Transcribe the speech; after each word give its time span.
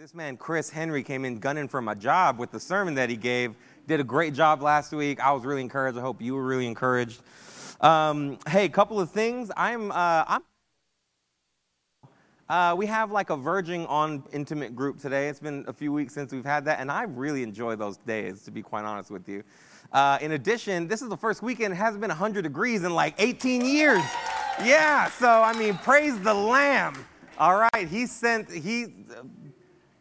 This 0.00 0.14
man, 0.14 0.38
Chris 0.38 0.70
Henry, 0.70 1.02
came 1.02 1.26
in 1.26 1.40
gunning 1.40 1.68
for 1.68 1.82
my 1.82 1.92
job 1.92 2.38
with 2.38 2.50
the 2.50 2.58
sermon 2.58 2.94
that 2.94 3.10
he 3.10 3.16
gave. 3.16 3.54
Did 3.86 4.00
a 4.00 4.04
great 4.04 4.32
job 4.32 4.62
last 4.62 4.92
week. 4.92 5.20
I 5.20 5.30
was 5.32 5.44
really 5.44 5.60
encouraged. 5.60 5.98
I 5.98 6.00
hope 6.00 6.22
you 6.22 6.34
were 6.34 6.42
really 6.42 6.66
encouraged. 6.66 7.20
Um, 7.82 8.38
hey, 8.48 8.70
couple 8.70 8.98
of 8.98 9.10
things. 9.10 9.50
I'm, 9.58 9.92
uh, 9.92 10.24
I'm 10.26 10.42
uh, 12.48 12.74
we 12.76 12.86
have 12.86 13.10
like 13.12 13.28
a 13.28 13.36
verging 13.36 13.84
on 13.88 14.22
intimate 14.32 14.74
group 14.74 14.98
today. 14.98 15.28
It's 15.28 15.38
been 15.38 15.66
a 15.68 15.72
few 15.74 15.92
weeks 15.92 16.14
since 16.14 16.32
we've 16.32 16.46
had 16.46 16.64
that, 16.64 16.80
and 16.80 16.90
I 16.90 17.02
really 17.02 17.42
enjoy 17.42 17.76
those 17.76 17.98
days, 17.98 18.42
to 18.44 18.50
be 18.50 18.62
quite 18.62 18.86
honest 18.86 19.10
with 19.10 19.28
you. 19.28 19.44
Uh, 19.92 20.16
in 20.22 20.32
addition, 20.32 20.88
this 20.88 21.02
is 21.02 21.10
the 21.10 21.16
first 21.18 21.42
weekend, 21.42 21.74
it 21.74 21.76
hasn't 21.76 22.00
been 22.00 22.08
100 22.08 22.40
degrees 22.40 22.84
in 22.84 22.94
like 22.94 23.16
18 23.18 23.66
years. 23.66 24.02
Yeah, 24.64 25.10
so 25.10 25.28
I 25.28 25.52
mean, 25.58 25.74
praise 25.76 26.18
the 26.20 26.32
Lamb. 26.32 26.94
All 27.36 27.58
right, 27.58 27.86
he 27.86 28.06
sent, 28.06 28.50
he 28.50 28.94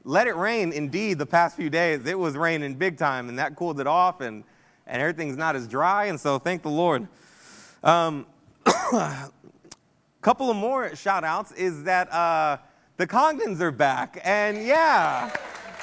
let 0.03 0.27
it 0.27 0.35
rain 0.35 0.71
indeed 0.71 1.17
the 1.17 1.25
past 1.25 1.55
few 1.55 1.69
days. 1.69 2.05
It 2.05 2.17
was 2.17 2.35
raining 2.35 2.75
big 2.75 2.97
time, 2.97 3.29
and 3.29 3.37
that 3.39 3.55
cooled 3.55 3.79
it 3.79 3.87
off, 3.87 4.21
and, 4.21 4.43
and 4.87 5.01
everything's 5.01 5.37
not 5.37 5.55
as 5.55 5.67
dry, 5.67 6.05
and 6.05 6.19
so 6.19 6.39
thank 6.39 6.61
the 6.61 6.69
Lord. 6.69 7.07
Um, 7.83 8.25
couple 10.21 10.49
of 10.49 10.57
more 10.57 10.95
shout 10.95 11.23
outs 11.23 11.51
is 11.53 11.83
that 11.83 12.11
uh, 12.11 12.57
the 12.97 13.07
Congdons 13.07 13.61
are 13.61 13.71
back, 13.71 14.19
and 14.23 14.65
yeah. 14.65 15.33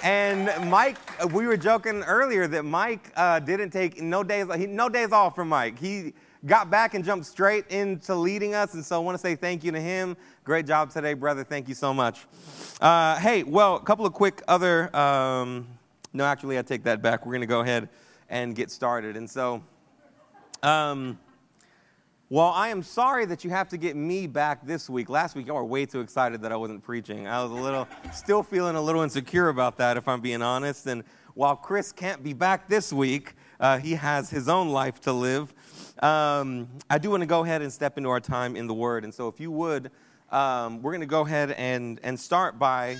And 0.02 0.70
Mike, 0.70 0.98
we 1.32 1.46
were 1.46 1.56
joking 1.56 2.02
earlier 2.02 2.46
that 2.48 2.64
Mike 2.64 3.10
uh, 3.16 3.40
didn't 3.40 3.70
take 3.70 4.00
no 4.00 4.22
days, 4.22 4.46
he, 4.56 4.66
no 4.66 4.90
days 4.90 5.10
off 5.10 5.34
from 5.34 5.48
Mike. 5.48 5.78
He 5.78 6.12
got 6.44 6.70
back 6.70 6.94
and 6.94 7.04
jumped 7.04 7.26
straight 7.26 7.66
into 7.68 8.14
leading 8.14 8.54
us. 8.54 8.74
And 8.74 8.84
so 8.84 8.96
I 8.96 8.98
want 8.98 9.16
to 9.16 9.18
say 9.20 9.34
thank 9.34 9.64
you 9.64 9.72
to 9.72 9.80
him. 9.80 10.16
Great 10.46 10.64
job 10.64 10.90
today, 10.92 11.14
brother. 11.14 11.42
Thank 11.42 11.68
you 11.68 11.74
so 11.74 11.92
much. 11.92 12.24
Uh, 12.80 13.16
hey, 13.16 13.42
well, 13.42 13.74
a 13.74 13.80
couple 13.80 14.06
of 14.06 14.12
quick 14.12 14.44
other, 14.46 14.94
um, 14.94 15.66
no, 16.12 16.24
actually, 16.24 16.56
I 16.56 16.62
take 16.62 16.84
that 16.84 17.02
back. 17.02 17.26
We're 17.26 17.32
going 17.32 17.40
to 17.40 17.48
go 17.48 17.62
ahead 17.62 17.88
and 18.28 18.54
get 18.54 18.70
started. 18.70 19.16
And 19.16 19.28
so, 19.28 19.60
um, 20.62 21.18
well, 22.30 22.52
I 22.54 22.68
am 22.68 22.84
sorry 22.84 23.24
that 23.24 23.42
you 23.42 23.50
have 23.50 23.68
to 23.70 23.76
get 23.76 23.96
me 23.96 24.28
back 24.28 24.64
this 24.64 24.88
week. 24.88 25.08
Last 25.10 25.34
week, 25.34 25.48
y'all 25.48 25.56
were 25.56 25.64
way 25.64 25.84
too 25.84 25.98
excited 25.98 26.40
that 26.42 26.52
I 26.52 26.56
wasn't 26.56 26.84
preaching. 26.84 27.26
I 27.26 27.42
was 27.42 27.50
a 27.50 27.60
little, 27.60 27.88
still 28.12 28.44
feeling 28.44 28.76
a 28.76 28.80
little 28.80 29.02
insecure 29.02 29.48
about 29.48 29.76
that, 29.78 29.96
if 29.96 30.06
I'm 30.06 30.20
being 30.20 30.42
honest. 30.42 30.86
And 30.86 31.02
while 31.34 31.56
Chris 31.56 31.90
can't 31.90 32.22
be 32.22 32.34
back 32.34 32.68
this 32.68 32.92
week, 32.92 33.34
uh, 33.58 33.78
he 33.78 33.94
has 33.94 34.30
his 34.30 34.48
own 34.48 34.68
life 34.68 35.00
to 35.00 35.12
live. 35.12 35.52
Um, 36.04 36.68
I 36.88 36.98
do 36.98 37.10
want 37.10 37.22
to 37.22 37.26
go 37.26 37.42
ahead 37.42 37.62
and 37.62 37.72
step 37.72 37.98
into 37.98 38.10
our 38.10 38.20
time 38.20 38.54
in 38.54 38.68
the 38.68 38.74
Word. 38.74 39.02
And 39.02 39.12
so, 39.12 39.26
if 39.26 39.40
you 39.40 39.50
would, 39.50 39.90
um, 40.30 40.82
we're 40.82 40.90
going 40.92 41.00
to 41.00 41.06
go 41.06 41.22
ahead 41.22 41.52
and, 41.52 42.00
and 42.02 42.18
start 42.18 42.58
by 42.58 42.96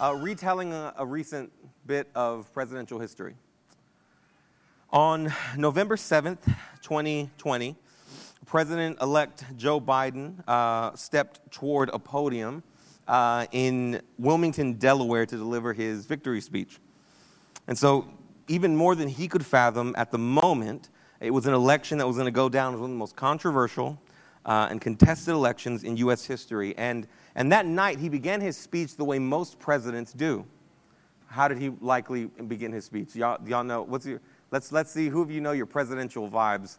uh, 0.00 0.14
retelling 0.18 0.72
a, 0.72 0.94
a 0.98 1.06
recent 1.06 1.52
bit 1.86 2.08
of 2.14 2.52
presidential 2.52 2.98
history. 2.98 3.34
On 4.90 5.32
November 5.56 5.96
7th, 5.96 6.44
2020, 6.82 7.76
President 8.46 9.00
elect 9.00 9.44
Joe 9.56 9.80
Biden 9.80 10.42
uh, 10.48 10.94
stepped 10.94 11.50
toward 11.50 11.90
a 11.92 11.98
podium 11.98 12.62
uh, 13.08 13.46
in 13.52 14.00
Wilmington, 14.18 14.74
Delaware, 14.74 15.26
to 15.26 15.36
deliver 15.36 15.72
his 15.72 16.06
victory 16.06 16.40
speech. 16.40 16.78
And 17.66 17.76
so, 17.76 18.08
even 18.48 18.76
more 18.76 18.94
than 18.94 19.08
he 19.08 19.26
could 19.26 19.44
fathom 19.44 19.94
at 19.98 20.12
the 20.12 20.18
moment, 20.18 20.90
it 21.20 21.32
was 21.32 21.46
an 21.46 21.54
election 21.54 21.98
that 21.98 22.06
was 22.06 22.16
going 22.16 22.26
to 22.26 22.32
go 22.32 22.48
down 22.48 22.74
as 22.74 22.80
one 22.80 22.90
of 22.90 22.94
the 22.94 22.98
most 22.98 23.16
controversial 23.16 23.98
uh, 24.46 24.68
and 24.70 24.80
contested 24.80 25.34
elections 25.34 25.84
in 25.84 25.96
U.S. 25.98 26.24
history. 26.24 26.74
And, 26.78 27.06
and 27.34 27.50
that 27.52 27.66
night, 27.66 27.98
he 27.98 28.08
began 28.08 28.40
his 28.40 28.56
speech 28.56 28.96
the 28.96 29.04
way 29.04 29.18
most 29.18 29.58
presidents 29.58 30.12
do. 30.12 30.46
How 31.26 31.48
did 31.48 31.58
he 31.58 31.70
likely 31.80 32.26
begin 32.26 32.72
his 32.72 32.84
speech? 32.84 33.16
Y'all, 33.16 33.38
y'all 33.46 33.64
know? 33.64 33.82
What's 33.82 34.06
your, 34.06 34.20
let's, 34.52 34.70
let's 34.70 34.90
see 34.90 35.08
who 35.08 35.20
of 35.20 35.30
you 35.30 35.40
know 35.40 35.52
your 35.52 35.66
presidential 35.66 36.30
vibes. 36.30 36.78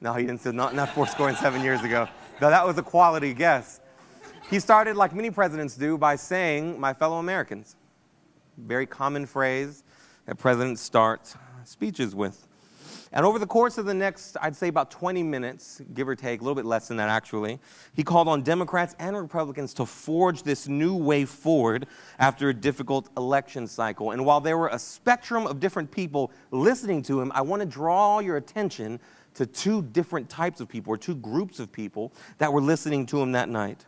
No, 0.00 0.12
he 0.12 0.26
didn't 0.26 0.42
say 0.42 0.52
not, 0.52 0.74
not 0.74 0.90
four 0.90 1.06
score 1.06 1.28
and 1.28 1.38
seven 1.38 1.62
years 1.62 1.82
ago. 1.82 2.06
No, 2.40 2.50
that 2.50 2.64
was 2.64 2.78
a 2.78 2.82
quality 2.82 3.34
guess. 3.34 3.80
He 4.50 4.60
started, 4.60 4.96
like 4.96 5.14
many 5.14 5.30
presidents 5.30 5.74
do, 5.74 5.98
by 5.98 6.16
saying, 6.16 6.78
My 6.78 6.92
fellow 6.92 7.18
Americans. 7.18 7.76
Very 8.58 8.86
common 8.86 9.26
phrase 9.26 9.84
that 10.26 10.36
presidents 10.36 10.80
start 10.80 11.34
speeches 11.64 12.14
with. 12.14 12.47
And 13.12 13.24
over 13.24 13.38
the 13.38 13.46
course 13.46 13.78
of 13.78 13.86
the 13.86 13.94
next, 13.94 14.36
I'd 14.40 14.54
say 14.54 14.68
about 14.68 14.90
20 14.90 15.22
minutes, 15.22 15.80
give 15.94 16.08
or 16.08 16.14
take, 16.14 16.40
a 16.40 16.44
little 16.44 16.54
bit 16.54 16.66
less 16.66 16.88
than 16.88 16.98
that 16.98 17.08
actually, 17.08 17.58
he 17.94 18.04
called 18.04 18.28
on 18.28 18.42
Democrats 18.42 18.94
and 18.98 19.16
Republicans 19.16 19.72
to 19.74 19.86
forge 19.86 20.42
this 20.42 20.68
new 20.68 20.94
way 20.94 21.24
forward 21.24 21.86
after 22.18 22.50
a 22.50 22.54
difficult 22.54 23.08
election 23.16 23.66
cycle. 23.66 24.10
And 24.10 24.26
while 24.26 24.40
there 24.40 24.58
were 24.58 24.68
a 24.68 24.78
spectrum 24.78 25.46
of 25.46 25.58
different 25.58 25.90
people 25.90 26.30
listening 26.50 27.02
to 27.04 27.20
him, 27.20 27.32
I 27.34 27.40
want 27.40 27.60
to 27.60 27.66
draw 27.66 28.18
your 28.18 28.36
attention 28.36 29.00
to 29.34 29.46
two 29.46 29.82
different 29.82 30.28
types 30.28 30.60
of 30.60 30.68
people, 30.68 30.92
or 30.92 30.96
two 30.96 31.14
groups 31.14 31.60
of 31.60 31.70
people 31.70 32.12
that 32.38 32.52
were 32.52 32.60
listening 32.60 33.06
to 33.06 33.22
him 33.22 33.32
that 33.32 33.48
night. 33.48 33.84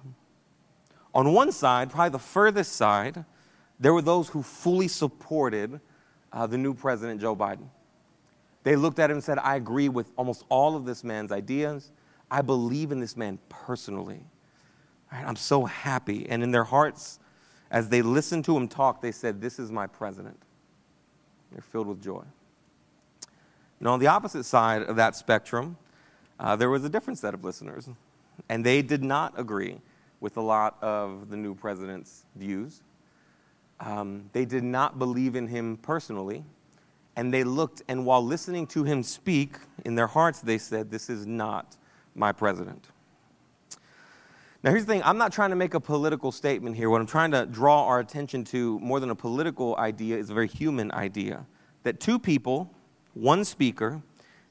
On 1.12 1.32
one 1.32 1.50
side, 1.50 1.90
probably 1.90 2.10
the 2.10 2.18
furthest 2.18 2.72
side, 2.72 3.24
there 3.80 3.92
were 3.92 4.02
those 4.02 4.28
who 4.28 4.42
fully 4.42 4.86
supported 4.86 5.80
uh, 6.32 6.46
the 6.46 6.56
new 6.56 6.72
president, 6.72 7.20
Joe 7.20 7.34
Biden. 7.34 7.68
They 8.62 8.76
looked 8.76 8.98
at 8.98 9.10
him 9.10 9.16
and 9.16 9.24
said, 9.24 9.38
I 9.38 9.56
agree 9.56 9.88
with 9.88 10.12
almost 10.16 10.44
all 10.48 10.76
of 10.76 10.84
this 10.84 11.02
man's 11.02 11.32
ideas. 11.32 11.90
I 12.30 12.42
believe 12.42 12.92
in 12.92 13.00
this 13.00 13.16
man 13.16 13.38
personally. 13.48 14.20
Right? 15.10 15.24
I'm 15.26 15.36
so 15.36 15.64
happy. 15.64 16.28
And 16.28 16.42
in 16.42 16.50
their 16.50 16.64
hearts, 16.64 17.18
as 17.70 17.88
they 17.88 18.02
listened 18.02 18.44
to 18.46 18.56
him 18.56 18.68
talk, 18.68 19.00
they 19.00 19.12
said, 19.12 19.40
This 19.40 19.58
is 19.58 19.70
my 19.70 19.86
president. 19.86 20.40
They're 21.52 21.62
filled 21.62 21.86
with 21.86 22.02
joy. 22.02 22.22
And 23.78 23.88
on 23.88 23.98
the 23.98 24.06
opposite 24.08 24.44
side 24.44 24.82
of 24.82 24.96
that 24.96 25.16
spectrum, 25.16 25.76
uh, 26.38 26.54
there 26.56 26.70
was 26.70 26.84
a 26.84 26.88
different 26.88 27.18
set 27.18 27.34
of 27.34 27.44
listeners. 27.44 27.88
And 28.48 28.64
they 28.64 28.82
did 28.82 29.02
not 29.02 29.38
agree 29.38 29.80
with 30.20 30.36
a 30.36 30.40
lot 30.40 30.76
of 30.82 31.30
the 31.30 31.36
new 31.36 31.54
president's 31.54 32.26
views. 32.36 32.82
Um, 33.80 34.28
they 34.32 34.44
did 34.44 34.64
not 34.64 34.98
believe 34.98 35.34
in 35.34 35.48
him 35.48 35.78
personally 35.78 36.44
and 37.20 37.34
they 37.34 37.44
looked, 37.44 37.82
and 37.86 38.06
while 38.06 38.24
listening 38.24 38.66
to 38.68 38.82
him 38.82 39.02
speak, 39.02 39.58
in 39.84 39.94
their 39.94 40.06
hearts 40.06 40.40
they 40.40 40.56
said, 40.56 40.90
This 40.90 41.10
is 41.10 41.26
not 41.26 41.76
my 42.14 42.32
president. 42.32 42.86
Now, 44.62 44.70
here's 44.70 44.86
the 44.86 44.94
thing 44.94 45.02
I'm 45.04 45.18
not 45.18 45.30
trying 45.30 45.50
to 45.50 45.56
make 45.56 45.74
a 45.74 45.80
political 45.80 46.32
statement 46.32 46.76
here. 46.76 46.88
What 46.88 46.98
I'm 47.02 47.06
trying 47.06 47.32
to 47.32 47.44
draw 47.44 47.84
our 47.84 48.00
attention 48.00 48.42
to, 48.44 48.78
more 48.78 49.00
than 49.00 49.10
a 49.10 49.14
political 49.14 49.76
idea, 49.76 50.16
is 50.16 50.30
a 50.30 50.34
very 50.34 50.48
human 50.48 50.90
idea. 50.92 51.44
That 51.82 52.00
two 52.00 52.18
people, 52.18 52.72
one 53.12 53.44
speaker, 53.44 54.00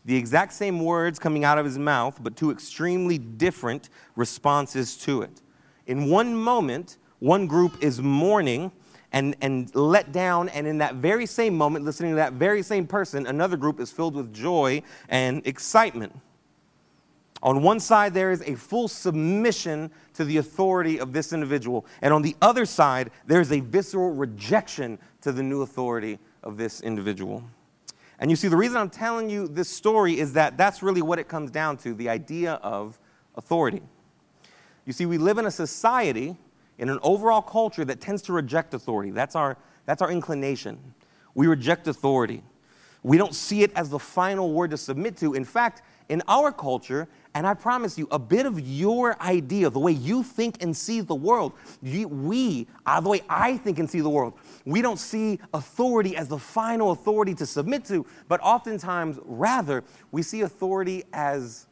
the 0.06 0.16
exact 0.16 0.54
same 0.54 0.80
words 0.80 1.18
coming 1.18 1.44
out 1.44 1.58
of 1.58 1.66
his 1.66 1.80
mouth, 1.80 2.20
but 2.22 2.36
two 2.36 2.52
extremely 2.52 3.18
different 3.18 3.90
responses 4.16 4.96
to 4.98 5.24
it. 5.24 5.42
In 5.88 6.08
one 6.08 6.36
moment, 6.36 7.00
one 7.18 7.48
group 7.48 7.84
is 7.84 8.00
mourning 8.00 8.72
and, 9.12 9.36
and 9.42 9.74
let 9.76 10.12
down. 10.12 10.50
And 10.50 10.68
in 10.68 10.78
that 10.80 10.96
very 10.96 11.26
same 11.26 11.56
moment, 11.56 11.86
listening 11.86 12.12
to 12.12 12.16
that 12.18 12.34
very 12.34 12.62
same 12.62 12.88
person, 12.88 13.28
another 13.28 13.58
group 13.58 13.80
is 13.80 13.92
filled 13.92 14.16
with 14.16 14.34
joy 14.34 14.84
and 15.10 15.46
excitement. 15.46 16.14
On 17.42 17.62
one 17.62 17.80
side, 17.80 18.14
there 18.14 18.32
is 18.32 18.42
a 18.42 18.56
full 18.56 18.88
submission 18.88 19.92
to 20.14 20.26
the 20.26 20.38
authority 20.38 21.00
of 21.00 21.14
this 21.14 21.32
individual. 21.32 21.86
And 22.02 22.14
on 22.14 22.22
the 22.22 22.36
other 22.42 22.66
side, 22.66 23.12
there's 23.28 23.52
a 23.52 23.62
visceral 23.62 24.12
rejection 24.12 25.00
to 25.22 25.32
the 25.32 25.42
new 25.42 25.62
authority 25.62 26.20
of 26.44 26.58
this 26.58 26.82
individual. 26.82 27.44
And 28.20 28.30
you 28.30 28.36
see, 28.36 28.50
the 28.50 28.58
reason 28.58 28.76
I'm 28.76 28.90
telling 28.90 29.30
you 29.30 29.48
this 29.48 29.70
story 29.70 30.20
is 30.20 30.34
that 30.34 30.58
that's 30.58 30.84
really 30.84 31.02
what 31.02 31.20
it 31.20 31.30
comes 31.30 31.50
down 31.50 31.78
to 31.78 31.94
the 31.94 32.10
idea 32.10 32.56
of 32.56 33.00
authority. 33.36 33.82
You 34.86 34.92
see, 34.92 35.06
we 35.06 35.18
live 35.18 35.38
in 35.38 35.46
a 35.46 35.52
society 35.52 36.36
in 36.80 36.90
an 36.90 37.00
overall 37.04 37.42
culture 37.42 37.86
that 37.86 38.02
tends 38.02 38.22
to 38.24 38.34
reject 38.34 38.74
authority. 38.74 39.12
That's 39.12 39.36
our, 39.36 39.58
that's 39.86 40.02
our 40.02 40.12
inclination. 40.12 40.80
We 41.36 41.48
reject 41.48 41.88
authority. 41.88 42.42
We 43.04 43.18
don't 43.18 43.36
see 43.36 43.64
it 43.64 43.72
as 43.76 43.90
the 43.90 44.00
final 44.00 44.52
word 44.52 44.72
to 44.72 44.78
submit 44.78 45.16
to. 45.18 45.34
In 45.34 45.46
fact, 45.46 45.84
in 46.10 46.24
our 46.28 46.52
culture, 46.52 47.08
and 47.36 47.46
I 47.46 47.54
promise 47.54 47.98
you, 47.98 48.08
a 48.12 48.18
bit 48.18 48.46
of 48.46 48.60
your 48.60 49.22
idea, 49.22 49.70
the 49.70 49.80
way 49.80 49.92
you 49.92 50.24
think 50.24 50.64
and 50.64 50.76
see 50.76 51.02
the 51.02 51.16
world, 51.16 51.54
we, 51.82 52.68
uh, 52.86 53.00
the 53.00 53.10
way 53.10 53.22
I 53.30 53.58
think 53.58 53.78
and 53.80 53.90
see 53.90 54.02
the 54.02 54.10
world, 54.10 54.34
we 54.66 54.82
don't 54.82 55.00
see 55.00 55.40
authority 55.54 56.18
as 56.18 56.28
the 56.28 56.40
final 56.40 56.92
authority 56.92 57.36
to 57.36 57.46
submit 57.46 57.86
to, 57.86 58.06
but 58.28 58.42
oftentimes, 58.42 59.20
rather, 59.24 59.84
we 60.12 60.24
see 60.24 60.42
authority 60.42 61.04
as 61.14 61.68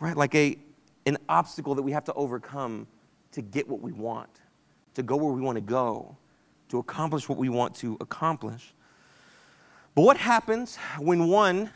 right, 0.00 0.16
like 0.16 0.34
a, 0.34 0.58
an 1.06 1.16
obstacle 1.28 1.74
that 1.74 1.82
we 1.82 1.92
have 1.92 2.04
to 2.04 2.12
overcome 2.14 2.86
to 3.32 3.42
get 3.42 3.68
what 3.68 3.80
we 3.80 3.92
want, 3.92 4.30
to 4.94 5.02
go 5.02 5.16
where 5.16 5.32
we 5.32 5.40
want 5.40 5.56
to 5.56 5.62
go, 5.62 6.16
to 6.68 6.78
accomplish 6.78 7.28
what 7.28 7.38
we 7.38 7.48
want 7.48 7.74
to 7.76 7.96
accomplish. 8.00 8.74
But 9.94 10.02
what 10.02 10.16
happens 10.16 10.76
when 10.98 11.28
one 11.28 11.70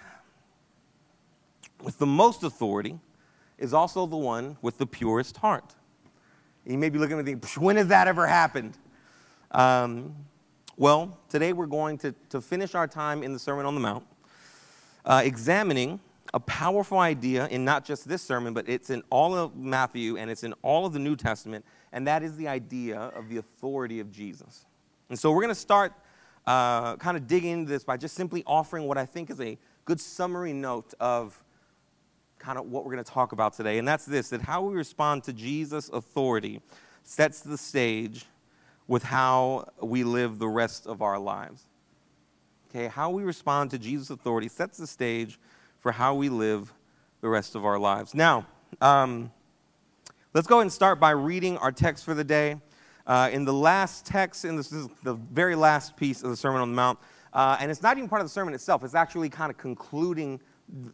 with 1.83 1.99
the 1.99 2.07
most 2.07 2.43
authority 2.43 2.99
is 3.59 3.75
also 3.75 4.07
the 4.07 4.17
one 4.17 4.57
with 4.63 4.79
the 4.79 4.87
purest 4.87 5.37
heart? 5.37 5.75
You 6.65 6.79
may 6.79 6.89
be 6.89 6.99
looking 6.99 7.19
at 7.19 7.25
me, 7.25 7.35
when 7.59 7.77
has 7.77 7.89
that 7.89 8.09
ever 8.09 8.27
happened? 8.27 8.79
Um, 9.51 10.15
well, 10.77 11.19
today 11.29 11.53
we're 11.53 11.67
going 11.67 11.99
to, 11.99 12.15
to 12.31 12.41
finish 12.41 12.75
our 12.75 12.89
time 12.89 13.23
in 13.23 13.33
the 13.33 13.39
Sermon 13.39 13.67
on 13.67 13.75
the 13.75 13.81
Mount, 13.81 14.05
uh, 15.05 15.23
examining 15.25 16.01
a 16.35 16.41
powerful 16.41 16.99
idea 16.99 17.47
in 17.47 17.65
not 17.65 17.85
just 17.85 18.09
this 18.09 18.21
sermon, 18.21 18.53
but 18.53 18.69
it's 18.69 18.91
in 18.91 19.05
all 19.09 19.37
of 19.37 19.55
Matthew 19.55 20.17
and 20.17 20.29
it's 20.29 20.43
in 20.43 20.53
all 20.63 20.85
of 20.85 20.93
the 20.93 20.99
New 20.99 21.15
Testament, 21.15 21.65
and 21.93 22.09
that 22.09 22.25
is 22.25 22.37
the 22.37 22.49
idea 22.49 22.99
of 22.99 23.29
the 23.29 23.37
authority 23.37 24.01
of 24.01 24.11
Jesus. 24.11 24.67
And 25.09 25.17
so 25.17 25.31
we're 25.31 25.43
going 25.43 25.55
to 25.55 25.61
start 25.61 25.93
uh, 26.45 26.97
kind 26.97 27.17
of 27.17 27.29
digging 27.29 27.53
into 27.53 27.71
this 27.71 27.85
by 27.85 27.97
just 27.97 28.17
simply 28.17 28.43
offering 28.49 28.89
what 28.89 28.99
I 28.99 29.07
think 29.07 29.31
is 29.31 29.41
a 29.41 29.57
good 29.85 30.01
summary 30.01 30.53
note 30.53 30.93
of 30.99 31.41
kind 32.41 32.59
of 32.59 32.67
what 32.67 32.85
we're 32.85 32.93
going 32.93 33.05
to 33.05 33.11
talk 33.11 33.31
about 33.31 33.55
today. 33.55 33.79
And 33.79 33.87
that's 33.87 34.05
this 34.05 34.31
that 34.31 34.43
how 34.43 34.63
we 34.63 34.75
respond 34.75 35.23
to 35.25 35.33
Jesus' 35.33 35.89
authority 35.89 36.61
sets 37.05 37.43
the 37.43 37.57
stage 37.57 38.27
with 38.89 39.05
how 39.05 39.69
we 39.81 40.03
live 40.03 40.41
the 40.41 40.49
rest 40.49 40.89
of 40.89 41.01
our 41.01 41.19
lives. 41.19 41.63
Okay, 42.71 42.89
how 42.89 43.11
we 43.11 43.23
respond 43.23 43.71
to 43.71 43.79
Jesus' 43.79 44.11
authority 44.11 44.49
sets 44.49 44.79
the 44.79 44.87
stage 44.89 45.39
for 45.85 45.93
how 45.93 46.15
we 46.15 46.31
live 46.31 46.73
the 47.21 47.29
rest 47.29 47.55
of 47.55 47.67
our 47.67 47.79
lives. 47.79 48.15
Now, 48.15 48.47
um, 48.81 49.31
let's 50.33 50.47
go 50.47 50.61
and 50.61 50.73
start 50.73 50.99
by 50.99 51.11
reading 51.11 51.59
our 51.59 51.71
text 51.71 52.07
for 52.07 52.15
the 52.15 52.25
day. 52.25 52.57
Uh, 53.07 53.29
in 53.31 53.45
the 53.45 53.53
last 53.53 54.07
text, 54.07 54.47
in 54.47 54.57
this 54.57 54.73
is 54.73 54.89
the 55.03 55.13
very 55.13 55.55
last 55.55 55.95
piece 55.95 56.23
of 56.23 56.31
the 56.31 56.39
Sermon 56.39 56.63
on 56.63 56.71
the 56.71 56.75
Mount, 56.75 56.99
uh, 57.35 57.59
and 57.61 57.71
it's 57.71 57.83
not 57.83 57.99
even 57.99 58.09
part 58.09 58.23
of 58.23 58.25
the 58.25 58.33
sermon 58.33 58.55
itself, 58.55 58.83
it's 58.83 58.95
actually 58.95 59.29
kind 59.29 59.51
of 59.51 59.59
concluding 59.59 60.41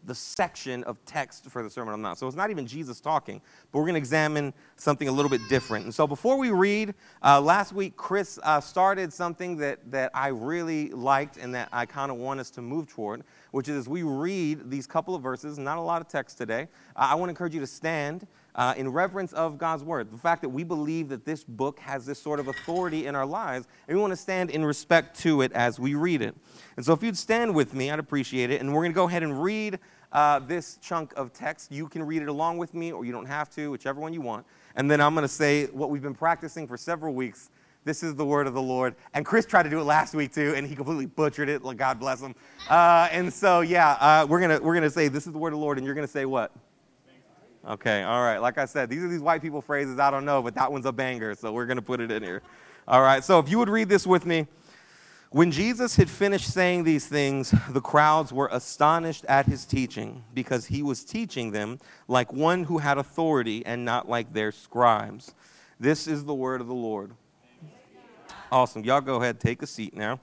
the 0.06 0.14
section 0.14 0.82
of 0.82 0.98
text 1.04 1.44
for 1.44 1.62
the 1.62 1.70
Sermon 1.70 1.94
on 1.94 2.00
the 2.00 2.02
Mount. 2.02 2.18
So 2.18 2.26
it's 2.26 2.34
not 2.34 2.50
even 2.50 2.66
Jesus 2.66 3.00
talking, 3.00 3.40
but 3.70 3.78
we're 3.78 3.84
going 3.84 3.94
to 3.94 3.98
examine 3.98 4.52
something 4.74 5.06
a 5.06 5.12
little 5.12 5.30
bit 5.30 5.42
different. 5.48 5.84
And 5.84 5.94
so 5.94 6.08
before 6.08 6.36
we 6.36 6.50
read, 6.50 6.94
uh, 7.22 7.40
last 7.40 7.72
week 7.72 7.96
Chris 7.96 8.40
uh, 8.42 8.60
started 8.60 9.12
something 9.12 9.56
that, 9.58 9.78
that 9.92 10.10
I 10.14 10.28
really 10.28 10.88
liked 10.88 11.36
and 11.36 11.54
that 11.54 11.68
I 11.72 11.86
kind 11.86 12.10
of 12.10 12.16
want 12.16 12.40
us 12.40 12.50
to 12.50 12.62
move 12.62 12.88
toward, 12.88 13.22
which 13.52 13.68
is 13.68 13.76
as 13.76 13.88
we 13.88 14.02
read 14.02 14.70
these 14.70 14.86
couple 14.86 15.14
of 15.14 15.22
verses, 15.22 15.58
not 15.58 15.78
a 15.78 15.80
lot 15.80 16.00
of 16.00 16.08
text 16.08 16.38
today, 16.38 16.68
uh, 16.96 17.08
I 17.10 17.14
want 17.14 17.28
to 17.28 17.30
encourage 17.30 17.54
you 17.54 17.60
to 17.60 17.66
stand 17.66 18.26
uh, 18.54 18.74
in 18.76 18.88
reverence 18.88 19.32
of 19.32 19.58
God's 19.58 19.84
word. 19.84 20.10
The 20.10 20.18
fact 20.18 20.42
that 20.42 20.48
we 20.48 20.64
believe 20.64 21.08
that 21.08 21.24
this 21.24 21.44
book 21.44 21.78
has 21.80 22.06
this 22.06 22.20
sort 22.20 22.40
of 22.40 22.48
authority 22.48 23.06
in 23.06 23.14
our 23.14 23.26
lives, 23.26 23.66
and 23.86 23.96
we 23.96 24.00
want 24.00 24.12
to 24.12 24.16
stand 24.16 24.50
in 24.50 24.64
respect 24.64 25.18
to 25.20 25.42
it 25.42 25.52
as 25.52 25.78
we 25.78 25.94
read 25.94 26.22
it. 26.22 26.34
And 26.76 26.84
so, 26.84 26.92
if 26.92 27.02
you'd 27.02 27.16
stand 27.16 27.54
with 27.54 27.74
me, 27.74 27.90
I'd 27.90 27.98
appreciate 27.98 28.50
it. 28.50 28.60
And 28.60 28.72
we're 28.72 28.82
going 28.82 28.92
to 28.92 28.96
go 28.96 29.08
ahead 29.08 29.22
and 29.22 29.42
read 29.42 29.78
uh, 30.12 30.40
this 30.40 30.78
chunk 30.82 31.12
of 31.16 31.32
text. 31.32 31.70
You 31.70 31.88
can 31.88 32.02
read 32.02 32.22
it 32.22 32.28
along 32.28 32.58
with 32.58 32.74
me, 32.74 32.92
or 32.92 33.04
you 33.04 33.12
don't 33.12 33.26
have 33.26 33.50
to, 33.50 33.70
whichever 33.70 34.00
one 34.00 34.12
you 34.12 34.20
want. 34.20 34.46
And 34.76 34.90
then 34.90 35.00
I'm 35.00 35.14
going 35.14 35.22
to 35.22 35.28
say 35.28 35.66
what 35.66 35.90
we've 35.90 36.02
been 36.02 36.14
practicing 36.14 36.66
for 36.66 36.76
several 36.76 37.14
weeks. 37.14 37.50
This 37.84 38.02
is 38.02 38.14
the 38.14 38.24
word 38.24 38.46
of 38.46 38.54
the 38.54 38.62
Lord. 38.62 38.94
And 39.14 39.24
Chris 39.24 39.46
tried 39.46 39.62
to 39.62 39.70
do 39.70 39.80
it 39.80 39.84
last 39.84 40.14
week 40.14 40.34
too, 40.34 40.54
and 40.54 40.66
he 40.66 40.76
completely 40.76 41.06
butchered 41.06 41.48
it. 41.48 41.62
Like 41.64 41.78
God 41.78 41.98
bless 41.98 42.20
him. 42.20 42.34
Uh, 42.68 43.08
and 43.10 43.32
so, 43.32 43.62
yeah, 43.62 43.92
uh, 43.92 44.26
we're 44.28 44.40
gonna 44.40 44.60
we're 44.60 44.74
gonna 44.74 44.90
say 44.90 45.08
this 45.08 45.26
is 45.26 45.32
the 45.32 45.38
word 45.38 45.52
of 45.52 45.58
the 45.58 45.64
Lord, 45.64 45.78
and 45.78 45.86
you're 45.86 45.94
gonna 45.94 46.06
say 46.06 46.26
what? 46.26 46.52
Okay, 47.66 48.02
all 48.02 48.22
right. 48.22 48.38
Like 48.38 48.58
I 48.58 48.64
said, 48.64 48.88
these 48.88 49.02
are 49.02 49.08
these 49.08 49.20
white 49.20 49.42
people 49.42 49.60
phrases. 49.60 49.98
I 49.98 50.10
don't 50.10 50.24
know, 50.24 50.42
but 50.42 50.54
that 50.54 50.70
one's 50.70 50.86
a 50.86 50.92
banger, 50.92 51.34
so 51.34 51.52
we're 51.52 51.66
to 51.66 51.82
put 51.82 52.00
it 52.00 52.10
in 52.10 52.22
here. 52.22 52.42
All 52.88 53.02
right, 53.02 53.22
so 53.22 53.38
if 53.38 53.48
you 53.48 53.58
would 53.58 53.68
read 53.68 53.88
this 53.88 54.06
with 54.06 54.26
me. 54.26 54.46
When 55.32 55.52
Jesus 55.52 55.94
had 55.94 56.10
finished 56.10 56.52
saying 56.52 56.82
these 56.82 57.06
things, 57.06 57.54
the 57.68 57.80
crowds 57.80 58.32
were 58.32 58.48
astonished 58.50 59.24
at 59.26 59.46
his 59.46 59.64
teaching 59.64 60.24
because 60.34 60.66
he 60.66 60.82
was 60.82 61.04
teaching 61.04 61.52
them 61.52 61.78
like 62.08 62.32
one 62.32 62.64
who 62.64 62.78
had 62.78 62.98
authority 62.98 63.64
and 63.64 63.84
not 63.84 64.08
like 64.08 64.32
their 64.32 64.50
scribes. 64.50 65.32
This 65.78 66.08
is 66.08 66.24
the 66.24 66.34
word 66.34 66.60
of 66.60 66.66
the 66.66 66.74
Lord. 66.74 67.12
Awesome. 68.52 68.84
Y'all 68.84 69.00
go 69.00 69.16
ahead, 69.16 69.38
take 69.38 69.62
a 69.62 69.66
seat 69.66 69.96
now. 69.96 70.18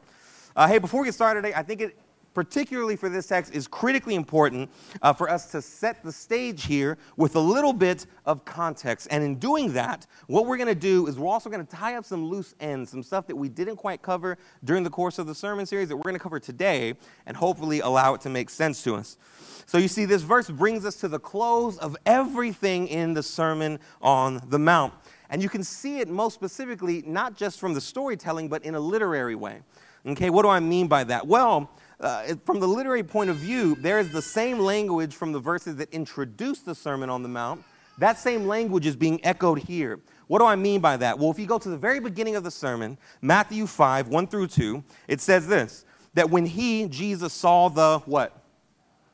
Uh, 0.56 0.68
hey, 0.68 0.80
before 0.80 1.02
we 1.02 1.08
get 1.08 1.14
started 1.14 1.42
today, 1.42 1.54
I 1.54 1.64
think 1.64 1.82
it 1.82 1.98
particularly 2.38 2.96
for 2.96 3.10
this 3.10 3.26
text, 3.26 3.52
is 3.56 3.68
critically 3.68 4.14
important 4.14 4.70
uh, 5.02 5.12
for 5.12 5.28
us 5.28 5.50
to 5.50 5.60
set 5.60 6.04
the 6.04 6.12
stage 6.12 6.66
here 6.66 6.96
with 7.16 7.36
a 7.36 7.40
little 7.40 7.74
bit 7.74 8.06
of 8.28 8.46
context. 8.46 9.08
And 9.10 9.24
in 9.24 9.40
doing 9.40 9.74
that, 9.74 10.06
what 10.28 10.46
we're 10.46 10.58
going 10.58 10.68
to 10.68 10.76
do 10.76 11.08
is 11.08 11.18
we're 11.18 11.32
also 11.32 11.50
going 11.50 11.66
to 11.66 11.76
tie 11.76 11.96
up 11.96 12.06
some 12.06 12.28
loose 12.28 12.54
ends, 12.60 12.92
some 12.92 13.02
stuff 13.02 13.26
that 13.26 13.36
we 13.36 13.50
didn't 13.50 13.78
quite 13.78 14.04
cover 14.04 14.38
during 14.64 14.84
the 14.84 14.90
course 14.92 15.18
of 15.18 15.26
the 15.26 15.34
sermon 15.34 15.66
series 15.66 15.90
that 15.90 15.98
we're 15.98 16.04
going 16.04 16.14
to 16.14 16.20
cover 16.20 16.40
today, 16.40 16.94
and 17.26 17.36
hopefully 17.36 17.80
allow 17.80 18.14
it 18.14 18.22
to 18.22 18.30
make 18.30 18.52
sense 18.52 18.84
to 18.84 18.94
us. 18.94 19.18
So 19.66 19.80
you 19.80 19.88
see, 19.88 20.06
this 20.06 20.22
verse 20.22 20.48
brings 20.48 20.86
us 20.86 20.98
to 20.98 21.08
the 21.08 21.20
close 21.20 21.80
of 21.80 21.98
everything 22.06 22.88
in 22.88 23.16
the 23.16 23.24
Sermon 23.24 23.80
on 24.00 24.44
the 24.48 24.60
Mount. 24.60 24.94
And 25.30 25.42
you 25.42 25.50
can 25.50 25.64
see 25.64 26.00
it 26.00 26.08
most 26.08 26.34
specifically, 26.34 27.04
not 27.06 27.36
just 27.36 27.60
from 27.60 27.74
the 27.74 27.82
storytelling, 27.82 28.48
but 28.48 28.64
in 28.64 28.76
a 28.76 28.80
literary 28.80 29.36
way. 29.36 29.62
Okay, 30.06 30.30
what 30.30 30.44
do 30.44 30.50
I 30.50 30.60
mean 30.60 30.88
by 30.88 31.04
that? 31.06 31.28
Well, 31.28 31.70
uh, 32.00 32.36
from 32.46 32.60
the 32.60 32.68
literary 32.68 33.04
point 33.04 33.30
of 33.30 33.38
view, 33.38 33.76
there 33.76 34.00
is 34.00 34.12
the 34.12 34.22
same 34.22 34.60
language 34.60 35.16
from 35.16 35.32
the 35.32 35.40
verses 35.40 35.76
that 35.78 35.92
introduce 35.94 36.60
the 36.60 36.76
Sermon 36.76 37.10
on 37.10 37.24
the 37.24 37.30
Mount. 37.30 37.64
That 37.98 38.20
same 38.20 38.46
language 38.48 38.86
is 38.86 38.96
being 38.96 39.24
echoed 39.26 39.60
here. 39.60 40.00
What 40.28 40.40
do 40.40 40.46
I 40.46 40.56
mean 40.56 40.82
by 40.82 40.98
that? 40.98 41.18
Well, 41.18 41.32
if 41.32 41.40
you 41.40 41.48
go 41.48 41.58
to 41.58 41.70
the 41.70 41.78
very 41.78 42.00
beginning 42.00 42.36
of 42.36 42.44
the 42.44 42.52
sermon, 42.52 42.98
Matthew 43.22 43.66
5, 43.66 44.08
1 44.10 44.28
through 44.28 44.48
2, 44.48 44.84
it 45.08 45.22
says 45.22 45.48
this 45.48 45.84
that 46.14 46.30
when 46.30 46.46
he, 46.46 46.88
Jesus, 46.88 47.34
saw 47.34 47.70
the 47.70 48.00
what? 48.06 48.42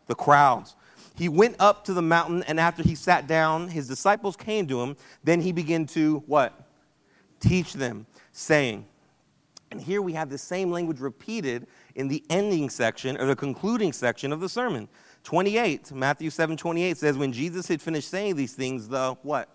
The 0.07 0.15
crowds. 0.15 0.75
He 1.15 1.29
went 1.29 1.55
up 1.59 1.85
to 1.85 1.93
the 1.93 2.01
mountain, 2.01 2.43
and 2.43 2.59
after 2.59 2.81
he 2.83 2.95
sat 2.95 3.27
down, 3.27 3.67
his 3.67 3.87
disciples 3.87 4.35
came 4.35 4.67
to 4.67 4.81
him. 4.81 4.97
Then 5.23 5.41
he 5.41 5.51
began 5.51 5.85
to 5.87 6.23
what? 6.25 6.67
Teach 7.39 7.73
them, 7.73 8.05
saying, 8.31 8.85
and 9.73 9.81
here 9.81 10.03
we 10.03 10.13
have 10.13 10.29
the 10.29 10.37
same 10.37 10.69
language 10.69 10.99
repeated 10.99 11.65
in 11.95 12.07
the 12.07 12.23
ending 12.29 12.69
section 12.69 13.19
or 13.19 13.25
the 13.25 13.35
concluding 13.35 13.91
section 13.91 14.31
of 14.31 14.39
the 14.39 14.47
sermon. 14.47 14.87
28, 15.23 15.91
Matthew 15.91 16.29
7 16.29 16.55
28 16.55 16.95
says, 16.95 17.17
When 17.17 17.33
Jesus 17.33 17.67
had 17.67 17.81
finished 17.81 18.07
saying 18.07 18.35
these 18.35 18.53
things, 18.53 18.87
the 18.87 19.17
what? 19.23 19.49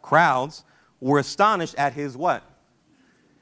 Crowds 0.00 0.64
were 1.00 1.18
astonished 1.18 1.74
at 1.74 1.92
his 1.92 2.16
what? 2.16 2.44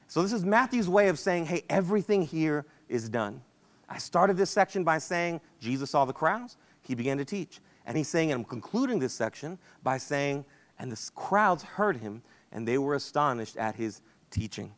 So 0.08 0.20
this 0.20 0.32
is 0.32 0.44
Matthew's 0.44 0.88
way 0.88 1.08
of 1.08 1.18
saying, 1.18 1.46
hey, 1.46 1.62
everything 1.70 2.22
here 2.22 2.66
is 2.88 3.08
done. 3.08 3.40
I 3.88 3.98
started 3.98 4.36
this 4.36 4.50
section 4.50 4.82
by 4.82 4.98
saying 4.98 5.40
Jesus 5.60 5.90
saw 5.90 6.04
the 6.04 6.12
crowds, 6.12 6.56
he 6.86 6.94
began 6.94 7.18
to 7.18 7.24
teach. 7.24 7.60
And 7.86 7.96
he's 7.96 8.08
saying, 8.08 8.32
and 8.32 8.40
I'm 8.40 8.44
concluding 8.44 8.98
this 8.98 9.12
section 9.12 9.58
by 9.82 9.98
saying, 9.98 10.44
and 10.78 10.90
the 10.90 11.10
crowds 11.14 11.62
heard 11.62 11.98
him, 11.98 12.22
and 12.52 12.66
they 12.66 12.78
were 12.78 12.94
astonished 12.94 13.56
at 13.56 13.76
his 13.76 14.00
teaching. 14.30 14.72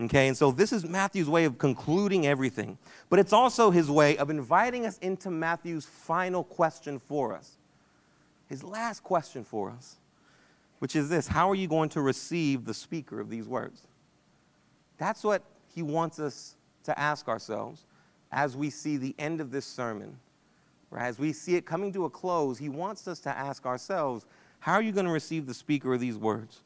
Okay, 0.00 0.28
and 0.28 0.36
so 0.36 0.50
this 0.50 0.72
is 0.72 0.84
Matthew's 0.84 1.28
way 1.28 1.44
of 1.44 1.58
concluding 1.58 2.26
everything. 2.26 2.78
But 3.10 3.18
it's 3.18 3.34
also 3.34 3.70
his 3.70 3.90
way 3.90 4.16
of 4.16 4.30
inviting 4.30 4.86
us 4.86 4.96
into 4.98 5.30
Matthew's 5.30 5.84
final 5.84 6.42
question 6.42 6.98
for 6.98 7.34
us. 7.34 7.58
His 8.48 8.64
last 8.64 9.02
question 9.02 9.44
for 9.44 9.70
us, 9.70 9.96
which 10.78 10.96
is 10.96 11.10
this 11.10 11.28
How 11.28 11.50
are 11.50 11.54
you 11.54 11.68
going 11.68 11.90
to 11.90 12.00
receive 12.00 12.64
the 12.64 12.72
speaker 12.72 13.20
of 13.20 13.28
these 13.28 13.46
words? 13.46 13.82
That's 14.96 15.22
what 15.22 15.42
he 15.74 15.82
wants 15.82 16.18
us 16.18 16.56
to 16.84 16.98
ask 16.98 17.28
ourselves 17.28 17.84
as 18.32 18.56
we 18.56 18.70
see 18.70 18.96
the 18.96 19.14
end 19.18 19.40
of 19.40 19.50
this 19.50 19.66
sermon. 19.66 20.18
Or 20.90 20.98
as 20.98 21.18
we 21.18 21.32
see 21.32 21.56
it 21.56 21.66
coming 21.66 21.92
to 21.92 22.04
a 22.04 22.10
close, 22.10 22.58
he 22.58 22.68
wants 22.68 23.06
us 23.06 23.20
to 23.20 23.30
ask 23.30 23.66
ourselves, 23.66 24.26
How 24.58 24.74
are 24.74 24.82
you 24.82 24.92
going 24.92 25.06
to 25.06 25.12
receive 25.12 25.46
the 25.46 25.54
speaker 25.54 25.94
of 25.94 26.00
these 26.00 26.16
words? 26.16 26.62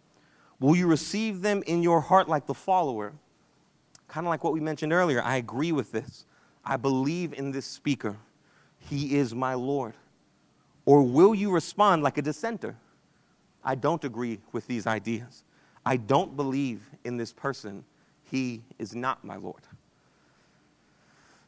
Will 0.61 0.77
you 0.77 0.87
receive 0.87 1.43
them 1.43 1.63
in 1.67 1.83
your 1.83 2.01
heart 2.01 2.29
like 2.29 2.47
the 2.47 2.55
follower? 2.55 3.13
kind 4.15 4.27
of 4.27 4.31
like 4.31 4.45
what 4.45 4.53
we 4.53 4.61
mentioned 4.61 4.93
earlier, 4.93 5.21
I 5.23 5.37
agree 5.37 5.73
with 5.73 5.91
this. 5.91 6.25
I 6.65 6.77
believe 6.77 7.33
in 7.33 7.51
this 7.51 7.67
speaker. 7.67 8.17
He 8.79 9.17
is 9.17 9.35
my 9.35 9.55
Lord. 9.55 9.95
Or 10.85 11.03
will 11.03 11.35
you 11.35 11.51
respond 11.51 12.05
like 12.05 12.17
a 12.17 12.23
dissenter? 12.23 12.77
I 13.65 13.75
don't 13.75 14.05
agree 14.05 14.41
with 14.53 14.69
these 14.69 14.87
ideas. 14.87 15.43
I 15.85 15.97
don't 15.97 16.37
believe 16.37 16.89
in 17.03 17.17
this 17.17 17.33
person. 17.33 17.85
He 18.23 18.63
is 18.79 18.95
not 18.95 19.25
my 19.25 19.37
Lord. 19.37 19.63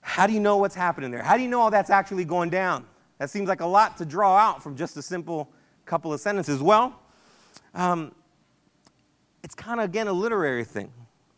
How 0.06 0.28
do 0.28 0.32
you 0.32 0.38
know 0.38 0.56
what's 0.56 0.76
happening 0.76 1.10
there? 1.10 1.20
How 1.20 1.36
do 1.36 1.42
you 1.42 1.48
know 1.48 1.60
all 1.60 1.70
that's 1.70 1.90
actually 1.90 2.24
going 2.24 2.48
down? 2.48 2.86
That 3.18 3.28
seems 3.28 3.48
like 3.48 3.60
a 3.60 3.66
lot 3.66 3.96
to 3.98 4.04
draw 4.06 4.36
out 4.36 4.62
from 4.62 4.76
just 4.76 4.96
a 4.96 5.02
simple 5.02 5.50
couple 5.84 6.12
of 6.12 6.20
sentences. 6.20 6.62
Well, 6.62 6.96
um, 7.74 8.14
it's 9.42 9.56
kind 9.56 9.80
of, 9.80 9.86
again, 9.86 10.06
a 10.06 10.12
literary 10.12 10.62
thing. 10.62 10.92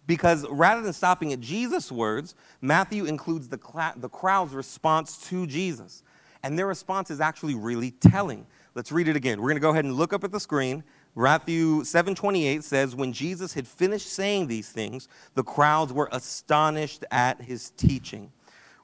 Because 0.07 0.47
rather 0.51 0.83
than 0.83 0.93
stopping 0.93 1.33
at 1.33 1.41
Jesus' 1.41 1.91
words, 1.91 2.35
Matthew 2.61 3.07
includes 3.07 3.49
the, 3.49 3.59
the 3.97 4.09
crowd's 4.11 4.53
response 4.53 5.17
to 5.31 5.47
Jesus. 5.47 6.03
And 6.43 6.59
their 6.59 6.67
response 6.67 7.11
is 7.11 7.23
actually 7.23 7.55
really 7.55 7.93
telling. 7.93 8.47
Let's 8.75 8.93
read 8.93 9.09
it 9.09 9.17
again. 9.17 9.41
We're 9.41 9.49
going 9.49 9.57
to 9.57 9.61
go 9.61 9.71
ahead 9.71 9.87
and 9.87 9.95
look 9.95 10.13
up 10.13 10.25
at 10.25 10.31
the 10.31 10.41
screen. 10.41 10.85
Matthew 11.17 11.81
7:28 11.81 12.63
says 12.63 12.95
when 12.95 13.15
Jesus 13.15 13.55
had 13.55 13.67
finished 13.67 14.13
saying 14.13 14.47
these 14.47 14.69
things, 14.69 15.09
the 15.35 15.43
crowds 15.43 15.91
were 15.91 16.11
astonished 16.13 17.07
at 17.11 17.41
his 17.41 17.71
teaching. 17.71 18.31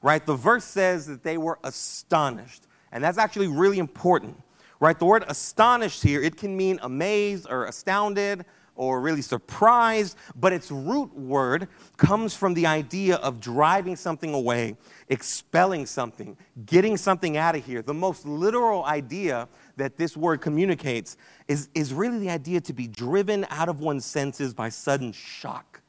Right? 0.04 0.24
The 0.26 0.36
verse 0.36 0.64
says 0.64 1.06
that 1.06 1.22
they 1.22 1.38
were 1.38 1.58
astonished. 1.64 2.66
And 2.92 3.02
that's 3.02 3.16
actually 3.16 3.48
really 3.48 3.78
important. 3.78 4.38
Right? 4.78 4.98
The 4.98 5.06
word 5.06 5.24
astonished 5.28 6.02
here, 6.02 6.20
it 6.20 6.36
can 6.36 6.54
mean 6.54 6.78
amazed 6.82 7.46
or 7.48 7.64
astounded 7.64 8.44
or 8.76 9.00
really 9.00 9.22
surprised, 9.22 10.18
but 10.36 10.52
its 10.52 10.70
root 10.70 11.16
word 11.16 11.68
comes 11.96 12.36
from 12.36 12.52
the 12.52 12.66
idea 12.66 13.16
of 13.16 13.40
driving 13.40 13.96
something 13.96 14.34
away, 14.34 14.76
expelling 15.08 15.86
something, 15.86 16.36
getting 16.66 16.98
something 16.98 17.38
out 17.38 17.56
of 17.56 17.64
here. 17.64 17.80
The 17.80 17.94
most 17.94 18.26
literal 18.26 18.84
idea 18.84 19.48
that 19.78 19.96
this 19.96 20.18
word 20.18 20.42
communicates 20.42 21.16
is, 21.48 21.70
is 21.72 21.94
really 21.94 22.18
the 22.18 22.28
idea 22.28 22.60
to 22.60 22.74
be 22.74 22.88
driven 22.88 23.46
out 23.48 23.70
of 23.70 23.80
one's 23.80 24.04
senses 24.04 24.52
by 24.52 24.68
sudden 24.68 25.12
shock. 25.12 25.80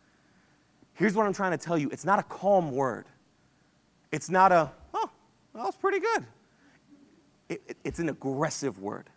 Here's 0.93 1.15
what 1.15 1.25
I'm 1.25 1.33
trying 1.33 1.51
to 1.51 1.57
tell 1.57 1.77
you 1.77 1.89
it's 1.89 2.05
not 2.05 2.19
a 2.19 2.23
calm 2.23 2.71
word, 2.71 3.07
it's 4.15 4.29
not 4.29 4.53
a, 4.53 4.71
oh, 4.93 5.09
that 5.53 5.65
was 5.65 5.75
pretty 5.75 5.99
good. 5.99 6.25
It, 7.49 7.61
it, 7.67 7.77
it's 7.83 7.99
an 7.99 8.07
aggressive 8.07 8.79
word. 8.79 9.09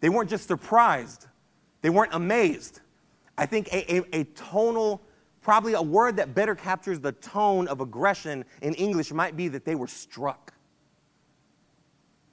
They 0.00 0.08
weren't 0.08 0.30
just 0.30 0.48
surprised, 0.48 1.26
they 1.82 1.90
weren't 1.90 2.14
amazed. 2.14 2.80
I 3.36 3.44
think 3.44 3.68
a, 3.70 3.96
a, 3.96 4.20
a 4.20 4.24
tonal, 4.24 5.02
probably 5.42 5.74
a 5.74 5.82
word 5.82 6.16
that 6.16 6.34
better 6.34 6.54
captures 6.54 7.00
the 7.00 7.12
tone 7.12 7.68
of 7.68 7.82
aggression 7.82 8.46
in 8.62 8.72
English 8.74 9.12
might 9.12 9.36
be 9.36 9.46
that 9.48 9.66
they 9.66 9.74
were 9.74 9.86
struck. 9.86 10.54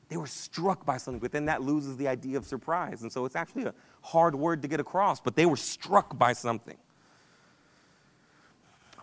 They 0.08 0.15
were 0.15 0.27
struck 0.27 0.86
by 0.86 0.96
something, 0.96 1.20
but 1.20 1.34
then 1.34 1.46
that 1.46 1.62
loses 1.62 1.98
the 1.98 2.08
idea 2.08 2.38
of 2.38 2.46
surprise. 2.46 3.01
And 3.01 3.12
so 3.12 3.25
it's 3.25 3.36
actually 3.36 3.65
a 3.65 3.74
hard 4.01 4.34
word 4.34 4.62
to 4.62 4.70
get 4.70 4.79
across, 4.79 5.20
but 5.20 5.36
they 5.36 5.46
were 5.46 5.58
struck 5.58 6.17
by 6.17 6.32
something. 6.32 6.77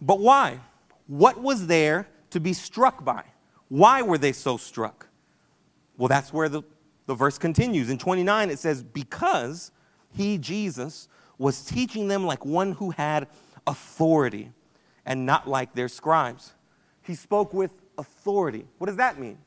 But 0.01 0.21
why? 0.21 0.59
What 1.07 1.39
was 1.39 1.67
there 1.67 2.09
to 2.33 2.41
be 2.41 2.53
struck 2.53 3.05
by? 3.05 3.25
Why 3.69 4.03
were 4.03 4.19
they 4.19 4.33
so 4.33 4.57
struck? 4.57 5.09
Well, 5.97 6.09
that's 6.09 6.33
where 6.33 6.49
the, 6.49 6.63
the 7.07 7.15
verse 7.15 7.39
continues. 7.39 7.89
In 7.89 7.99
29, 7.99 8.51
it 8.51 8.59
says, 8.59 8.83
Because 8.83 9.71
he, 10.11 10.37
Jesus, 10.39 11.09
was 11.39 11.65
teaching 11.65 12.09
them 12.09 12.27
like 12.27 12.45
one 12.45 12.73
who 12.73 12.91
had 12.91 13.29
authority 13.67 14.53
and 15.07 15.27
not 15.27 15.49
like 15.49 15.75
their 15.75 15.89
scribes. 15.89 16.53
He 17.03 17.15
spoke 17.15 17.53
with 17.53 17.73
authority. 17.99 18.65
What 18.79 18.87
does 18.87 18.97
that 18.97 19.19
mean? 19.19 19.39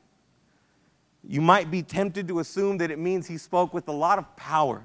You 1.28 1.40
might 1.40 1.70
be 1.70 1.82
tempted 1.82 2.28
to 2.28 2.38
assume 2.38 2.78
that 2.78 2.90
it 2.90 2.98
means 2.98 3.26
he 3.26 3.38
spoke 3.38 3.74
with 3.74 3.88
a 3.88 3.92
lot 3.92 4.18
of 4.18 4.36
power 4.36 4.84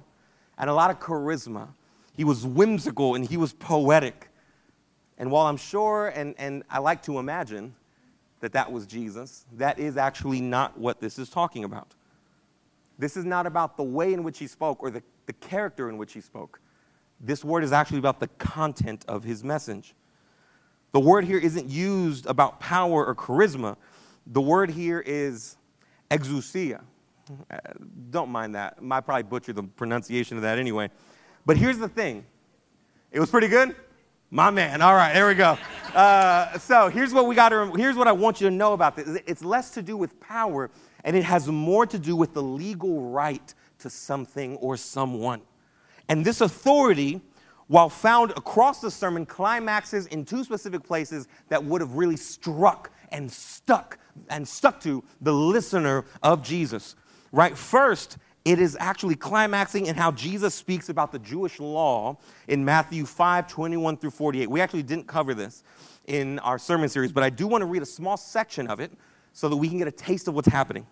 and 0.58 0.70
a 0.70 0.74
lot 0.74 0.90
of 0.90 1.00
charisma. 1.00 1.68
He 2.16 2.24
was 2.24 2.46
whimsical 2.46 3.16
and 3.16 3.26
he 3.26 3.38
was 3.38 3.54
poetic. 3.54 4.30
And 5.18 5.30
while 5.30 5.46
I'm 5.46 5.58
sure 5.58 6.08
and, 6.10 6.34
and 6.38 6.64
I 6.70 6.80
like 6.80 7.04
to 7.04 7.20
imagine 7.20 7.76
that 8.42 8.54
that 8.54 8.72
was 8.72 8.86
Jesus, 8.86 9.46
that 9.54 9.80
is 9.80 9.98
actually 9.98 10.42
not 10.42 10.78
what 10.78 11.00
this 11.00 11.18
is 11.18 11.30
talking 11.30 11.64
about. 11.64 11.96
This 13.00 13.16
is 13.16 13.26
not 13.26 13.48
about 13.48 13.78
the 13.78 13.84
way 13.84 14.14
in 14.14 14.24
which 14.24 14.40
he 14.40 14.48
spoke 14.48 14.84
or 14.84 14.90
the, 14.90 15.02
the 15.26 15.34
character 15.34 15.90
in 15.90 15.98
which 15.98 16.14
he 16.14 16.22
spoke. 16.22 16.60
This 17.20 17.44
word 17.44 17.64
is 17.64 17.72
actually 17.72 18.00
about 18.00 18.20
the 18.20 18.28
content 18.40 19.06
of 19.08 19.24
his 19.24 19.44
message. 19.44 19.96
The 20.92 21.00
word 21.00 21.24
here 21.24 21.38
isn't 21.38 21.70
used 21.70 22.26
about 22.26 22.60
power 22.60 23.06
or 23.06 23.16
charisma. 23.16 23.78
The 24.28 24.42
word 24.42 24.72
here 24.72 25.00
is 25.06 25.56
exousia. 26.10 26.82
Uh, 27.50 27.58
don't 28.10 28.30
mind 28.30 28.56
that. 28.56 28.78
I 28.90 29.00
probably 29.00 29.24
butcher 29.24 29.54
the 29.54 29.64
pronunciation 29.64 30.38
of 30.38 30.44
that 30.44 30.58
anyway. 30.58 30.90
But 31.46 31.58
here's 31.58 31.78
the 31.78 31.88
thing 31.88 32.26
it 33.12 33.20
was 33.20 33.30
pretty 33.30 33.48
good. 33.48 33.76
My 34.34 34.50
man. 34.50 34.82
All 34.82 34.96
right, 34.96 35.14
there 35.14 35.28
we 35.28 35.36
go. 35.36 35.58
Uh, 35.94 36.58
so 36.58 36.88
here's 36.88 37.14
what 37.14 37.28
we 37.28 37.36
got 37.36 37.50
to. 37.50 37.70
Here's 37.74 37.98
what 37.98 38.08
I 38.08 38.14
want 38.14 38.40
you 38.40 38.50
to 38.50 38.56
know 38.56 38.72
about 38.72 38.96
this. 38.96 39.20
It's 39.28 39.44
less 39.44 39.72
to 39.72 39.82
do 39.82 39.98
with 39.98 40.18
power, 40.22 40.72
and 41.04 41.18
it 41.18 41.26
has 41.26 41.50
more 41.50 41.86
to 41.86 42.00
do 42.00 42.16
with 42.16 42.34
the 42.34 42.42
legal 42.42 43.10
right 43.10 43.54
to 43.80 43.90
something 43.90 44.56
or 44.58 44.78
someone. 44.78 45.42
And 46.08 46.24
this 46.24 46.40
authority, 46.40 47.20
while 47.68 47.90
found 47.90 48.32
across 48.32 48.80
the 48.80 48.90
sermon, 48.90 49.26
climaxes 49.26 50.06
in 50.08 50.24
two 50.24 50.46
specific 50.46 50.82
places 50.82 51.28
that 51.50 51.62
would 51.62 51.82
have 51.82 51.96
really 51.96 52.16
struck 52.16 52.90
and 53.12 53.30
stuck 53.30 54.00
and 54.30 54.48
stuck 54.48 54.80
to 54.84 55.04
the 55.20 55.34
listener 55.34 56.06
of 56.24 56.42
Jesus. 56.42 56.96
Right. 57.34 57.58
First, 57.58 58.18
it 58.44 58.60
is 58.60 58.76
actually 58.80 59.16
climaxing 59.16 59.86
in 59.86 59.96
how 59.96 60.12
Jesus 60.12 60.56
speaks 60.56 60.90
about 60.90 61.12
the 61.12 61.20
Jewish 61.20 61.60
law 61.60 62.18
in 62.48 62.66
Matthew 62.66 63.06
5 63.06 63.48
21 63.48 63.98
through 63.98 64.12
48. 64.12 64.50
We 64.50 64.62
actually 64.62 64.84
didn't 64.84 65.08
cover 65.08 65.34
this 65.34 65.64
in 66.08 66.40
our 66.40 66.58
sermon 66.58 66.90
series, 66.90 67.12
but 67.12 67.24
I 67.24 67.30
do 67.30 67.48
want 67.48 67.62
to 67.62 67.68
read 67.68 67.82
a 67.82 67.88
small 67.88 68.18
section 68.18 68.68
of 68.68 68.80
it 68.80 68.92
so 69.34 69.48
that 69.48 69.56
we 69.56 69.70
can 69.70 69.78
get 69.78 69.88
a 69.88 69.92
taste 69.92 70.28
of 70.28 70.34
what's 70.34 70.48
happening. 70.48 70.88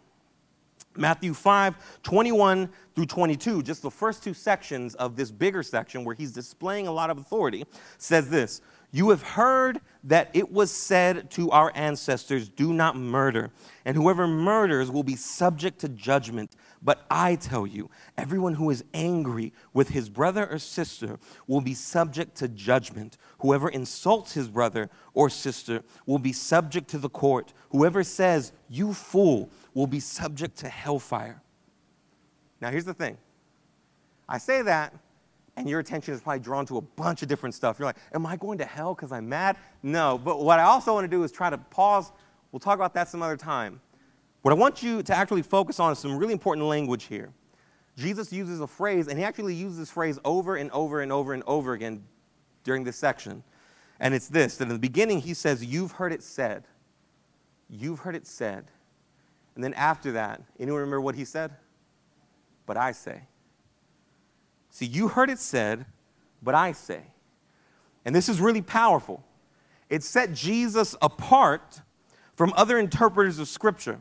Matthew 0.96 1.34
5 1.34 2.02
21 2.04 2.70
through 2.96 3.06
22, 3.06 3.64
just 3.64 3.82
the 3.82 3.92
first 3.92 4.24
two 4.24 4.34
sections 4.34 4.96
of 4.96 5.16
this 5.16 5.32
bigger 5.32 5.64
section 5.64 6.04
where 6.04 6.16
he's 6.16 6.32
displaying 6.32 6.88
a 6.88 6.92
lot 6.92 7.10
of 7.10 7.18
authority, 7.18 7.66
says 7.98 8.30
this 8.30 8.62
You 8.92 9.12
have 9.12 9.22
heard 9.22 9.82
that 10.06 10.32
it 10.34 10.52
was 10.52 10.72
said 10.72 11.30
to 11.32 11.52
our 11.52 11.72
ancestors, 11.76 12.50
Do 12.50 12.74
not 12.74 12.96
murder, 12.96 13.52
and 13.86 13.96
whoever 13.96 14.26
murders 14.26 14.90
will 14.90 15.04
be 15.04 15.16
subject 15.16 15.80
to 15.80 15.90
judgment. 15.90 16.56
But 16.82 17.06
I 17.12 17.36
tell 17.36 17.68
you, 17.68 17.92
everyone 18.18 18.56
who 18.56 18.70
is 18.72 18.84
angry 18.94 19.54
with 19.74 19.90
his 19.90 20.10
brother 20.10 20.50
or 20.50 20.58
sister 20.58 21.20
will 21.46 21.62
be 21.62 21.76
subject 21.76 22.36
to 22.38 22.48
judgment. 22.48 23.18
Whoever 23.40 23.70
insults 23.70 24.34
his 24.34 24.48
brother 24.48 24.90
or 25.14 25.30
sister 25.30 25.84
will 26.08 26.20
be 26.20 26.34
subject 26.34 26.90
to 26.90 26.98
the 26.98 27.10
court. 27.10 27.54
Whoever 27.70 28.04
says, 28.04 28.54
You 28.70 28.94
fool, 28.94 29.52
will 29.76 29.88
be 29.88 30.00
subject 30.00 30.58
to 30.60 30.70
hellfire. 30.70 31.42
Now, 32.60 32.72
here's 32.72 32.86
the 32.86 32.94
thing 32.94 33.18
I 34.28 34.40
say 34.40 34.64
that, 34.64 34.94
and 35.60 35.70
your 35.70 35.80
attention 35.80 36.14
is 36.14 36.22
probably 36.22 36.40
drawn 36.40 36.66
to 36.68 36.78
a 36.78 36.82
bunch 36.82 37.22
of 37.22 37.28
different 37.28 37.54
stuff. 37.54 37.78
You're 37.78 37.86
like, 37.86 37.98
Am 38.14 38.26
I 38.26 38.36
going 38.36 38.58
to 38.58 38.66
hell 38.66 38.96
because 38.96 39.12
I'm 39.12 39.30
mad? 39.30 39.58
No, 39.84 40.18
but 40.18 40.44
what 40.44 40.60
I 40.60 40.64
also 40.64 40.94
want 40.94 41.06
to 41.06 41.10
do 41.10 41.24
is 41.24 41.32
try 41.32 41.50
to 41.50 41.58
pause. 41.58 42.12
We'll 42.52 42.60
talk 42.60 42.76
about 42.76 42.94
that 42.96 43.08
some 43.08 43.22
other 43.22 43.38
time 43.38 43.80
what 44.42 44.54
I 44.54 44.56
want 44.56 44.82
you 44.82 45.04
to 45.04 45.16
actually 45.16 45.42
focus 45.42 45.80
on 45.80 45.92
is 45.92 46.00
some 46.00 46.18
really 46.18 46.34
important 46.34 46.66
language 46.66 47.06
here. 47.06 47.34
Jesus 47.98 48.32
uses 48.32 48.62
a 48.62 48.68
phrase, 48.68 49.08
and 49.08 49.18
he 49.18 49.26
actually 49.26 49.54
uses 49.54 49.78
this 49.78 49.92
phrase 49.92 50.18
over 50.24 50.56
and 50.56 50.72
over 50.72 51.02
and 51.02 51.12
over 51.12 51.34
and 51.34 51.44
over 51.46 51.74
again 51.74 52.04
during 52.64 52.86
this 52.86 52.96
section. 52.96 53.44
And 54.00 54.14
it's 54.14 54.30
this 54.30 54.56
that 54.58 54.64
in 54.64 54.70
the 54.70 54.80
beginning, 54.80 55.20
he 55.20 55.34
says, 55.34 55.64
You've 55.64 55.94
heard 55.94 56.14
it 56.14 56.24
said. 56.24 56.64
You've 57.70 58.00
heard 58.00 58.16
it 58.16 58.26
said. 58.26 58.72
And 59.56 59.64
then 59.64 59.74
after 59.74 60.14
that, 60.14 60.42
anyone 60.58 60.80
remember 60.80 61.02
what 61.02 61.16
he 61.16 61.26
said? 61.26 61.52
But 62.66 62.78
I 62.78 62.94
say. 62.94 63.24
See, 64.70 64.86
you 64.86 65.08
heard 65.08 65.30
it 65.30 65.40
said, 65.40 65.86
but 66.42 66.56
I 66.56 66.72
say. 66.72 67.02
And 68.06 68.16
this 68.16 68.30
is 68.30 68.40
really 68.40 68.62
powerful. 68.62 69.24
It 69.90 70.04
set 70.04 70.34
Jesus 70.34 70.96
apart 71.02 71.82
from 72.36 72.54
other 72.56 72.80
interpreters 72.80 73.40
of 73.40 73.48
Scripture 73.48 74.00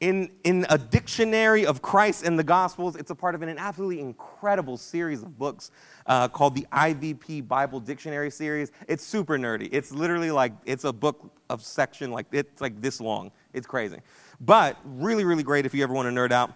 in, 0.00 0.30
in 0.44 0.66
a 0.68 0.76
dictionary 0.76 1.64
of 1.64 1.80
Christ 1.80 2.24
and 2.24 2.38
the 2.38 2.44
Gospels. 2.44 2.94
It's 2.96 3.10
a 3.10 3.14
part 3.14 3.34
of 3.34 3.42
an 3.42 3.58
absolutely 3.58 4.00
incredible 4.00 4.76
series 4.76 5.22
of 5.22 5.38
books 5.38 5.70
uh, 6.06 6.28
called 6.28 6.54
the 6.54 6.66
IVP 6.72 7.48
Bible 7.48 7.80
Dictionary 7.80 8.30
series. 8.30 8.70
It's 8.86 9.02
super 9.04 9.38
nerdy. 9.38 9.68
It's 9.72 9.92
literally 9.92 10.30
like, 10.30 10.52
it's 10.66 10.84
a 10.84 10.92
book 10.92 11.32
of 11.48 11.62
section, 11.62 12.10
like, 12.10 12.26
it's 12.32 12.60
like 12.60 12.80
this 12.80 13.00
long. 13.00 13.30
It's 13.52 13.66
crazy. 13.66 13.98
But 14.40 14.76
really, 14.84 15.24
really 15.24 15.42
great 15.42 15.64
if 15.64 15.74
you 15.74 15.82
ever 15.82 15.94
want 15.94 16.06
to 16.06 16.12
nerd 16.12 16.32
out. 16.32 16.52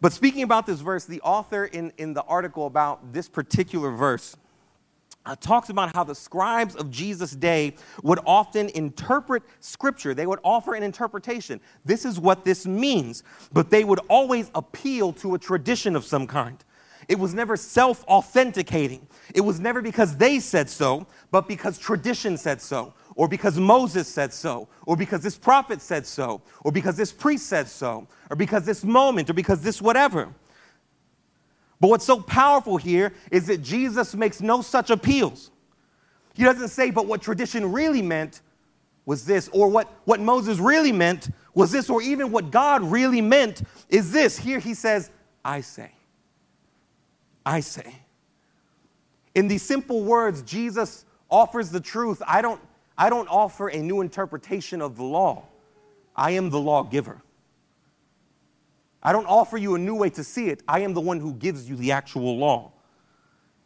But 0.00 0.12
speaking 0.12 0.42
about 0.42 0.66
this 0.66 0.80
verse, 0.80 1.04
the 1.04 1.20
author 1.22 1.64
in, 1.64 1.92
in 1.98 2.14
the 2.14 2.22
article 2.22 2.66
about 2.66 3.12
this 3.12 3.28
particular 3.28 3.90
verse, 3.90 4.36
uh, 5.26 5.36
talks 5.36 5.68
about 5.68 5.94
how 5.94 6.04
the 6.04 6.14
scribes 6.14 6.74
of 6.74 6.90
Jesus' 6.90 7.32
day 7.32 7.74
would 8.02 8.18
often 8.24 8.70
interpret 8.70 9.42
scripture. 9.60 10.14
They 10.14 10.26
would 10.26 10.38
offer 10.42 10.74
an 10.74 10.82
interpretation. 10.82 11.60
This 11.84 12.06
is 12.06 12.18
what 12.18 12.44
this 12.44 12.66
means. 12.66 13.24
But 13.52 13.68
they 13.68 13.84
would 13.84 14.00
always 14.08 14.50
appeal 14.54 15.12
to 15.14 15.34
a 15.34 15.38
tradition 15.38 15.96
of 15.96 16.04
some 16.04 16.26
kind. 16.26 16.64
It 17.08 17.18
was 17.18 17.34
never 17.34 17.56
self 17.56 18.04
authenticating. 18.06 19.06
It 19.34 19.42
was 19.42 19.60
never 19.60 19.82
because 19.82 20.16
they 20.16 20.40
said 20.40 20.70
so, 20.70 21.06
but 21.30 21.46
because 21.46 21.78
tradition 21.78 22.36
said 22.36 22.60
so, 22.60 22.94
or 23.18 23.26
because 23.26 23.58
Moses 23.58 24.06
said 24.06 24.32
so, 24.32 24.68
or 24.86 24.96
because 24.96 25.24
this 25.24 25.36
prophet 25.36 25.82
said 25.82 26.06
so, 26.06 26.40
or 26.62 26.70
because 26.70 26.96
this 26.96 27.10
priest 27.12 27.46
said 27.46 27.66
so, 27.66 28.06
or 28.30 28.36
because 28.36 28.64
this 28.64 28.84
moment, 28.84 29.28
or 29.28 29.32
because 29.32 29.60
this 29.60 29.82
whatever. 29.82 30.32
But 31.80 31.88
what's 31.88 32.04
so 32.04 32.20
powerful 32.20 32.76
here 32.76 33.12
is 33.32 33.48
that 33.48 33.58
Jesus 33.60 34.14
makes 34.14 34.40
no 34.40 34.62
such 34.62 34.90
appeals. 34.90 35.50
He 36.34 36.44
doesn't 36.44 36.68
say, 36.68 36.92
but 36.92 37.06
what 37.06 37.20
tradition 37.20 37.72
really 37.72 38.02
meant 38.02 38.40
was 39.04 39.24
this, 39.24 39.48
or 39.52 39.68
what, 39.68 39.92
what 40.04 40.20
Moses 40.20 40.58
really 40.58 40.92
meant 40.92 41.30
was 41.54 41.72
this, 41.72 41.90
or 41.90 42.00
even 42.00 42.30
what 42.30 42.52
God 42.52 42.84
really 42.84 43.20
meant 43.20 43.62
is 43.88 44.12
this. 44.12 44.38
Here 44.38 44.60
he 44.60 44.74
says, 44.74 45.10
I 45.44 45.62
say. 45.62 45.90
I 47.44 47.58
say. 47.58 47.96
In 49.34 49.48
these 49.48 49.62
simple 49.62 50.04
words, 50.04 50.42
Jesus 50.42 51.04
offers 51.28 51.70
the 51.70 51.80
truth. 51.80 52.22
I 52.24 52.42
don't, 52.42 52.60
I 52.98 53.08
don't 53.08 53.28
offer 53.28 53.68
a 53.68 53.78
new 53.78 54.00
interpretation 54.00 54.82
of 54.82 54.96
the 54.96 55.04
law, 55.04 55.46
I 56.16 56.32
am 56.32 56.50
the 56.50 56.60
lawgiver. 56.60 57.22
I 59.00 59.12
don't 59.12 59.26
offer 59.26 59.56
you 59.56 59.76
a 59.76 59.78
new 59.78 59.94
way 59.94 60.10
to 60.10 60.24
see 60.24 60.48
it. 60.48 60.62
I 60.66 60.80
am 60.80 60.92
the 60.92 61.00
one 61.00 61.20
who 61.20 61.32
gives 61.34 61.68
you 61.68 61.76
the 61.76 61.92
actual 61.92 62.36
law. 62.36 62.72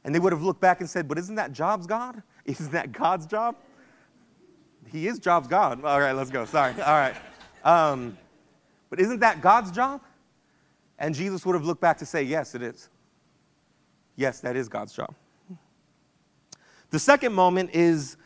And 0.04 0.14
they 0.14 0.18
would 0.18 0.32
have 0.32 0.42
looked 0.42 0.60
back 0.60 0.80
and 0.80 0.90
said, 0.90 1.08
But 1.08 1.16
isn't 1.16 1.36
that 1.36 1.52
Job's 1.52 1.86
God? 1.86 2.22
Isn't 2.44 2.72
that 2.72 2.90
God's 2.90 3.24
job? 3.24 3.54
He 4.90 5.06
is 5.06 5.20
Job's 5.20 5.46
God. 5.46 5.84
All 5.84 6.00
right, 6.00 6.12
let's 6.12 6.28
go. 6.28 6.44
Sorry. 6.44 6.72
All 6.82 6.92
right. 6.92 7.14
Um, 7.64 8.18
but 8.90 8.98
isn't 9.00 9.20
that 9.20 9.40
God's 9.40 9.70
job? 9.70 10.00
And 10.98 11.14
Jesus 11.14 11.46
would 11.46 11.54
have 11.54 11.64
looked 11.64 11.80
back 11.80 11.98
to 11.98 12.06
say, 12.06 12.24
Yes, 12.24 12.54
it 12.54 12.62
is. 12.62 12.88
Yes, 14.16 14.40
that 14.40 14.56
is 14.56 14.68
God's 14.68 14.92
job. 14.92 15.14
The 16.90 16.98
second 16.98 17.32
moment 17.32 17.70
is 17.72 18.16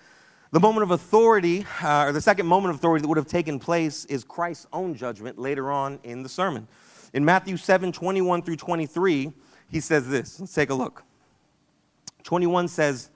the 0.56 0.60
moment 0.60 0.84
of 0.84 0.90
authority, 0.90 1.66
uh, 1.82 2.04
or 2.06 2.12
the 2.12 2.20
second 2.22 2.46
moment 2.46 2.70
of 2.70 2.76
authority 2.76 3.02
that 3.02 3.08
would 3.08 3.18
have 3.18 3.26
taken 3.26 3.58
place 3.58 4.06
is 4.06 4.25
Christ's 4.25 4.66
own 4.72 4.94
judgment 4.94 5.38
later 5.38 5.70
on 5.70 5.98
in 6.02 6.22
the 6.22 6.30
sermon. 6.30 6.66
In 7.12 7.26
Matthew 7.26 7.58
7 7.58 7.92
21 7.92 8.40
through 8.40 8.56
23, 8.56 9.34
he 9.70 9.80
says 9.80 10.08
this. 10.08 10.40
Let's 10.40 10.54
take 10.54 10.70
a 10.70 10.75
look. 10.75 11.04
21 12.22 12.68
says, 12.68 13.10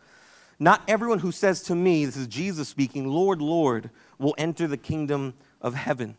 Not 0.59 0.83
everyone 0.87 1.21
who 1.21 1.33
says 1.33 1.63
to 1.63 1.75
me, 1.75 2.05
this 2.05 2.19
is 2.19 2.27
Jesus 2.27 2.69
speaking, 2.69 3.09
Lord, 3.09 3.41
Lord, 3.41 3.89
will 4.19 4.35
enter 4.37 4.67
the 4.67 4.77
kingdom 4.77 5.33
of 5.63 5.73
heaven, 5.73 6.19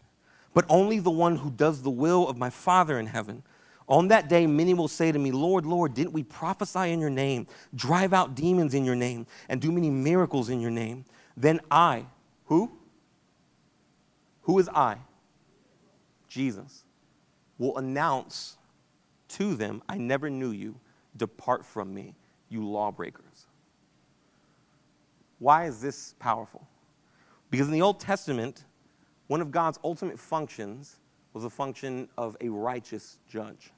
but 0.55 0.65
only 0.69 0.97
the 0.97 1.11
one 1.11 1.35
who 1.35 1.51
does 1.51 1.83
the 1.83 1.91
will 1.91 2.27
of 2.27 2.35
my 2.35 2.49
Father 2.49 2.97
in 2.97 3.05
heaven. 3.05 3.43
On 3.87 4.07
that 4.09 4.29
day, 4.29 4.47
many 4.47 4.73
will 4.73 4.87
say 4.87 5.11
to 5.11 5.19
me, 5.19 5.31
Lord, 5.31 5.65
Lord, 5.65 5.93
didn't 5.93 6.13
we 6.13 6.23
prophesy 6.23 6.91
in 6.91 6.99
your 6.99 7.09
name, 7.09 7.47
drive 7.75 8.13
out 8.13 8.35
demons 8.35 8.73
in 8.73 8.85
your 8.85 8.95
name, 8.95 9.27
and 9.49 9.59
do 9.59 9.71
many 9.71 9.89
miracles 9.89 10.49
in 10.49 10.61
your 10.61 10.71
name? 10.71 11.05
Then 11.35 11.59
I, 11.69 12.05
who? 12.45 12.71
Who 14.43 14.59
is 14.59 14.69
I? 14.69 14.97
Jesus, 16.29 16.83
will 17.57 17.77
announce 17.77 18.57
to 19.29 19.55
them, 19.55 19.81
I 19.89 19.97
never 19.97 20.29
knew 20.29 20.51
you. 20.51 20.75
Depart 21.17 21.65
from 21.65 21.93
me, 21.93 22.15
you 22.49 22.65
lawbreakers. 22.65 23.47
Why 25.39 25.65
is 25.65 25.81
this 25.81 26.15
powerful? 26.19 26.67
Because 27.49 27.67
in 27.67 27.73
the 27.73 27.81
Old 27.81 27.99
Testament, 27.99 28.63
one 29.27 29.41
of 29.41 29.51
God's 29.51 29.79
ultimate 29.83 30.19
functions 30.19 30.97
was 31.33 31.43
a 31.43 31.49
function 31.49 32.09
of 32.17 32.35
a 32.41 32.49
righteous 32.49 33.17
judge. 33.29 33.71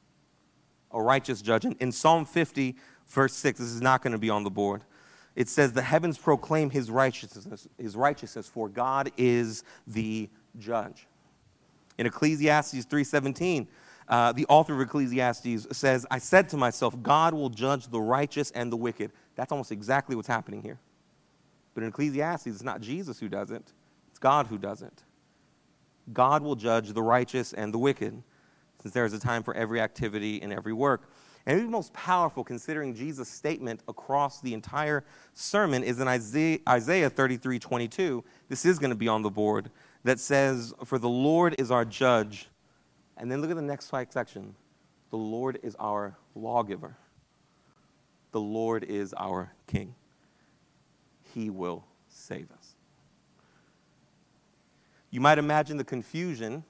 A 0.92 1.02
righteous 1.02 1.42
judge. 1.42 1.66
And 1.66 1.76
in 1.80 1.92
Psalm 1.92 2.26
50, 2.26 2.76
verse 3.08 3.34
6, 3.34 3.60
this 3.60 3.70
is 3.70 3.82
not 3.82 4.02
going 4.02 4.14
to 4.14 4.20
be 4.20 4.30
on 4.30 4.44
the 4.44 4.52
board. 4.52 4.84
It 5.36 5.50
says, 5.50 5.74
The 5.74 5.82
heavens 5.82 6.18
proclaim 6.18 6.70
his 6.70 6.92
righteousness, 6.92 7.68
his 7.78 7.96
righteousness, 7.96 8.48
for 8.48 8.70
God 8.70 9.12
is 9.18 9.64
the 9.88 10.30
judge. 10.58 11.08
In 11.98 12.06
Ecclesiastes 12.06 12.86
3:17, 12.86 13.68
uh, 14.08 14.32
the 14.34 14.46
author 14.48 14.74
of 14.74 14.82
Ecclesiastes 14.82 15.68
says, 15.72 16.06
I 16.12 16.20
said 16.20 16.50
to 16.50 16.58
myself, 16.58 17.02
God 17.02 17.34
will 17.34 17.50
judge 17.50 17.88
the 17.88 18.02
righteous 18.02 18.52
and 18.52 18.72
the 18.72 18.78
wicked. 18.78 19.12
That's 19.36 19.52
almost 19.52 19.72
exactly 19.72 20.16
what's 20.16 20.28
happening 20.28 20.62
here. 20.62 20.80
But 21.74 21.84
in 21.84 21.90
Ecclesiastes, 21.90 22.48
it's 22.48 22.64
not 22.64 22.82
Jesus 22.82 23.20
who 23.20 23.30
does 23.30 23.52
it, 23.52 23.72
it's 24.10 24.20
God 24.20 24.48
who 24.48 24.58
does 24.58 24.82
it. 24.82 25.04
God 26.12 26.44
will 26.44 26.56
judge 26.56 26.90
the 26.90 27.02
righteous 27.02 27.54
and 27.54 27.74
the 27.74 27.78
wicked, 27.78 28.22
since 28.82 28.94
there 28.94 29.06
is 29.06 29.14
a 29.14 29.20
time 29.20 29.44
for 29.44 29.54
every 29.54 29.80
activity 29.80 30.42
and 30.42 30.52
every 30.52 30.74
work. 30.74 31.10
And 31.46 31.60
the 31.60 31.70
most 31.70 31.94
powerful, 31.94 32.44
considering 32.44 32.96
Jesus' 32.96 33.30
statement 33.30 33.82
across 33.88 34.42
the 34.42 34.54
entire 34.54 35.04
sermon, 35.34 35.84
is 35.84 36.00
in 36.00 36.08
Isaiah, 36.08 36.60
Isaiah 36.68 37.10
33 37.10 37.60
22. 37.60 38.24
This 38.48 38.66
is 38.66 38.80
going 38.80 38.92
to 38.92 38.96
be 38.96 39.08
on 39.08 39.22
the 39.22 39.30
board 39.30 39.70
that 40.04 40.20
says, 40.20 40.74
For 40.86 40.98
the 40.98 41.10
Lord 41.10 41.56
is 41.58 41.70
our 41.70 41.86
judge. 41.86 42.48
And 43.18 43.32
then 43.32 43.42
look 43.42 43.52
at 43.52 43.56
the 43.56 43.62
next 43.62 43.92
section. 44.10 44.56
The 45.10 45.18
Lord 45.18 45.60
is 45.64 45.76
our 45.80 46.18
lawgiver. 46.34 46.98
The 48.32 48.42
Lord 48.42 48.84
is 48.84 49.14
our 49.14 49.54
king. 49.68 49.94
He 51.34 51.50
will 51.50 51.86
save 52.08 52.52
us. 52.52 52.63
You 55.14 55.22
might 55.22 55.38
imagine 55.38 55.78
the 55.78 55.84
confusion 55.84 56.64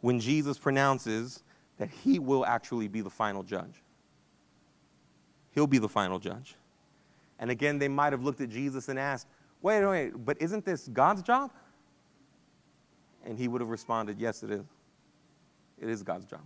when 0.00 0.20
Jesus 0.20 0.56
pronounces 0.56 1.42
that 1.76 1.90
he 1.90 2.20
will 2.20 2.46
actually 2.46 2.86
be 2.86 3.00
the 3.00 3.10
final 3.10 3.42
judge. 3.42 3.82
He'll 5.50 5.66
be 5.66 5.78
the 5.78 5.88
final 5.88 6.20
judge. 6.20 6.54
And 7.40 7.50
again, 7.50 7.80
they 7.80 7.88
might 7.88 8.12
have 8.12 8.22
looked 8.22 8.40
at 8.40 8.48
Jesus 8.48 8.88
and 8.90 8.96
asked, 8.96 9.26
wait, 9.60 9.84
wait, 9.84 10.24
but 10.24 10.40
isn't 10.40 10.64
this 10.64 10.86
God's 10.86 11.20
job? 11.22 11.50
And 13.24 13.36
he 13.36 13.48
would 13.48 13.60
have 13.60 13.70
responded, 13.70 14.20
yes, 14.20 14.44
it 14.44 14.52
is. 14.52 14.66
It 15.82 15.88
is 15.88 16.04
God's 16.04 16.26
job. 16.26 16.42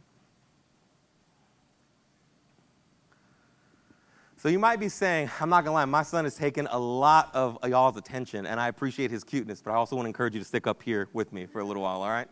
So 4.44 4.50
you 4.50 4.58
might 4.58 4.78
be 4.78 4.90
saying, 4.90 5.30
I'm 5.40 5.48
not 5.48 5.64
gonna 5.64 5.72
lie, 5.72 5.86
my 5.86 6.02
son 6.02 6.24
has 6.24 6.34
taken 6.34 6.68
a 6.70 6.78
lot 6.78 7.30
of 7.32 7.56
y'all's 7.66 7.96
attention, 7.96 8.44
and 8.44 8.60
I 8.60 8.68
appreciate 8.68 9.10
his 9.10 9.24
cuteness, 9.24 9.62
but 9.62 9.70
I 9.70 9.76
also 9.76 9.96
want 9.96 10.04
to 10.04 10.08
encourage 10.08 10.34
you 10.34 10.40
to 10.40 10.44
stick 10.44 10.66
up 10.66 10.82
here 10.82 11.08
with 11.14 11.32
me 11.32 11.46
for 11.46 11.60
a 11.60 11.64
little 11.64 11.82
while, 11.82 12.02
all 12.02 12.10
right? 12.10 12.28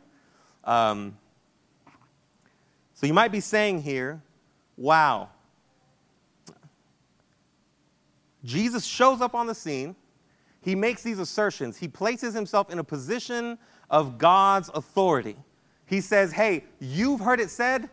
Um, 0.64 1.16
so 2.92 3.07
you 3.07 3.14
might 3.14 3.33
be 3.33 3.40
saying 3.40 3.81
here, 3.81 4.20
wow, 4.77 5.31
Jesus 8.44 8.85
shows 8.85 9.22
up 9.22 9.35
on 9.35 9.46
the 9.46 9.55
scene. 9.55 9.96
He 10.61 10.75
makes 10.75 11.03
these 11.03 11.18
assertions. 11.18 11.79
He 11.79 11.88
places 11.88 12.35
himself 12.35 12.70
in 12.70 12.79
a 12.79 12.85
position 12.85 13.57
of 13.88 14.18
God's 14.18 14.70
authority. 14.75 15.38
He 15.87 16.03
says, 16.03 16.31
Hey, 16.31 16.64
you've 16.79 17.20
heard 17.20 17.40
it 17.40 17.48
said 17.48 17.88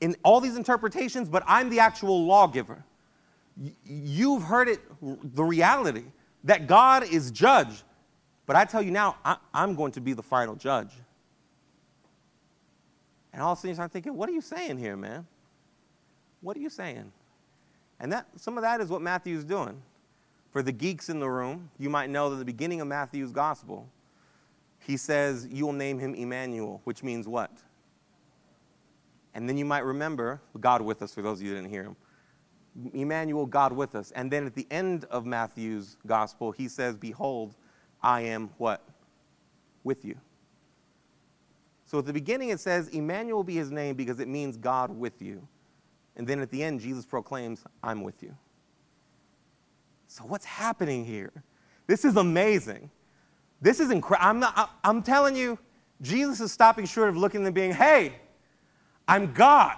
in 0.00 0.16
all 0.22 0.40
these 0.40 0.56
interpretations, 0.56 1.28
but 1.28 1.42
I'm 1.46 1.68
the 1.68 1.80
actual 1.80 2.24
lawgiver. 2.24 2.82
You've 3.84 4.42
heard 4.42 4.68
it, 4.68 4.80
the 5.00 5.44
reality 5.44 6.04
that 6.44 6.66
God 6.66 7.04
is 7.04 7.30
judge. 7.30 7.82
But 8.46 8.56
I 8.56 8.64
tell 8.64 8.80
you 8.80 8.90
now, 8.90 9.16
I, 9.24 9.36
am 9.52 9.74
going 9.74 9.92
to 9.92 10.00
be 10.00 10.12
the 10.12 10.22
final 10.22 10.54
judge. 10.54 10.92
And 13.32 13.42
all 13.42 13.52
of 13.52 13.58
a 13.58 13.60
sudden 13.60 13.70
you 13.70 13.74
start 13.74 13.92
thinking, 13.92 14.16
what 14.16 14.28
are 14.28 14.32
you 14.32 14.40
saying 14.40 14.78
here, 14.78 14.96
man? 14.96 15.26
What 16.40 16.56
are 16.56 16.60
you 16.60 16.70
saying? 16.70 17.12
And 18.00 18.12
that, 18.12 18.26
some 18.36 18.56
of 18.56 18.62
that 18.62 18.80
is 18.80 18.88
what 18.88 19.02
Matthew's 19.02 19.44
doing. 19.44 19.82
For 20.50 20.62
the 20.62 20.72
geeks 20.72 21.08
in 21.08 21.20
the 21.20 21.28
room, 21.28 21.70
you 21.78 21.90
might 21.90 22.10
know 22.10 22.30
that 22.30 22.36
the 22.36 22.44
beginning 22.44 22.80
of 22.80 22.88
Matthew's 22.88 23.32
gospel, 23.32 23.88
he 24.78 24.96
says, 24.96 25.46
You 25.50 25.66
will 25.66 25.72
name 25.72 25.98
him 25.98 26.14
Emmanuel, 26.14 26.80
which 26.84 27.02
means 27.02 27.28
what? 27.28 27.50
And 29.34 29.48
then 29.48 29.58
you 29.58 29.64
might 29.64 29.84
remember 29.84 30.40
God 30.58 30.80
with 30.80 31.02
us, 31.02 31.12
for 31.12 31.22
those 31.22 31.38
of 31.38 31.42
you 31.42 31.50
who 31.50 31.56
didn't 31.56 31.70
hear 31.70 31.82
him. 31.82 31.96
Emmanuel, 32.92 33.46
God 33.46 33.72
with 33.72 33.94
us. 33.94 34.10
And 34.12 34.30
then 34.30 34.46
at 34.46 34.54
the 34.54 34.66
end 34.70 35.04
of 35.06 35.26
Matthew's 35.26 35.96
gospel, 36.06 36.52
he 36.52 36.68
says, 36.68 36.96
Behold, 36.96 37.54
I 38.02 38.22
am 38.22 38.50
what? 38.58 38.84
With 39.84 40.04
you. 40.04 40.16
So 41.84 41.98
at 41.98 42.06
the 42.06 42.12
beginning, 42.12 42.50
it 42.50 42.60
says, 42.60 42.88
Emmanuel 42.88 43.42
be 43.42 43.54
his 43.54 43.70
name 43.70 43.96
because 43.96 44.20
it 44.20 44.28
means 44.28 44.56
God 44.56 44.90
with 44.90 45.22
you. 45.22 45.46
And 46.16 46.26
then 46.26 46.40
at 46.40 46.50
the 46.50 46.62
end, 46.62 46.80
Jesus 46.80 47.06
proclaims, 47.06 47.64
I'm 47.82 48.02
with 48.02 48.22
you. 48.22 48.34
So, 50.08 50.24
what's 50.24 50.44
happening 50.44 51.04
here? 51.04 51.32
This 51.86 52.04
is 52.04 52.16
amazing. 52.16 52.90
This 53.60 53.78
is 53.78 53.90
incredible. 53.90 54.48
I'm, 54.54 54.68
I'm 54.82 55.02
telling 55.02 55.36
you, 55.36 55.58
Jesus 56.00 56.40
is 56.40 56.52
stopping 56.52 56.86
short 56.86 57.08
of 57.08 57.16
looking 57.16 57.44
and 57.44 57.54
being, 57.54 57.72
hey, 57.72 58.14
I'm 59.06 59.32
God. 59.32 59.76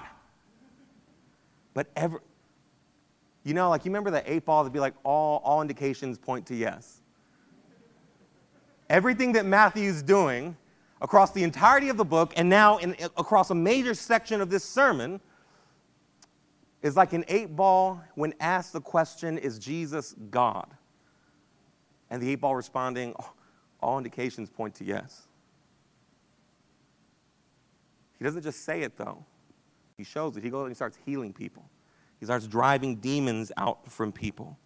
But 1.74 1.88
ever, 1.96 2.20
you 3.44 3.55
know, 3.55 3.70
like 3.70 3.85
you 3.85 3.90
remember 3.90 4.11
the 4.11 4.31
eight 4.31 4.44
ball 4.44 4.64
to 4.64 4.70
be 4.70 4.81
like, 4.81 4.94
all, 5.05 5.40
all 5.44 5.62
indications 5.62 6.18
point 6.18 6.46
to 6.46 6.55
yes. 6.55 7.00
Everything 8.88 9.33
that 9.33 9.46
Matthew's 9.46 10.03
doing 10.03 10.57
across 11.00 11.31
the 11.31 11.42
entirety 11.42 11.88
of 11.88 11.96
the 11.96 12.05
book 12.05 12.33
and 12.37 12.48
now 12.48 12.79
in, 12.79 12.96
across 13.16 13.50
a 13.50 13.55
major 13.55 13.94
section 13.94 14.40
of 14.40 14.50
this 14.50 14.64
sermon 14.64 15.20
is 16.83 16.96
like 16.96 17.12
an 17.12 17.24
eight 17.29 17.55
ball 17.55 18.03
when 18.14 18.35
asked 18.40 18.72
the 18.72 18.81
question, 18.81 19.38
Is 19.38 19.59
Jesus 19.59 20.14
God? 20.31 20.68
And 22.11 22.20
the 22.20 22.31
eight 22.31 22.40
ball 22.40 22.57
responding, 22.57 23.14
oh, 23.20 23.33
All 23.81 23.98
indications 23.98 24.50
point 24.50 24.74
to 24.76 24.85
yes. 24.85 25.29
He 28.18 28.24
doesn't 28.24 28.42
just 28.42 28.64
say 28.64 28.83
it 28.83 28.98
though, 28.98 29.24
he 29.96 30.05
shows 30.05 30.37
it. 30.37 30.42
He 30.42 30.50
goes 30.50 30.62
and 30.62 30.70
he 30.70 30.74
starts 30.74 30.98
healing 31.07 31.33
people, 31.33 31.64
he 32.20 32.26
starts 32.26 32.46
driving 32.46 32.96
demons 32.96 33.50
out 33.56 33.90
from 33.90 34.12
people. 34.12 34.56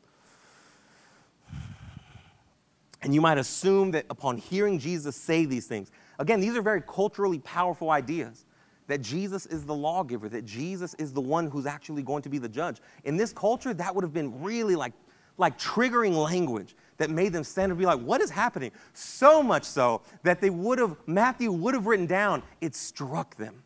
And 3.01 3.15
you 3.15 3.21
might 3.21 3.39
assume 3.39 3.93
that 3.93 4.07
upon 4.11 4.39
hearing 4.39 4.79
Jesus 4.79 5.15
say 5.15 5.45
these 5.45 5.67
things, 5.67 5.93
again, 6.19 6.41
these 6.41 6.57
are 6.57 6.63
very 6.63 6.83
culturally 6.83 7.39
powerful 7.39 7.91
ideas 7.91 8.45
that 8.87 9.01
Jesus 9.01 9.47
is 9.47 9.65
the 9.65 9.75
lawgiver, 9.75 10.29
that 10.29 10.45
Jesus 10.45 10.95
is 10.95 11.13
the 11.13 11.21
one 11.21 11.49
who's 11.49 11.67
actually 11.67 12.03
going 12.03 12.23
to 12.23 12.29
be 12.29 12.39
the 12.39 12.49
judge. 12.49 12.79
In 13.05 13.17
this 13.17 13.33
culture, 13.33 13.73
that 13.73 13.95
would 13.95 14.05
have 14.05 14.13
been 14.13 14.43
really 14.43 14.75
like, 14.75 14.93
like 15.39 15.59
triggering 15.59 16.15
language 16.15 16.75
that 16.97 17.11
made 17.11 17.33
them 17.33 17.45
stand 17.45 17.73
and 17.73 17.79
be 17.79 17.87
like, 17.87 18.01
what 18.01 18.21
is 18.21 18.31
happening? 18.31 18.71
So 18.93 19.43
much 19.43 19.65
so 19.65 20.03
that 20.23 20.41
they 20.41 20.51
would 20.51 20.79
have, 20.79 20.97
Matthew 21.07 21.51
would 21.53 21.75
have 21.75 21.87
written 21.87 22.07
down, 22.07 22.43
it 22.61 22.75
struck 22.75 23.37
them. 23.37 23.63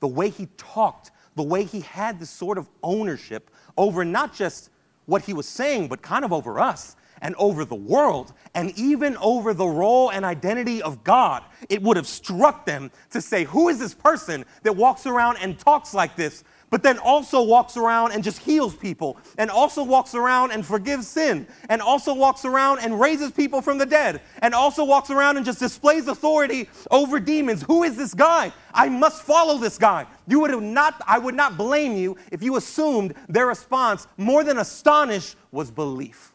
The 0.00 0.08
way 0.08 0.28
he 0.28 0.46
talked, 0.56 1.10
the 1.34 1.42
way 1.42 1.64
he 1.64 1.80
had 1.80 2.20
this 2.20 2.30
sort 2.30 2.58
of 2.58 2.68
ownership 2.82 3.50
over 3.76 4.04
not 4.04 4.34
just 4.34 4.70
what 5.06 5.22
he 5.22 5.32
was 5.32 5.46
saying, 5.46 5.88
but 5.88 6.02
kind 6.02 6.24
of 6.24 6.32
over 6.32 6.60
us 6.60 6.96
and 7.20 7.34
over 7.36 7.64
the 7.64 7.74
world 7.74 8.32
and 8.54 8.76
even 8.78 9.16
over 9.18 9.54
the 9.54 9.66
role 9.66 10.10
and 10.10 10.24
identity 10.24 10.82
of 10.82 11.02
God, 11.04 11.42
it 11.68 11.82
would 11.82 11.96
have 11.96 12.06
struck 12.06 12.66
them 12.66 12.90
to 13.10 13.20
say, 13.20 13.44
Who 13.44 13.68
is 13.68 13.78
this 13.78 13.94
person 13.94 14.44
that 14.62 14.76
walks 14.76 15.06
around 15.06 15.38
and 15.38 15.58
talks 15.58 15.94
like 15.94 16.16
this? 16.16 16.44
But 16.72 16.82
then 16.82 16.96
also 16.96 17.42
walks 17.42 17.76
around 17.76 18.12
and 18.12 18.24
just 18.24 18.38
heals 18.38 18.74
people, 18.74 19.18
and 19.36 19.50
also 19.50 19.84
walks 19.84 20.14
around 20.14 20.52
and 20.52 20.64
forgives 20.64 21.06
sin, 21.06 21.46
and 21.68 21.82
also 21.82 22.14
walks 22.14 22.46
around 22.46 22.78
and 22.78 22.98
raises 22.98 23.30
people 23.30 23.60
from 23.60 23.76
the 23.76 23.84
dead, 23.84 24.22
and 24.40 24.54
also 24.54 24.82
walks 24.82 25.10
around 25.10 25.36
and 25.36 25.44
just 25.44 25.58
displays 25.58 26.08
authority 26.08 26.70
over 26.90 27.20
demons. 27.20 27.62
Who 27.64 27.82
is 27.82 27.94
this 27.94 28.14
guy? 28.14 28.52
I 28.72 28.88
must 28.88 29.22
follow 29.22 29.58
this 29.58 29.76
guy. 29.76 30.06
You 30.26 30.40
would 30.40 30.50
have 30.50 30.62
not, 30.62 31.02
I 31.06 31.18
would 31.18 31.34
not 31.34 31.58
blame 31.58 31.94
you 31.94 32.16
if 32.30 32.42
you 32.42 32.56
assumed 32.56 33.16
their 33.28 33.48
response, 33.48 34.06
more 34.16 34.42
than 34.42 34.56
astonished, 34.56 35.36
was 35.50 35.70
belief. 35.70 36.32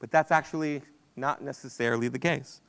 But 0.00 0.10
that's 0.10 0.30
actually 0.30 0.82
not 1.16 1.42
necessarily 1.42 2.08
the 2.08 2.18
case. 2.18 2.60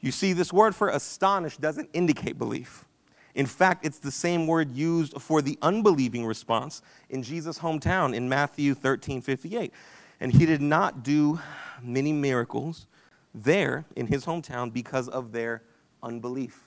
You 0.00 0.12
see, 0.12 0.32
this 0.32 0.50
word 0.50 0.74
for 0.74 0.88
astonished 0.88 1.60
doesn't 1.60 1.90
indicate 1.92 2.38
belief. 2.38 2.86
In 3.34 3.46
fact, 3.46 3.84
it's 3.84 3.98
the 3.98 4.10
same 4.10 4.46
word 4.46 4.74
used 4.74 5.20
for 5.20 5.42
the 5.42 5.58
unbelieving 5.62 6.24
response 6.24 6.82
in 7.10 7.22
Jesus' 7.22 7.58
hometown 7.58 8.14
in 8.14 8.28
Matthew 8.28 8.74
13 8.74 9.20
58. 9.20 9.72
And 10.20 10.32
he 10.32 10.46
did 10.46 10.62
not 10.62 11.02
do 11.02 11.40
many 11.82 12.12
miracles 12.12 12.86
there 13.34 13.84
in 13.96 14.06
his 14.06 14.24
hometown 14.24 14.72
because 14.72 15.08
of 15.08 15.32
their 15.32 15.62
unbelief. 16.02 16.60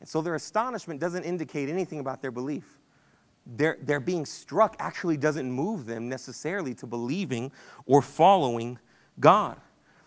And 0.00 0.08
so 0.08 0.20
their 0.20 0.34
astonishment 0.34 0.98
doesn't 0.98 1.22
indicate 1.22 1.68
anything 1.68 2.00
about 2.00 2.20
their 2.20 2.32
belief 2.32 2.80
their, 3.46 3.78
their 3.82 4.00
being 4.00 4.24
struck 4.24 4.76
actually 4.78 5.16
doesn't 5.16 5.50
move 5.50 5.86
them 5.86 6.08
necessarily 6.08 6.74
to 6.74 6.86
believing 6.86 7.50
or 7.86 8.02
following 8.02 8.78
God. 9.18 9.56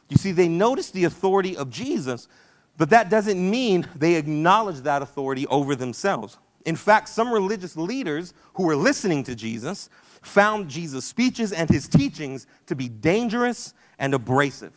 You 0.10 0.18
see, 0.18 0.32
they 0.32 0.48
notice 0.48 0.92
the 0.92 1.04
authority 1.06 1.58
of 1.58 1.70
Jesus, 1.70 2.28
but 2.78 2.90
that 2.90 3.10
doesn't 3.10 3.50
mean 3.50 3.88
they 3.96 4.16
acknowledge 4.16 4.82
that 4.82 5.02
authority 5.02 5.48
over 5.48 5.76
themselves. 5.76 6.38
In 6.66 6.76
fact, 6.76 7.10
some 7.10 7.32
religious 7.32 7.78
leaders 7.78 8.34
who 8.56 8.64
were 8.64 8.76
listening 8.76 9.24
to 9.24 9.36
Jesus 9.36 9.90
found 10.22 10.70
Jesus' 10.70 11.06
speeches 11.06 11.54
and 11.54 11.70
his 11.70 11.88
teachings 11.88 12.48
to 12.66 12.76
be 12.76 12.90
dangerous 12.90 13.74
and 14.00 14.14
abrasive. 14.14 14.74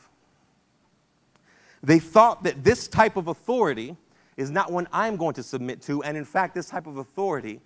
They 1.83 1.99
thought 1.99 2.43
that 2.43 2.63
this 2.63 2.89
type 2.89 3.17
of 3.17 3.29
authority 3.29 3.97
is 4.37 4.51
not 4.51 4.71
one 4.71 4.87
I'm 4.93 5.17
going 5.17 5.35
to 5.35 5.43
submit 5.43 5.81
to, 5.83 6.03
and 6.03 6.17
in 6.17 6.25
fact, 6.25 6.55
this 6.55 6.69
type 6.69 6.87
of 6.87 6.99
authority 6.99 7.61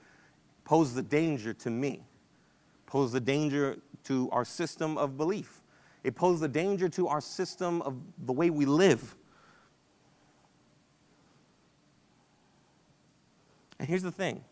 pose 0.65 0.97
a 0.97 1.03
danger 1.03 1.53
to 1.53 1.71
me, 1.71 2.03
pose 2.87 3.13
a 3.15 3.21
danger 3.21 3.79
to 4.05 4.29
our 4.31 4.45
system 4.45 4.97
of 4.97 5.17
belief. 5.17 5.63
It 6.05 6.15
poses 6.15 6.43
a 6.43 6.49
danger 6.49 6.89
to 6.91 7.09
our 7.09 7.21
system 7.21 7.83
of 7.83 7.97
the 8.27 8.33
way 8.33 8.51
we 8.51 8.65
live. 8.65 9.17
And 13.83 13.89
here's 13.89 14.05
the 14.05 14.13
thing 14.13 14.45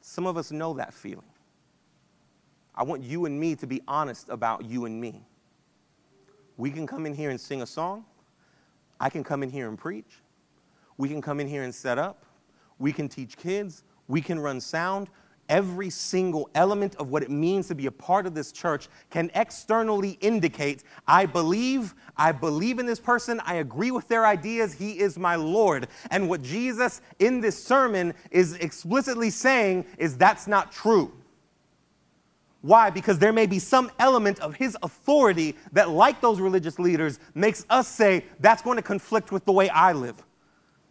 some 0.00 0.28
of 0.28 0.36
us 0.36 0.52
know 0.52 0.74
that 0.74 0.94
feeling. 0.94 1.26
I 2.72 2.84
want 2.84 3.02
you 3.02 3.24
and 3.24 3.40
me 3.40 3.56
to 3.56 3.66
be 3.66 3.82
honest 3.88 4.28
about 4.28 4.64
you 4.64 4.84
and 4.84 5.00
me. 5.00 5.26
We 6.56 6.70
can 6.70 6.86
come 6.86 7.04
in 7.04 7.14
here 7.14 7.30
and 7.30 7.40
sing 7.40 7.62
a 7.62 7.66
song. 7.66 8.04
I 9.00 9.10
can 9.10 9.24
come 9.24 9.42
in 9.42 9.50
here 9.50 9.66
and 9.68 9.76
preach. 9.76 10.22
We 10.98 11.08
can 11.08 11.20
come 11.20 11.40
in 11.40 11.48
here 11.48 11.64
and 11.64 11.74
set 11.74 11.98
up. 11.98 12.24
We 12.78 12.92
can 12.92 13.08
teach 13.08 13.36
kids 13.36 13.82
we 14.08 14.22
can 14.22 14.40
run 14.40 14.60
sound. 14.60 15.08
Every 15.48 15.88
single 15.88 16.50
element 16.54 16.94
of 16.96 17.10
what 17.10 17.22
it 17.22 17.30
means 17.30 17.68
to 17.68 17.74
be 17.74 17.86
a 17.86 17.90
part 17.90 18.26
of 18.26 18.34
this 18.34 18.52
church 18.52 18.88
can 19.10 19.30
externally 19.34 20.18
indicate 20.20 20.84
I 21.06 21.26
believe, 21.26 21.94
I 22.16 22.32
believe 22.32 22.78
in 22.78 22.86
this 22.86 23.00
person, 23.00 23.40
I 23.44 23.54
agree 23.54 23.90
with 23.90 24.08
their 24.08 24.26
ideas, 24.26 24.74
he 24.74 24.98
is 24.98 25.18
my 25.18 25.36
Lord. 25.36 25.88
And 26.10 26.28
what 26.28 26.42
Jesus 26.42 27.00
in 27.18 27.40
this 27.40 27.62
sermon 27.62 28.14
is 28.30 28.54
explicitly 28.54 29.30
saying 29.30 29.86
is 29.96 30.16
that's 30.16 30.46
not 30.46 30.70
true. 30.70 31.12
Why? 32.60 32.90
Because 32.90 33.18
there 33.18 33.32
may 33.32 33.46
be 33.46 33.58
some 33.58 33.90
element 33.98 34.40
of 34.40 34.54
his 34.54 34.76
authority 34.82 35.56
that, 35.72 35.90
like 35.90 36.20
those 36.20 36.40
religious 36.40 36.78
leaders, 36.78 37.20
makes 37.34 37.64
us 37.70 37.86
say 37.86 38.24
that's 38.40 38.62
going 38.62 38.76
to 38.76 38.82
conflict 38.82 39.30
with 39.30 39.44
the 39.44 39.52
way 39.52 39.68
I 39.68 39.92
live. 39.92 40.22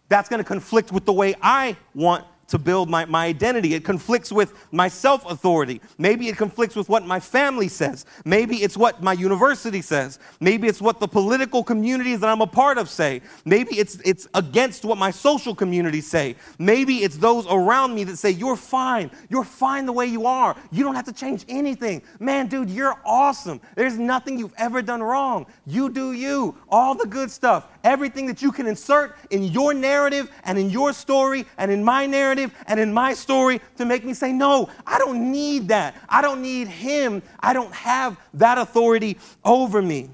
That's 0.09 0.29
going 0.29 0.39
to 0.39 0.47
conflict 0.47 0.91
with 0.91 1.05
the 1.05 1.13
way 1.13 1.35
I 1.41 1.75
want 1.93 2.23
to 2.47 2.57
build 2.57 2.89
my, 2.89 3.05
my 3.05 3.25
identity. 3.25 3.73
It 3.73 3.83
conflicts 3.83 4.31
with 4.31 4.53
my 4.71 4.87
self 4.87 5.25
authority. 5.29 5.81
Maybe 5.97 6.27
it 6.27 6.37
conflicts 6.37 6.75
with 6.75 6.89
what 6.89 7.05
my 7.05 7.19
family 7.19 7.67
says. 7.67 8.05
Maybe 8.25 8.57
it's 8.57 8.77
what 8.77 9.03
my 9.03 9.13
university 9.13 9.81
says. 9.81 10.19
Maybe 10.39 10.67
it's 10.67 10.81
what 10.81 10.99
the 10.99 11.07
political 11.07 11.63
communities 11.63 12.19
that 12.21 12.29
I'm 12.29 12.41
a 12.41 12.47
part 12.47 12.77
of 12.77 12.89
say. 12.89 13.21
Maybe 13.45 13.77
it's, 13.77 13.99
it's 14.05 14.27
against 14.33 14.85
what 14.85 14.97
my 14.97 15.11
social 15.11 15.53
communities 15.53 16.07
say. 16.07 16.35
Maybe 16.57 16.97
it's 16.97 17.17
those 17.17 17.45
around 17.47 17.93
me 17.95 18.03
that 18.05 18.17
say, 18.17 18.31
You're 18.31 18.55
fine. 18.55 19.11
You're 19.29 19.43
fine 19.43 19.85
the 19.85 19.93
way 19.93 20.05
you 20.05 20.25
are. 20.25 20.55
You 20.71 20.83
don't 20.83 20.95
have 20.95 21.05
to 21.05 21.13
change 21.13 21.45
anything. 21.49 22.01
Man, 22.19 22.47
dude, 22.47 22.69
you're 22.69 22.99
awesome. 23.05 23.61
There's 23.75 23.97
nothing 23.97 24.39
you've 24.39 24.53
ever 24.57 24.81
done 24.81 25.03
wrong. 25.03 25.45
You 25.65 25.89
do 25.89 26.13
you. 26.13 26.55
All 26.69 26.95
the 26.95 27.07
good 27.07 27.31
stuff. 27.31 27.67
Everything 27.87 28.25
that 28.25 28.41
you 28.41 28.51
can 28.51 28.67
insert 28.67 29.15
in 29.29 29.45
your 29.45 29.73
narrative 29.73 30.29
and 30.43 30.59
in 30.59 30.69
your 30.69 30.91
story 30.91 31.45
and 31.57 31.71
in 31.71 31.85
my 31.85 32.05
narrative 32.05 32.53
and 32.67 32.81
in 32.81 32.93
my 32.93 33.13
story 33.13 33.61
to 33.77 33.85
make 33.85 34.03
me 34.03 34.13
say, 34.13 34.33
No, 34.33 34.69
I 34.85 34.99
don't 34.99 35.31
need 35.31 35.69
that. 35.69 35.95
I 36.09 36.21
don't 36.21 36.41
need 36.41 36.67
him. 36.67 37.23
I 37.39 37.53
don't 37.53 37.73
have 37.73 38.19
that 38.33 38.57
authority 38.57 39.17
over 39.45 39.81
me. 39.81 40.09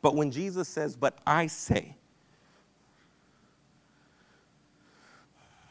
But 0.00 0.14
when 0.14 0.30
Jesus 0.30 0.66
says, 0.66 0.96
But 0.96 1.18
I 1.26 1.48
say, 1.48 1.94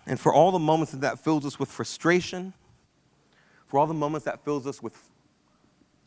and 0.06 0.20
for 0.20 0.32
all 0.32 0.52
the 0.52 0.60
moments 0.60 0.92
that 0.92 1.02
that 1.02 1.18
fills 1.18 1.44
us 1.44 1.58
with 1.58 1.72
frustration, 1.72 2.54
for 3.66 3.80
all 3.80 3.88
the 3.88 3.96
moments 3.96 4.26
that 4.26 4.46
fills 4.46 4.68
us 4.68 4.84
with, 4.84 4.96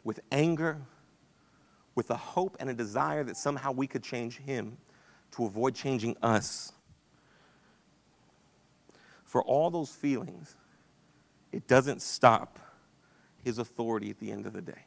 with 0.06 0.20
anger, 0.30 0.80
with 1.96 2.10
a 2.10 2.16
hope 2.16 2.56
and 2.60 2.70
a 2.70 2.74
desire 2.74 3.24
that 3.24 3.36
somehow 3.36 3.72
we 3.72 3.88
could 3.88 4.04
change 4.04 4.38
him, 4.38 4.78
to 5.32 5.44
avoid 5.44 5.74
changing 5.74 6.16
us. 6.22 6.72
For 9.24 9.42
all 9.42 9.68
those 9.68 9.90
feelings, 9.90 10.54
it 11.50 11.66
doesn't 11.66 12.00
stop 12.00 12.60
his 13.42 13.58
authority 13.58 14.08
at 14.08 14.20
the 14.20 14.30
end 14.30 14.46
of 14.46 14.52
the 14.52 14.62
day. 14.62 14.84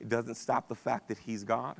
It 0.00 0.08
doesn't 0.08 0.36
stop 0.36 0.66
the 0.66 0.74
fact 0.74 1.08
that 1.08 1.18
he's 1.18 1.44
God. 1.44 1.76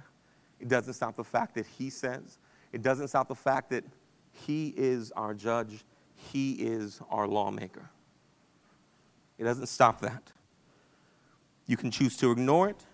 It 0.61 0.69
doesn't 0.69 0.93
stop 0.93 1.16
the 1.16 1.25
fact 1.25 1.55
that 1.55 1.64
he 1.64 1.88
says. 1.88 2.38
It 2.75 2.83
doesn't 2.83 3.09
stop 3.09 3.27
the 3.27 3.35
fact 3.35 3.71
that 3.71 3.85
he 4.33 4.75
is 4.77 5.12
our 5.12 5.33
judge. 5.33 5.83
He 6.14 6.53
is 6.53 7.01
our 7.11 7.27
lawmaker. 7.27 7.88
It 9.38 9.45
doesn't 9.45 9.69
stop 9.69 10.03
that. 10.03 10.31
You 11.70 11.76
can 11.76 11.92
choose 11.92 12.16
to 12.16 12.33
ignore 12.33 12.68
it. 12.68 12.85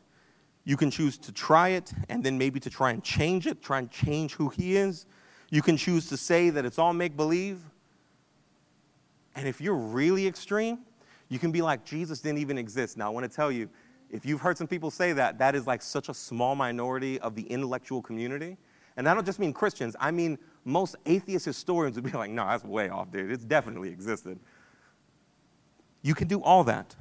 You 0.64 0.76
can 0.76 0.90
choose 0.90 1.16
to 1.16 1.32
try 1.32 1.70
it 1.70 1.94
and 2.10 2.22
then 2.22 2.36
maybe 2.36 2.60
to 2.60 2.68
try 2.68 2.90
and 2.90 3.02
change 3.02 3.46
it, 3.46 3.62
try 3.62 3.78
and 3.78 3.90
change 3.90 4.34
who 4.34 4.50
he 4.50 4.76
is. 4.76 5.06
You 5.48 5.62
can 5.62 5.78
choose 5.78 6.10
to 6.10 6.18
say 6.18 6.50
that 6.50 6.66
it's 6.66 6.78
all 6.78 6.92
make 6.92 7.16
believe. 7.16 7.60
And 9.34 9.48
if 9.48 9.62
you're 9.62 9.76
really 9.76 10.26
extreme, 10.26 10.80
you 11.30 11.38
can 11.38 11.52
be 11.52 11.62
like, 11.62 11.86
Jesus 11.86 12.20
didn't 12.20 12.36
even 12.36 12.58
exist. 12.58 12.98
Now, 12.98 13.06
I 13.06 13.08
want 13.08 13.24
to 13.24 13.34
tell 13.34 13.50
you, 13.50 13.70
if 14.10 14.26
you've 14.26 14.42
heard 14.42 14.58
some 14.58 14.66
people 14.66 14.90
say 14.90 15.14
that, 15.14 15.38
that 15.38 15.54
is 15.54 15.66
like 15.66 15.80
such 15.80 16.10
a 16.10 16.14
small 16.14 16.54
minority 16.54 17.18
of 17.20 17.34
the 17.34 17.44
intellectual 17.44 18.02
community. 18.02 18.58
And 18.98 19.08
I 19.08 19.14
don't 19.14 19.24
just 19.24 19.38
mean 19.38 19.54
Christians, 19.54 19.96
I 19.98 20.10
mean 20.10 20.38
most 20.66 20.96
atheist 21.06 21.46
historians 21.46 21.96
would 21.96 22.04
be 22.04 22.10
like, 22.10 22.30
no, 22.30 22.44
that's 22.46 22.62
way 22.62 22.90
off, 22.90 23.10
dude. 23.10 23.30
It's 23.30 23.44
definitely 23.44 23.88
existed. 23.88 24.38
You 26.02 26.14
can 26.14 26.28
do 26.28 26.42
all 26.42 26.62
that. 26.64 26.94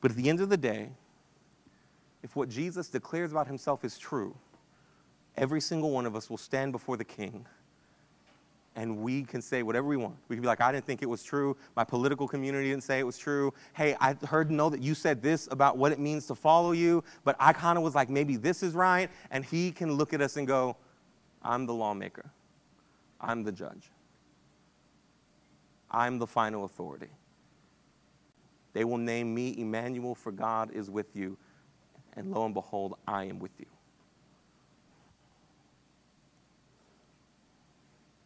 But 0.00 0.12
at 0.12 0.16
the 0.16 0.28
end 0.28 0.40
of 0.40 0.48
the 0.48 0.56
day, 0.56 0.90
if 2.22 2.36
what 2.36 2.48
Jesus 2.48 2.88
declares 2.88 3.32
about 3.32 3.46
himself 3.46 3.84
is 3.84 3.98
true, 3.98 4.36
every 5.36 5.60
single 5.60 5.90
one 5.90 6.06
of 6.06 6.16
us 6.16 6.28
will 6.28 6.38
stand 6.38 6.72
before 6.72 6.96
the 6.96 7.04
king 7.04 7.46
and 8.78 8.98
we 8.98 9.24
can 9.24 9.42
say 9.42 9.64
whatever 9.64 9.88
we 9.88 9.96
want. 9.96 10.14
We 10.28 10.36
can 10.36 10.40
be 10.40 10.46
like, 10.46 10.60
I 10.60 10.70
didn't 10.70 10.86
think 10.86 11.02
it 11.02 11.08
was 11.08 11.24
true. 11.24 11.56
My 11.74 11.82
political 11.82 12.28
community 12.28 12.70
didn't 12.70 12.84
say 12.84 13.00
it 13.00 13.06
was 13.06 13.18
true. 13.18 13.52
Hey, 13.72 13.96
I 14.00 14.14
heard 14.28 14.52
know 14.52 14.70
that 14.70 14.80
you 14.80 14.94
said 14.94 15.20
this 15.20 15.48
about 15.50 15.76
what 15.76 15.90
it 15.90 15.98
means 15.98 16.28
to 16.28 16.36
follow 16.36 16.70
you, 16.70 17.02
but 17.24 17.34
I 17.40 17.52
kind 17.52 17.76
of 17.76 17.82
was 17.82 17.96
like, 17.96 18.08
maybe 18.08 18.36
this 18.36 18.62
is 18.62 18.74
right. 18.74 19.10
And 19.32 19.44
he 19.44 19.72
can 19.72 19.92
look 19.94 20.14
at 20.14 20.20
us 20.20 20.36
and 20.36 20.46
go, 20.46 20.76
I'm 21.42 21.66
the 21.66 21.74
lawmaker, 21.74 22.30
I'm 23.20 23.42
the 23.42 23.50
judge, 23.50 23.90
I'm 25.90 26.20
the 26.20 26.26
final 26.26 26.64
authority. 26.64 27.10
They 28.74 28.84
will 28.84 28.98
name 28.98 29.34
me 29.34 29.56
Emmanuel, 29.58 30.14
for 30.14 30.30
God 30.30 30.70
is 30.70 30.88
with 30.88 31.16
you 31.16 31.36
and 32.18 32.32
lo 32.32 32.44
and 32.44 32.52
behold, 32.52 32.98
I 33.06 33.24
am 33.24 33.38
with 33.38 33.52
you. 33.58 33.66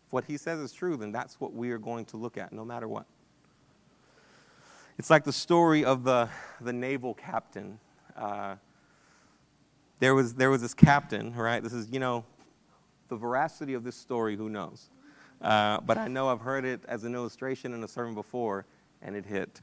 If 0.07 0.13
what 0.13 0.25
he 0.25 0.39
says 0.39 0.59
is 0.61 0.73
true, 0.73 0.97
then 0.97 1.13
that's 1.13 1.39
what 1.39 1.53
we 1.53 1.71
are 1.73 1.79
going 1.79 2.07
to 2.07 2.17
look 2.17 2.39
at, 2.39 2.53
no 2.53 2.65
matter 2.65 2.89
what. 2.89 3.05
It's 4.99 5.11
like 5.11 5.25
the 5.25 5.33
story 5.33 5.85
of 5.85 6.05
the, 6.05 6.29
the 6.61 6.73
naval 6.73 7.15
captain. 7.15 7.79
Uh, 8.17 8.57
there, 10.01 10.15
was, 10.15 10.35
there 10.35 10.51
was 10.51 10.63
this 10.63 10.75
captain, 10.75 11.35
right? 11.35 11.63
This 11.63 11.75
is, 11.75 11.91
you 11.91 12.01
know, 12.01 12.25
the 13.09 13.17
veracity 13.17 13.75
of 13.75 13.85
this 13.85 13.97
story, 13.97 14.37
who 14.37 14.49
knows? 14.49 14.89
Uh, 15.43 15.81
but 15.81 15.99
I 15.99 16.09
know 16.09 16.29
I've 16.29 16.41
heard 16.41 16.65
it 16.65 16.81
as 16.89 17.05
an 17.05 17.15
illustration 17.15 17.75
in 17.75 17.85
a 17.85 17.89
sermon 17.89 18.15
before, 18.15 18.65
and 19.03 19.15
it 19.15 19.27
hit. 19.27 19.61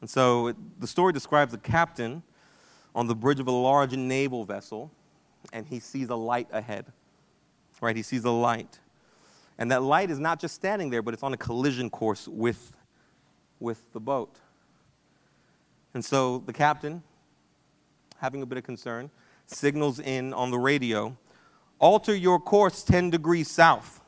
And 0.00 0.10
so 0.10 0.48
it, 0.48 0.56
the 0.80 0.86
story 0.86 1.12
describes 1.12 1.54
a 1.54 1.58
captain 1.58 2.22
on 2.94 3.06
the 3.06 3.14
bridge 3.14 3.40
of 3.40 3.46
a 3.46 3.52
large 3.52 3.94
naval 3.96 4.44
vessel, 4.44 4.90
and 5.52 5.66
he 5.66 5.78
sees 5.78 6.08
a 6.08 6.16
light 6.16 6.48
ahead. 6.52 6.86
Right? 7.80 7.94
He 7.94 8.02
sees 8.02 8.24
a 8.24 8.30
light. 8.30 8.80
And 9.58 9.70
that 9.70 9.82
light 9.82 10.10
is 10.10 10.18
not 10.18 10.40
just 10.40 10.54
standing 10.54 10.90
there, 10.90 11.02
but 11.02 11.14
it's 11.14 11.22
on 11.22 11.32
a 11.32 11.36
collision 11.36 11.90
course 11.90 12.28
with, 12.28 12.72
with 13.60 13.92
the 13.92 14.00
boat. 14.00 14.36
And 15.94 16.04
so 16.04 16.38
the 16.46 16.52
captain, 16.52 17.02
having 18.18 18.42
a 18.42 18.46
bit 18.46 18.58
of 18.58 18.64
concern, 18.64 19.10
signals 19.46 19.98
in 19.98 20.32
on 20.34 20.50
the 20.50 20.58
radio 20.58 21.16
alter 21.78 22.14
your 22.14 22.40
course 22.40 22.82
10 22.82 23.10
degrees 23.10 23.50
south. 23.50 24.00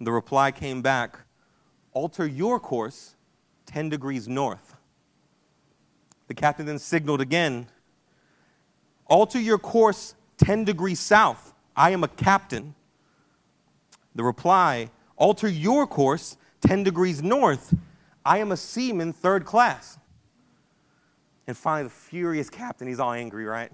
The 0.00 0.12
reply 0.12 0.50
came 0.50 0.82
back 0.82 1.18
alter 1.92 2.26
your 2.26 2.58
course 2.60 3.16
10 3.66 3.88
degrees 3.88 4.28
north. 4.28 4.71
The 6.32 6.40
captain 6.40 6.64
then 6.64 6.78
signaled 6.78 7.20
again 7.20 7.66
alter 9.04 9.38
your 9.38 9.58
course 9.58 10.14
10 10.38 10.64
degrees 10.64 10.98
south. 10.98 11.52
I 11.76 11.90
am 11.90 12.04
a 12.04 12.08
captain. 12.08 12.74
The 14.14 14.24
reply 14.24 14.88
alter 15.18 15.46
your 15.46 15.86
course 15.86 16.38
10 16.62 16.84
degrees 16.84 17.22
north. 17.22 17.74
I 18.24 18.38
am 18.38 18.50
a 18.50 18.56
seaman 18.56 19.12
third 19.12 19.44
class. 19.44 19.98
And 21.46 21.54
finally, 21.54 21.82
the 21.82 21.90
furious 21.90 22.48
captain, 22.48 22.88
he's 22.88 22.98
all 22.98 23.12
angry, 23.12 23.44
right? 23.44 23.70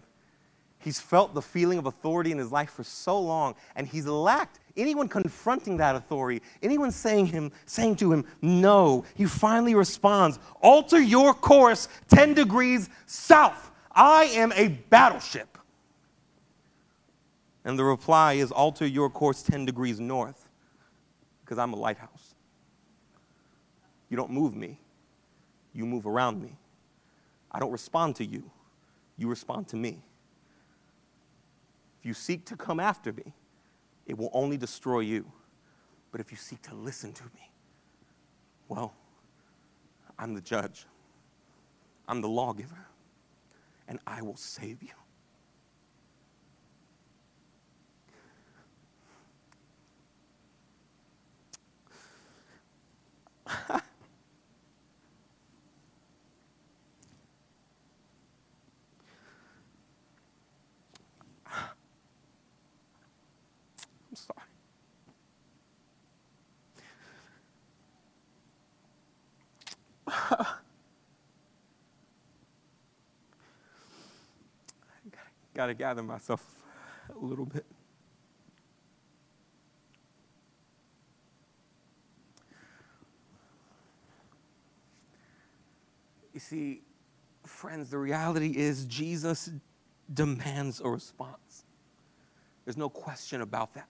He's 0.81 0.99
felt 0.99 1.35
the 1.35 1.43
feeling 1.43 1.79
of 1.79 1.87
authority 1.87 2.33
in 2.33 2.39
his 2.39 2.51
life 2.51 2.71
for 2.71 2.83
so 2.83 3.21
long, 3.21 3.55
and 3.77 3.87
he's 3.87 4.07
lacked 4.07 4.59
anyone 4.79 5.09
confronting 5.09 5.77
that 5.79 5.97
authority, 5.97 6.43
anyone 6.63 6.91
saying 6.91 7.27
him, 7.27 7.53
saying 7.67 7.97
to 7.97 8.13
him, 8.13 8.25
no. 8.41 9.05
He 9.15 9.27
finally 9.27 9.75
responds, 9.75 10.39
alter 10.63 11.01
your 11.01 11.35
course 11.35 11.89
10 12.09 12.35
degrees 12.35 12.89
south. 13.07 13.71
I 13.93 14.25
am 14.25 14.53
a 14.53 14.69
battleship. 14.69 15.59
And 17.65 17.79
the 17.79 17.85
reply 17.85 18.35
is, 18.35 18.51
alter 18.51 18.87
your 18.87 19.11
course 19.11 19.43
10 19.43 19.67
degrees 19.67 20.01
north, 20.01 20.49
because 21.45 21.59
I'm 21.59 21.73
a 21.73 21.77
lighthouse. 21.77 22.35
You 24.09 24.17
don't 24.17 24.31
move 24.31 24.57
me, 24.57 24.79
you 25.75 25.85
move 25.85 26.07
around 26.07 26.41
me. 26.41 26.57
I 27.53 27.59
don't 27.59 27.73
respond 27.73 28.17
to 28.17 28.25
you, 28.25 28.51
you 29.19 29.29
respond 29.29 29.69
to 29.69 29.77
me. 29.77 30.03
If 32.01 32.07
you 32.07 32.15
seek 32.15 32.47
to 32.47 32.57
come 32.57 32.81
after 32.81 33.13
me, 33.13 33.35
it 34.09 34.19
will 34.19 34.31
only 34.33 34.57
destroy 34.57 35.01
you. 35.01 35.31
But 36.11 36.21
if 36.21 36.33
you 36.33 36.39
seek 36.39 36.63
to 36.63 36.75
listen 36.75 37.13
to 37.13 37.25
me, 37.25 37.53
well, 38.67 38.95
I'm 40.19 40.35
the 40.35 40.41
judge, 40.41 40.87
I'm 42.09 42.21
the 42.23 42.29
lawgiver, 42.29 42.87
and 43.87 44.01
I 44.07 44.23
will 44.23 44.37
save 44.37 44.83
you. 44.83 44.89
Got 75.55 75.67
to 75.67 75.75
gather 75.75 76.03
myself 76.03 76.45
a 77.11 77.19
little 77.25 77.47
bit. 77.47 77.65
You 86.35 86.41
see, 86.41 86.83
friends, 87.45 87.91
the 87.91 87.99
reality 87.99 88.57
is 88.57 88.85
Jesus 88.85 89.51
demands 90.13 90.81
a 90.81 90.89
response. 90.89 91.65
There's 92.65 92.77
no 92.77 92.89
question 92.89 93.41
about 93.41 93.75
that. 93.75 93.89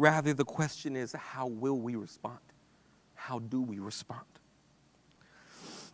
Rather, 0.00 0.32
the 0.32 0.46
question 0.46 0.96
is 0.96 1.12
how 1.12 1.46
will 1.46 1.78
we 1.78 1.94
respond? 1.94 2.38
How 3.16 3.38
do 3.38 3.60
we 3.60 3.80
respond? 3.80 4.24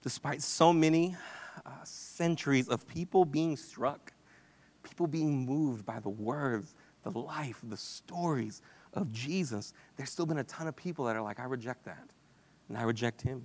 Despite 0.01 0.43
so 0.43 0.73
many 0.73 1.17
uh, 1.67 1.71
centuries 1.83 2.69
of 2.69 2.87
people 2.87 3.25
being 3.25 3.57
struck, 3.57 4.13
people 4.85 5.09
being 5.09 5.45
moved 5.45 5.85
by 5.85 5.99
the 5.99 6.09
words, 6.09 6.77
the 7.03 7.11
life, 7.11 7.59
the 7.65 7.77
stories 7.77 8.63
of 8.95 9.11
Jesus, 9.11 9.73
there's 9.97 10.11
still 10.11 10.25
been 10.25 10.39
a 10.39 10.45
ton 10.45 10.69
of 10.69 10.77
people 10.77 11.05
that 11.07 11.17
are 11.17 11.23
like, 11.23 11.41
I 11.41 11.45
reject 11.47 11.85
that, 11.87 12.09
and 12.69 12.79
I 12.79 12.85
reject 12.85 13.23
him. 13.23 13.43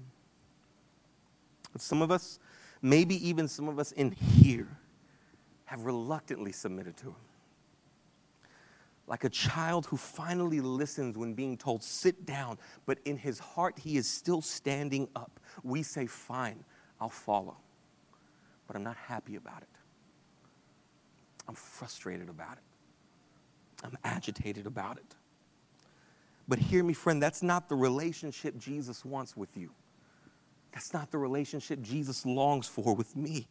But 1.73 1.81
some 1.81 2.03
of 2.03 2.11
us, 2.11 2.37
maybe 2.83 3.27
even 3.27 3.47
some 3.47 3.67
of 3.67 3.79
us 3.79 3.93
in 3.93 4.11
here, 4.11 4.67
have 5.65 5.85
reluctantly 5.85 6.51
submitted 6.51 6.97
to 6.97 7.07
him 7.07 7.30
like 9.07 9.23
a 9.23 9.29
child 9.29 9.85
who 9.87 9.97
finally 9.97 10.61
listens 10.61 11.17
when 11.17 11.33
being 11.33 11.57
told, 11.57 11.83
sit 11.83 12.25
down, 12.25 12.57
but 12.85 12.97
in 13.05 13.17
his 13.17 13.39
heart 13.39 13.77
he 13.79 13.97
is 13.97 14.07
still 14.07 14.41
standing 14.41 15.07
up. 15.15 15.39
We 15.63 15.83
say, 15.83 16.05
fine, 16.05 16.63
I'll 16.99 17.09
follow. 17.09 17.57
But 18.67 18.75
I'm 18.75 18.83
not 18.83 18.95
happy 18.95 19.35
about 19.35 19.61
it. 19.61 19.67
I'm 21.47 21.55
frustrated 21.55 22.29
about 22.29 22.53
it. 22.53 23.83
I'm 23.83 23.97
agitated 24.03 24.65
about 24.67 24.97
it. 24.97 25.15
But 26.47 26.59
hear 26.59 26.83
me, 26.83 26.93
friend, 26.93 27.21
that's 27.21 27.43
not 27.43 27.67
the 27.67 27.75
relationship 27.75 28.57
Jesus 28.57 29.03
wants 29.03 29.35
with 29.35 29.57
you. 29.57 29.71
That's 30.71 30.93
not 30.93 31.11
the 31.11 31.17
relationship 31.17 31.81
Jesus 31.81 32.25
longs 32.25 32.67
for 32.67 32.95
with 32.95 33.15
me. 33.15 33.47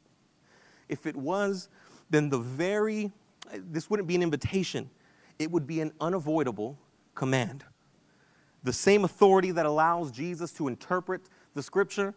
If 0.88 1.06
it 1.06 1.16
was, 1.16 1.68
then 2.08 2.30
the 2.30 2.38
very, 2.38 3.12
this 3.52 3.90
wouldn't 3.90 4.08
be 4.08 4.14
an 4.14 4.22
invitation 4.22 4.88
it 5.40 5.50
would 5.50 5.66
be 5.66 5.80
an 5.80 5.90
unavoidable 6.00 6.78
command. 7.14 7.64
The 8.62 8.72
same 8.74 9.04
authority 9.04 9.50
that 9.52 9.64
allows 9.64 10.12
Jesus 10.12 10.52
to 10.52 10.68
interpret 10.68 11.22
the 11.54 11.62
scripture 11.62 12.14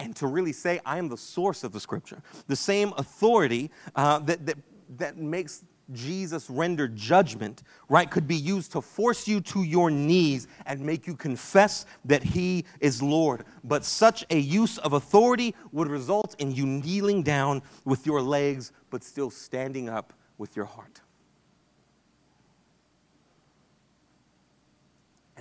and 0.00 0.16
to 0.16 0.26
really 0.26 0.54
say, 0.54 0.80
I 0.86 0.96
am 0.96 1.08
the 1.08 1.18
source 1.18 1.64
of 1.64 1.72
the 1.72 1.80
scripture. 1.80 2.22
The 2.48 2.56
same 2.56 2.94
authority 2.96 3.70
uh, 3.94 4.20
that, 4.20 4.46
that, 4.46 4.56
that 4.96 5.18
makes 5.18 5.64
Jesus 5.92 6.48
render 6.48 6.88
judgment, 6.88 7.62
right, 7.90 8.10
could 8.10 8.26
be 8.26 8.36
used 8.36 8.72
to 8.72 8.80
force 8.80 9.28
you 9.28 9.42
to 9.42 9.64
your 9.64 9.90
knees 9.90 10.48
and 10.64 10.80
make 10.80 11.06
you 11.06 11.14
confess 11.14 11.84
that 12.06 12.22
He 12.22 12.64
is 12.80 13.02
Lord. 13.02 13.44
But 13.64 13.84
such 13.84 14.24
a 14.30 14.38
use 14.38 14.78
of 14.78 14.94
authority 14.94 15.54
would 15.72 15.88
result 15.88 16.36
in 16.38 16.52
you 16.52 16.64
kneeling 16.64 17.22
down 17.22 17.60
with 17.84 18.06
your 18.06 18.22
legs, 18.22 18.72
but 18.88 19.04
still 19.04 19.28
standing 19.28 19.90
up 19.90 20.14
with 20.38 20.56
your 20.56 20.64
heart. 20.64 21.02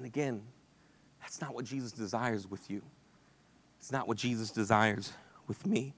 And 0.02 0.08
again, 0.08 0.42
that's 1.20 1.42
not 1.42 1.54
what 1.54 1.64
Jesus 1.64 1.92
desires 1.92 2.50
with 2.50 2.72
you. 2.72 2.82
It's 3.78 3.92
not 3.92 4.08
what 4.08 4.18
Jesus 4.18 4.50
desires 4.50 5.14
with 5.48 5.64
me. 5.64 5.94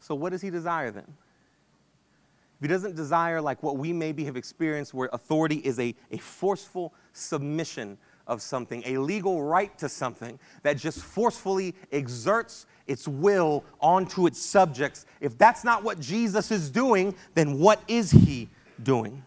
So, 0.00 0.16
what 0.16 0.30
does 0.30 0.42
he 0.42 0.50
desire 0.50 0.90
then? 0.90 1.04
If 1.06 2.62
he 2.62 2.66
doesn't 2.66 2.96
desire 2.96 3.40
like 3.40 3.62
what 3.62 3.76
we 3.76 3.92
maybe 3.92 4.24
have 4.24 4.36
experienced, 4.36 4.92
where 4.92 5.08
authority 5.12 5.58
is 5.58 5.78
a, 5.78 5.94
a 6.10 6.16
forceful 6.16 6.92
submission 7.12 7.96
of 8.26 8.42
something, 8.42 8.82
a 8.84 8.98
legal 8.98 9.40
right 9.40 9.78
to 9.78 9.88
something 9.88 10.36
that 10.64 10.76
just 10.76 10.98
forcefully 10.98 11.76
exerts 11.92 12.66
its 12.88 13.06
will 13.06 13.62
onto 13.78 14.26
its 14.26 14.42
subjects, 14.42 15.06
if 15.20 15.38
that's 15.38 15.62
not 15.62 15.84
what 15.84 16.00
Jesus 16.00 16.50
is 16.50 16.70
doing, 16.70 17.14
then 17.34 17.56
what 17.60 17.80
is 17.86 18.10
he 18.10 18.48
doing? 18.82 19.22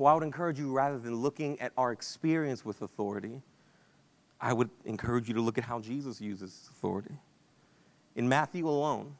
Well, 0.00 0.10
I 0.10 0.14
would 0.14 0.22
encourage 0.22 0.58
you 0.58 0.72
rather 0.72 0.98
than 0.98 1.16
looking 1.16 1.60
at 1.60 1.72
our 1.76 1.92
experience 1.92 2.64
with 2.64 2.80
authority, 2.80 3.42
I 4.40 4.54
would 4.54 4.70
encourage 4.86 5.28
you 5.28 5.34
to 5.34 5.42
look 5.42 5.58
at 5.58 5.64
how 5.64 5.78
Jesus 5.78 6.22
uses 6.22 6.70
authority. 6.72 7.12
In 8.16 8.26
Matthew 8.26 8.66
alone, 8.66 9.14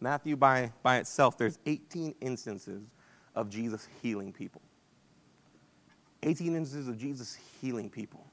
Matthew, 0.00 0.36
by, 0.36 0.70
by 0.84 0.98
itself, 0.98 1.36
there's 1.36 1.58
18 1.66 2.14
instances 2.20 2.84
of 3.34 3.50
Jesus 3.50 3.88
healing 4.00 4.32
people. 4.32 4.60
18 6.22 6.54
instances 6.54 6.86
of 6.86 6.96
Jesus 6.96 7.36
healing 7.60 7.90
people. 7.90 8.24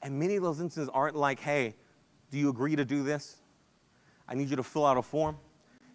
And 0.00 0.18
many 0.18 0.36
of 0.36 0.42
those 0.42 0.62
instances 0.62 0.90
aren't 0.94 1.16
like, 1.16 1.38
hey, 1.38 1.74
do 2.30 2.38
you 2.38 2.48
agree 2.48 2.76
to 2.76 2.84
do 2.86 3.02
this? 3.02 3.36
I 4.26 4.34
need 4.34 4.48
you 4.48 4.56
to 4.56 4.62
fill 4.62 4.86
out 4.86 4.96
a 4.96 5.02
form. 5.02 5.36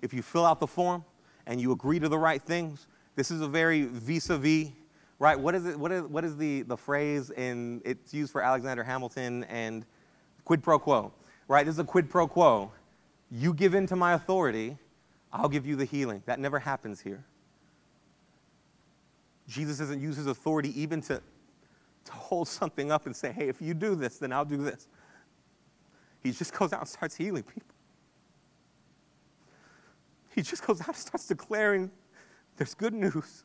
If 0.03 0.13
you 0.13 0.21
fill 0.21 0.45
out 0.45 0.59
the 0.59 0.67
form 0.67 1.03
and 1.47 1.59
you 1.59 1.71
agree 1.71 1.97
to 1.97 2.09
the 2.09 2.19
right 2.19 2.41
things, 2.41 2.85
this 3.15 3.31
is 3.31 3.41
a 3.41 3.47
very 3.47 3.83
vis 3.83 4.29
a 4.29 4.37
vis, 4.37 4.69
right? 5.19 5.39
What 5.39 5.55
is, 5.55 5.65
it, 5.65 5.79
what 5.79 5.91
is, 5.91 6.03
what 6.03 6.25
is 6.25 6.35
the, 6.37 6.63
the 6.63 6.77
phrase 6.77 7.29
and 7.31 7.81
it's 7.85 8.13
used 8.13 8.31
for 8.31 8.41
Alexander 8.41 8.83
Hamilton 8.83 9.43
and 9.45 9.85
quid 10.45 10.63
pro 10.63 10.79
quo, 10.79 11.11
right? 11.47 11.65
This 11.65 11.75
is 11.75 11.79
a 11.79 11.83
quid 11.83 12.09
pro 12.09 12.27
quo. 12.27 12.71
You 13.31 13.53
give 13.53 13.73
in 13.73 13.87
to 13.87 13.95
my 13.95 14.13
authority, 14.13 14.77
I'll 15.31 15.49
give 15.49 15.65
you 15.65 15.75
the 15.75 15.85
healing. 15.85 16.21
That 16.25 16.39
never 16.39 16.59
happens 16.59 16.99
here. 16.99 17.23
Jesus 19.47 19.77
doesn't 19.77 20.01
use 20.01 20.15
his 20.15 20.27
authority 20.27 20.79
even 20.79 21.01
to, 21.01 21.21
to 22.05 22.11
hold 22.11 22.47
something 22.47 22.91
up 22.91 23.05
and 23.05 23.15
say, 23.15 23.31
hey, 23.31 23.49
if 23.49 23.61
you 23.61 23.73
do 23.73 23.95
this, 23.95 24.17
then 24.17 24.31
I'll 24.31 24.45
do 24.45 24.57
this. 24.57 24.87
He 26.21 26.31
just 26.31 26.53
goes 26.53 26.71
out 26.71 26.79
and 26.79 26.89
starts 26.89 27.15
healing 27.15 27.43
people. 27.43 27.75
He 30.33 30.41
just 30.41 30.65
goes 30.65 30.81
out 30.81 30.87
and 30.89 30.97
starts 30.97 31.27
declaring 31.27 31.91
there's 32.57 32.73
good 32.73 32.93
news. 32.93 33.43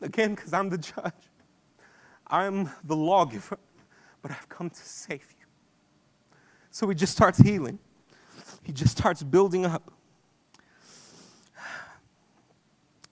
Again, 0.00 0.34
because 0.34 0.52
I'm 0.52 0.68
the 0.68 0.78
judge, 0.78 1.12
I'm 2.26 2.70
the 2.84 2.94
lawgiver, 2.94 3.58
but 4.22 4.30
I've 4.30 4.48
come 4.48 4.70
to 4.70 4.80
save 4.80 5.26
you. 5.38 5.46
So 6.70 6.88
he 6.88 6.94
just 6.94 7.12
starts 7.12 7.38
healing, 7.38 7.78
he 8.62 8.72
just 8.72 8.96
starts 8.96 9.22
building 9.22 9.66
up. 9.66 9.92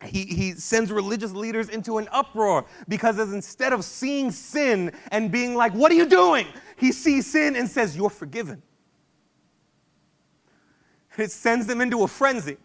He, 0.05 0.25
he 0.27 0.53
sends 0.53 0.93
religious 0.93 1.33
leaders 1.33 1.69
into 1.71 1.99
an 1.99 2.07
uproar 2.13 2.67
because 2.87 3.19
instead 3.19 3.73
of 3.73 3.83
seeing 3.85 4.31
sin 4.31 4.93
and 5.11 5.33
being 5.33 5.55
like, 5.55 5.73
What 5.73 5.91
are 5.91 5.95
you 5.95 6.07
doing? 6.07 6.47
He 6.77 6.93
sees 6.93 7.27
sin 7.27 7.57
and 7.57 7.69
says, 7.69 7.97
You're 7.97 8.11
forgiven. 8.11 8.63
It 11.17 11.31
sends 11.31 11.67
them 11.67 11.81
into 11.81 12.03
a 12.03 12.09
frenzy. 12.09 12.59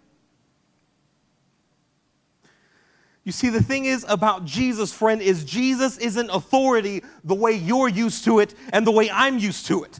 You 3.23 3.31
see, 3.31 3.49
the 3.49 3.61
thing 3.61 3.85
is 3.85 4.03
about 4.09 4.45
Jesus, 4.45 4.91
friend, 4.91 5.21
is 5.21 5.43
Jesus 5.43 5.97
isn't 5.99 6.29
authority 6.29 7.03
the 7.23 7.35
way 7.35 7.51
you're 7.51 7.87
used 7.89 8.23
to 8.25 8.39
it 8.39 8.55
and 8.73 8.85
the 8.85 8.91
way 8.91 9.11
I'm 9.11 9.37
used 9.37 9.67
to 9.67 9.83
it. 9.83 9.99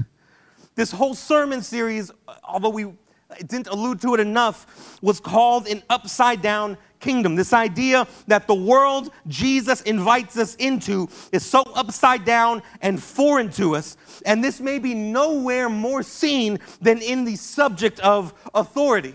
This 0.73 0.91
whole 0.91 1.13
sermon 1.13 1.61
series, 1.61 2.11
although 2.43 2.69
we 2.69 2.93
didn't 3.39 3.67
allude 3.67 4.01
to 4.01 4.15
it 4.15 4.19
enough, 4.19 4.99
was 5.01 5.19
called 5.19 5.67
an 5.67 5.83
upside 5.89 6.41
down 6.41 6.77
kingdom. 6.99 7.35
This 7.35 7.53
idea 7.53 8.07
that 8.27 8.47
the 8.47 8.55
world 8.55 9.11
Jesus 9.27 9.81
invites 9.81 10.37
us 10.37 10.55
into 10.55 11.07
is 11.31 11.45
so 11.45 11.61
upside 11.75 12.25
down 12.25 12.63
and 12.81 13.01
foreign 13.01 13.49
to 13.51 13.75
us. 13.75 13.97
And 14.25 14.43
this 14.43 14.59
may 14.59 14.79
be 14.79 14.93
nowhere 14.95 15.69
more 15.69 16.01
seen 16.01 16.59
than 16.81 16.99
in 16.99 17.25
the 17.25 17.35
subject 17.35 17.99
of 17.99 18.33
authority. 18.53 19.13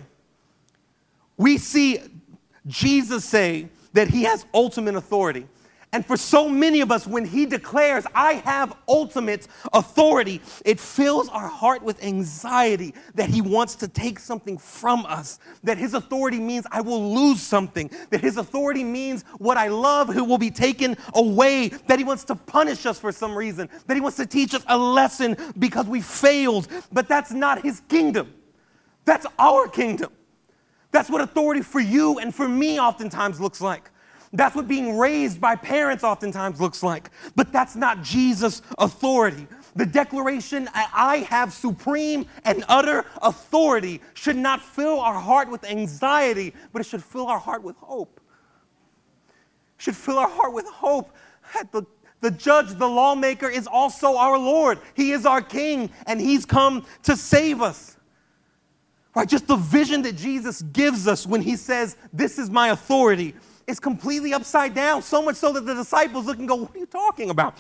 We 1.37 1.59
see 1.59 1.99
Jesus 2.67 3.25
say 3.25 3.69
that 3.97 4.09
he 4.09 4.25
has 4.25 4.45
ultimate 4.55 4.95
authority. 4.95 5.47
And 5.93 6.05
for 6.05 6.19
so 6.19 6.49
many 6.49 6.81
of 6.83 6.93
us, 6.93 7.07
when 7.07 7.25
He 7.25 7.47
declares, 7.47 8.05
I 8.15 8.35
have 8.35 8.77
ultimate 8.87 9.49
authority, 9.73 10.43
it 10.65 10.79
fills 10.79 11.29
our 11.31 11.49
heart 11.49 11.83
with 11.83 12.03
anxiety 12.03 12.93
that 13.15 13.31
He 13.31 13.41
wants 13.41 13.77
to 13.77 13.89
take 13.89 14.19
something 14.19 14.59
from 14.59 15.07
us. 15.07 15.39
That 15.65 15.79
His 15.79 15.95
authority 15.95 16.39
means 16.39 16.67
I 16.71 16.83
will 16.83 17.15
lose 17.15 17.41
something. 17.41 17.91
That 18.11 18.21
His 18.21 18.37
authority 18.37 18.85
means 18.85 19.23
what 19.39 19.57
I 19.57 19.69
love 19.69 20.13
who 20.13 20.25
will 20.25 20.37
be 20.37 20.51
taken 20.51 20.99
away. 21.15 21.69
That 21.87 21.99
He 21.99 22.05
wants 22.05 22.25
to 22.25 22.35
punish 22.35 22.85
us 22.85 22.99
for 22.99 23.13
some 23.13 23.35
reason. 23.35 23.71
That 23.87 23.95
He 23.95 24.01
wants 24.01 24.19
to 24.19 24.27
teach 24.27 24.55
us 24.55 24.65
a 24.67 24.77
lesson 24.77 25.37
because 25.59 25.87
we 25.87 26.03
failed. 26.03 26.69
But 26.93 27.09
that's 27.09 27.31
not 27.31 27.63
His 27.63 27.81
kingdom, 27.89 28.35
that's 29.07 29.27
our 29.39 29.67
kingdom. 29.69 30.13
That's 30.97 31.11
what 31.11 31.21
authority 31.21 31.61
for 31.61 31.79
you 31.79 32.21
and 32.21 32.35
for 32.35 32.49
me 32.49 32.81
oftentimes 32.81 33.39
looks 33.39 33.61
like. 33.61 33.91
That's 34.33 34.57
what 34.57 34.67
being 34.67 34.97
raised 34.97 35.39
by 35.39 35.55
parents 35.55 36.03
oftentimes 36.03 36.59
looks 36.59 36.83
like. 36.83 37.11
But 37.35 37.53
that's 37.53 37.77
not 37.77 38.03
Jesus' 38.03 38.63
authority. 38.79 39.47
The 39.75 39.85
declaration, 39.85 40.71
I 40.73 41.27
have 41.29 41.53
supreme 41.53 42.25
and 42.47 42.65
utter 42.67 43.05
authority, 43.21 44.01
should 44.15 44.37
not 44.37 44.63
fill 44.63 44.99
our 44.99 45.21
heart 45.21 45.51
with 45.51 45.65
anxiety, 45.65 46.55
but 46.73 46.81
it 46.81 46.85
should 46.87 47.05
fill 47.05 47.27
our 47.27 47.41
heart 47.41 47.63
with 47.63 47.77
hope. 47.77 48.19
It 49.79 49.83
should 49.83 49.97
fill 49.97 50.17
our 50.17 50.31
heart 50.31 50.55
with 50.55 50.65
hope 50.65 51.15
that 51.53 51.73
the, 51.73 51.83
the 52.23 52.31
judge, 52.31 52.69
the 52.69 52.89
lawmaker, 52.89 53.51
is 53.51 53.67
also 53.67 54.17
our 54.17 54.39
Lord. 54.39 54.79
He 54.95 55.13
is 55.13 55.27
our 55.27 55.43
King, 55.43 55.91
and 56.07 56.19
He's 56.19 56.47
come 56.47 56.87
to 57.03 57.19
save 57.19 57.61
us. 57.61 57.96
Right? 59.17 59.27
Just 59.27 59.47
the 59.47 59.57
vision 59.57 60.03
that 60.03 60.15
Jesus 60.15 60.61
gives 60.61 61.09
us 61.09 61.27
when 61.27 61.41
He 61.41 61.57
says, 61.57 61.97
This 62.13 62.39
is 62.39 62.51
my 62.51 62.69
authority 62.69 63.35
is 63.67 63.81
completely 63.81 64.35
upside 64.35 64.75
down, 64.75 65.03
so 65.03 65.23
much 65.23 65.37
so 65.37 65.53
that 65.55 65.65
the 65.65 65.75
disciples 65.75 66.27
look 66.27 66.39
and 66.39 66.47
go, 66.47 66.57
What 66.57 66.77
are 66.77 66.79
you 66.79 66.87
talking 66.87 67.31
about? 67.31 67.57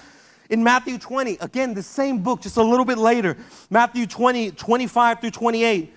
In 0.51 0.63
Matthew 0.63 0.99
20, 0.99 1.39
again, 1.41 1.73
the 1.73 1.83
same 1.83 2.23
book, 2.23 2.43
just 2.43 2.59
a 2.59 2.63
little 2.63 2.85
bit 2.85 2.99
later, 2.99 3.39
Matthew 3.71 4.07
20, 4.07 4.53
25 4.53 5.21
through 5.21 5.31
28. 5.31 5.95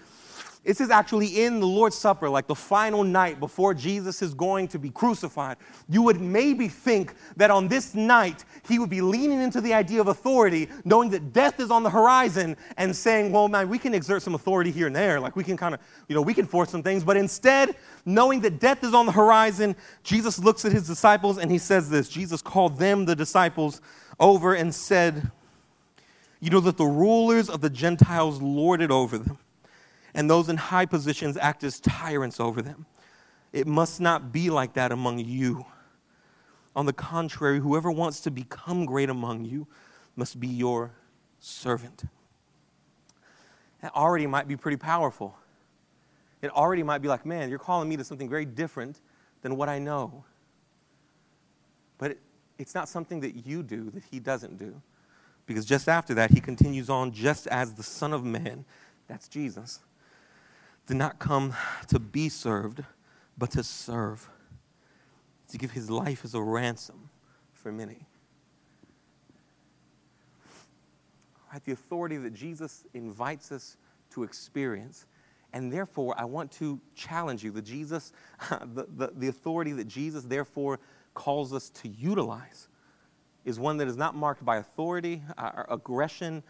This 0.69 0.81
is 0.81 0.91
actually 0.91 1.45
in 1.45 1.59
the 1.59 1.65
Lord's 1.65 1.95
Supper, 1.95 2.29
like 2.29 2.45
the 2.45 2.53
final 2.53 3.03
night 3.03 3.39
before 3.39 3.73
Jesus 3.73 4.21
is 4.21 4.35
going 4.35 4.67
to 4.67 4.77
be 4.77 4.91
crucified. 4.91 5.57
You 5.87 6.03
would 6.03 6.21
maybe 6.21 6.67
think 6.67 7.15
that 7.37 7.49
on 7.49 7.67
this 7.67 7.95
night, 7.95 8.45
he 8.67 8.77
would 8.77 8.91
be 8.91 9.01
leaning 9.01 9.41
into 9.41 9.61
the 9.61 9.73
idea 9.73 9.99
of 9.99 10.09
authority, 10.09 10.69
knowing 10.85 11.09
that 11.09 11.33
death 11.33 11.59
is 11.59 11.71
on 11.71 11.81
the 11.81 11.89
horizon, 11.89 12.55
and 12.77 12.95
saying, 12.95 13.31
Well, 13.31 13.47
man, 13.47 13.67
we 13.67 13.79
can 13.79 13.95
exert 13.95 14.21
some 14.21 14.35
authority 14.35 14.69
here 14.69 14.85
and 14.85 14.95
there. 14.95 15.19
Like 15.19 15.35
we 15.35 15.43
can 15.43 15.57
kind 15.57 15.73
of, 15.73 15.81
you 16.07 16.13
know, 16.13 16.21
we 16.21 16.35
can 16.35 16.45
force 16.45 16.69
some 16.69 16.83
things. 16.83 17.03
But 17.03 17.17
instead, 17.17 17.75
knowing 18.05 18.39
that 18.41 18.59
death 18.59 18.83
is 18.83 18.93
on 18.93 19.07
the 19.07 19.11
horizon, 19.11 19.75
Jesus 20.03 20.37
looks 20.37 20.65
at 20.65 20.71
his 20.71 20.85
disciples 20.85 21.39
and 21.39 21.49
he 21.49 21.57
says 21.57 21.89
this 21.89 22.07
Jesus 22.07 22.43
called 22.43 22.77
them, 22.77 23.05
the 23.05 23.15
disciples, 23.15 23.81
over 24.19 24.53
and 24.53 24.75
said, 24.75 25.31
You 26.39 26.51
know 26.51 26.59
that 26.59 26.77
the 26.77 26.85
rulers 26.85 27.49
of 27.49 27.61
the 27.61 27.71
Gentiles 27.71 28.39
lord 28.39 28.83
it 28.83 28.91
over 28.91 29.17
them 29.17 29.39
and 30.13 30.29
those 30.29 30.49
in 30.49 30.57
high 30.57 30.85
positions 30.85 31.37
act 31.37 31.63
as 31.63 31.79
tyrants 31.79 32.39
over 32.39 32.61
them. 32.61 32.85
It 33.51 33.67
must 33.67 33.99
not 33.99 34.31
be 34.31 34.49
like 34.49 34.73
that 34.73 34.91
among 34.91 35.19
you. 35.19 35.65
On 36.75 36.85
the 36.85 36.93
contrary, 36.93 37.59
whoever 37.59 37.91
wants 37.91 38.21
to 38.21 38.31
become 38.31 38.85
great 38.85 39.09
among 39.09 39.45
you 39.45 39.67
must 40.15 40.39
be 40.39 40.47
your 40.47 40.91
servant. 41.39 42.03
That 43.81 43.93
already 43.95 44.27
might 44.27 44.47
be 44.47 44.55
pretty 44.55 44.77
powerful. 44.77 45.35
It 46.41 46.51
already 46.51 46.83
might 46.83 47.01
be 47.01 47.07
like, 47.07 47.25
man, 47.25 47.49
you're 47.49 47.59
calling 47.59 47.89
me 47.89 47.97
to 47.97 48.03
something 48.03 48.29
very 48.29 48.45
different 48.45 49.01
than 49.41 49.55
what 49.55 49.69
I 49.69 49.79
know. 49.79 50.23
But 51.97 52.11
it, 52.11 52.19
it's 52.57 52.75
not 52.75 52.87
something 52.87 53.19
that 53.21 53.45
you 53.45 53.63
do 53.63 53.89
that 53.91 54.03
he 54.09 54.19
doesn't 54.19 54.57
do. 54.57 54.81
Because 55.45 55.65
just 55.65 55.89
after 55.89 56.13
that, 56.13 56.31
he 56.31 56.39
continues 56.39 56.89
on, 56.89 57.11
just 57.11 57.47
as 57.47 57.73
the 57.73 57.83
Son 57.83 58.13
of 58.13 58.23
Man, 58.23 58.65
that's 59.07 59.27
Jesus, 59.27 59.79
did 60.89 60.97
not 60.97 61.19
come 61.19 61.53
to 61.87 61.99
be 61.99 62.29
served, 62.29 62.83
but 63.37 63.51
to 63.51 63.63
serve, 63.63 64.27
to 65.47 65.55
give 65.55 65.69
his 65.69 65.87
life 65.87 66.25
as 66.25 66.33
a 66.33 66.41
ransom 66.41 67.11
for 67.53 67.71
many. 67.71 68.07
Right, 71.53 71.63
the 71.63 71.73
authority 71.73 72.17
that 72.17 72.33
Jesus 72.33 72.85
invites 72.95 73.51
us 73.51 73.77
to 74.13 74.23
experience. 74.23 75.05
And 75.53 75.71
therefore, 75.71 76.15
I 76.17 76.25
want 76.25 76.51
to 76.53 76.79
challenge 76.95 77.43
you. 77.43 77.51
The 77.51 77.61
Jesus, 77.61 78.11
the, 78.49 78.87
the, 78.97 79.11
the 79.15 79.27
authority 79.27 79.73
that 79.73 79.87
Jesus 79.87 80.23
therefore 80.23 80.79
calls 81.13 81.53
us 81.53 81.69
to 81.69 81.87
utilize 81.87 82.67
is 83.45 83.59
one 83.59 83.77
that 83.77 83.87
is 83.87 83.95
not 83.95 84.15
marked 84.15 84.43
by 84.43 84.57
authority, 84.57 85.21
uh, 85.37 85.65
aggression. 85.69 86.41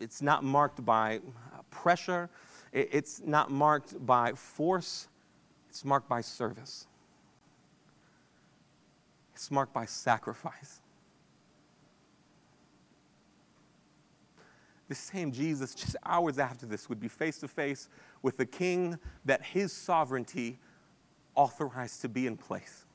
It's 0.00 0.22
not 0.22 0.42
marked 0.42 0.84
by 0.84 1.18
uh, 1.18 1.62
pressure. 1.70 2.28
It's 2.74 3.22
not 3.24 3.52
marked 3.52 4.04
by 4.04 4.32
force, 4.32 5.06
it's 5.70 5.84
marked 5.84 6.08
by 6.08 6.20
service. 6.20 6.88
It's 9.32 9.48
marked 9.48 9.72
by 9.72 9.84
sacrifice. 9.84 10.80
The 14.88 14.94
same 14.96 15.30
Jesus, 15.30 15.74
just 15.74 15.94
hours 16.04 16.38
after 16.40 16.66
this, 16.66 16.88
would 16.88 17.00
be 17.00 17.08
face 17.08 17.38
to 17.38 17.48
face 17.48 17.88
with 18.22 18.36
the 18.38 18.46
king 18.46 18.98
that 19.24 19.42
his 19.42 19.72
sovereignty 19.72 20.58
authorized 21.36 22.00
to 22.02 22.08
be 22.08 22.26
in 22.26 22.36
place. 22.36 22.86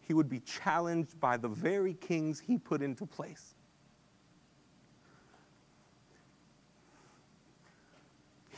He 0.00 0.14
would 0.14 0.28
be 0.28 0.40
challenged 0.40 1.20
by 1.20 1.36
the 1.36 1.48
very 1.48 1.94
kings 1.94 2.40
he 2.40 2.56
put 2.56 2.80
into 2.80 3.04
place. 3.04 3.55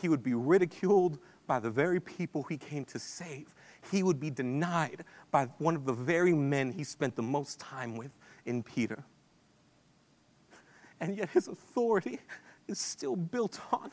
He 0.00 0.08
would 0.08 0.22
be 0.22 0.34
ridiculed 0.34 1.18
by 1.46 1.58
the 1.58 1.70
very 1.70 2.00
people 2.00 2.42
he 2.44 2.56
came 2.56 2.84
to 2.86 2.98
save. 2.98 3.54
He 3.90 4.02
would 4.02 4.20
be 4.20 4.30
denied 4.30 5.04
by 5.30 5.46
one 5.58 5.74
of 5.74 5.84
the 5.84 5.92
very 5.92 6.34
men 6.34 6.70
he 6.70 6.84
spent 6.84 7.16
the 7.16 7.22
most 7.22 7.58
time 7.58 7.96
with 7.96 8.10
in 8.44 8.62
Peter. 8.62 9.02
And 11.00 11.16
yet 11.16 11.30
his 11.30 11.48
authority 11.48 12.20
is 12.66 12.78
still 12.78 13.16
built 13.16 13.60
on 13.72 13.90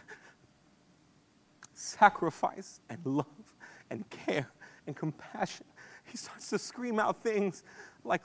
sacrifice 1.74 2.82
and 2.90 3.00
love 3.06 3.56
and 3.90 4.10
care 4.10 4.50
and 4.88 4.96
compassion. 4.96 5.66
He 6.06 6.18
starts 6.18 6.50
to 6.50 6.60
scream 6.60 7.00
out 7.00 7.24
things 7.24 7.64
like, 8.04 8.24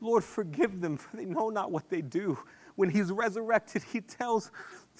Lord, 0.00 0.24
forgive 0.24 0.80
them, 0.80 0.96
for 0.96 1.16
they 1.16 1.24
know 1.24 1.50
not 1.50 1.70
what 1.70 1.88
they 1.90 2.02
do. 2.02 2.38
When 2.76 2.88
he's 2.88 3.12
resurrected, 3.12 3.82
he 3.82 4.00
tells 4.00 4.50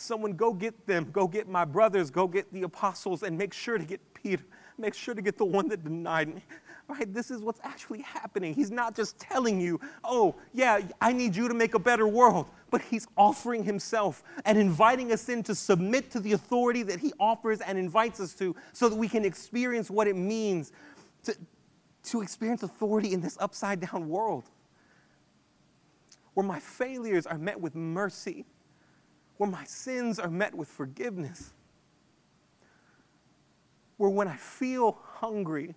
someone, 0.01 0.33
Go 0.33 0.53
get 0.53 0.87
them, 0.87 1.11
go 1.13 1.29
get 1.29 1.49
my 1.49 1.65
brothers, 1.65 2.11
go 2.11 2.27
get 2.27 2.53
the 2.53 2.63
apostles, 2.63 3.23
and 3.23 3.37
make 3.37 3.53
sure 3.53 3.79
to 3.79 3.85
get 3.85 4.01
Peter, 4.15 4.43
make 4.79 4.95
sure 4.95 5.15
to 5.15 5.23
get 5.23 5.39
the 5.39 5.45
one 5.45 5.69
that 5.69 5.85
denied 5.85 6.35
me. 6.35 6.43
Right? 6.89 7.13
This 7.15 7.31
is 7.31 7.41
what's 7.41 7.61
actually 7.63 8.03
happening. 8.03 8.53
He's 8.53 8.73
not 8.73 8.97
just 8.97 9.19
telling 9.21 9.61
you, 9.61 9.81
Oh, 10.03 10.35
yeah, 10.53 10.81
I 11.01 11.13
need 11.13 11.37
you 11.37 11.47
to 11.47 11.55
make 11.55 11.75
a 11.75 11.79
better 11.79 12.09
world, 12.09 12.47
but 12.71 12.83
he's 12.83 13.07
offering 13.17 13.63
himself 13.63 14.25
and 14.45 14.59
inviting 14.59 15.13
us 15.13 15.29
in 15.29 15.45
to 15.45 15.55
submit 15.55 16.11
to 16.11 16.21
the 16.21 16.33
authority 16.33 16.83
that 16.83 16.99
he 16.99 17.13
offers 17.21 17.61
and 17.61 17.79
invites 17.79 18.19
us 18.19 18.35
to 18.35 18.57
so 18.73 18.89
that 18.89 18.97
we 18.97 19.09
can 19.09 19.25
experience 19.25 19.89
what 19.89 20.09
it 20.09 20.17
means 20.17 20.73
to, 21.23 21.37
to 22.05 22.23
experience 22.23 22.65
authority 22.65 23.13
in 23.13 23.21
this 23.21 23.37
upside 23.41 23.81
down 23.81 24.09
world 24.09 24.45
where 26.35 26.47
my 26.47 26.61
failures 26.61 27.27
are 27.27 27.39
met 27.39 27.61
with 27.61 27.75
mercy, 27.75 28.45
where 29.41 29.49
my 29.49 29.65
sins 29.65 30.19
are 30.19 30.29
met 30.29 30.55
with 30.55 30.69
forgiveness, 30.69 31.55
where 33.97 34.11
when 34.11 34.29
I 34.29 34.37
feel 34.37 34.99
hungry, 35.15 35.75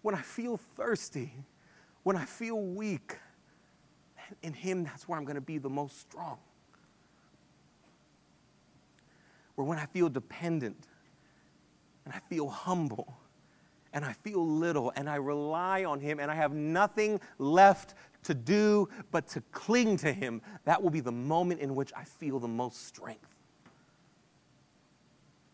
when 0.00 0.16
I 0.16 0.20
feel 0.20 0.56
thirsty, 0.56 1.32
when 2.02 2.16
I 2.16 2.24
feel 2.24 2.60
weak, 2.60 3.18
in 4.42 4.52
Him, 4.52 4.82
that's 4.82 5.06
where 5.06 5.16
I'm 5.16 5.24
going 5.24 5.36
to 5.36 5.40
be 5.40 5.58
the 5.58 5.70
most 5.70 6.00
strong. 6.00 6.38
Where 9.54 9.64
when 9.64 9.78
I 9.78 9.86
feel 9.86 10.08
dependent 10.08 10.88
and 12.04 12.12
I 12.12 12.18
feel 12.28 12.48
humble 12.48 13.16
and 13.92 14.04
I 14.04 14.12
feel 14.12 14.46
little 14.46 14.92
and 14.96 15.08
I 15.08 15.16
rely 15.16 15.84
on 15.84 16.00
Him 16.00 16.20
and 16.20 16.30
I 16.30 16.34
have 16.34 16.52
nothing 16.52 17.20
left 17.38 17.94
to 18.24 18.34
do 18.34 18.88
but 19.10 19.26
to 19.28 19.40
cling 19.52 19.96
to 19.98 20.12
Him, 20.12 20.40
that 20.64 20.82
will 20.82 20.90
be 20.90 21.00
the 21.00 21.12
moment 21.12 21.60
in 21.60 21.74
which 21.74 21.92
I 21.96 22.04
feel 22.04 22.38
the 22.38 22.48
most 22.48 22.86
strength. 22.86 23.28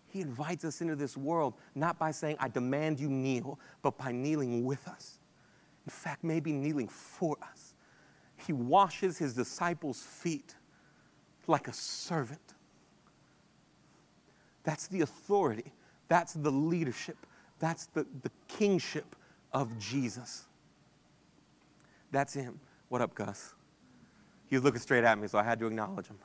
He 0.08 0.20
invites 0.20 0.64
us 0.64 0.80
into 0.80 0.96
this 0.96 1.16
world 1.16 1.54
not 1.74 1.98
by 1.98 2.10
saying, 2.10 2.36
I 2.40 2.48
demand 2.48 2.98
you 2.98 3.08
kneel, 3.08 3.58
but 3.82 3.98
by 3.98 4.12
kneeling 4.12 4.64
with 4.64 4.86
us. 4.88 5.18
In 5.86 5.90
fact, 5.90 6.24
maybe 6.24 6.52
kneeling 6.52 6.88
for 6.88 7.36
us. 7.42 7.74
He 8.36 8.52
washes 8.52 9.18
his 9.18 9.34
disciples' 9.34 10.02
feet 10.02 10.54
like 11.46 11.68
a 11.68 11.72
servant. 11.72 12.54
That's 14.64 14.86
the 14.86 15.00
authority, 15.00 15.72
that's 16.08 16.34
the 16.34 16.50
leadership, 16.50 17.16
that's 17.58 17.86
the, 17.86 18.06
the 18.22 18.30
kingship 18.46 19.16
of 19.52 19.78
Jesus. 19.78 20.44
That's 22.10 22.34
him. 22.34 22.60
What 22.88 23.00
up, 23.00 23.14
Gus? 23.14 23.54
He 24.46 24.56
was 24.56 24.64
looking 24.64 24.80
straight 24.80 25.04
at 25.04 25.18
me, 25.18 25.28
so 25.28 25.38
I 25.38 25.42
had 25.42 25.58
to 25.60 25.66
acknowledge 25.66 26.06
him. 26.06 26.18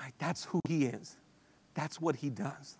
Right, 0.00 0.12
that's 0.18 0.44
who 0.44 0.60
he 0.66 0.86
is. 0.86 1.16
That's 1.74 2.00
what 2.00 2.16
he 2.16 2.30
does. 2.30 2.78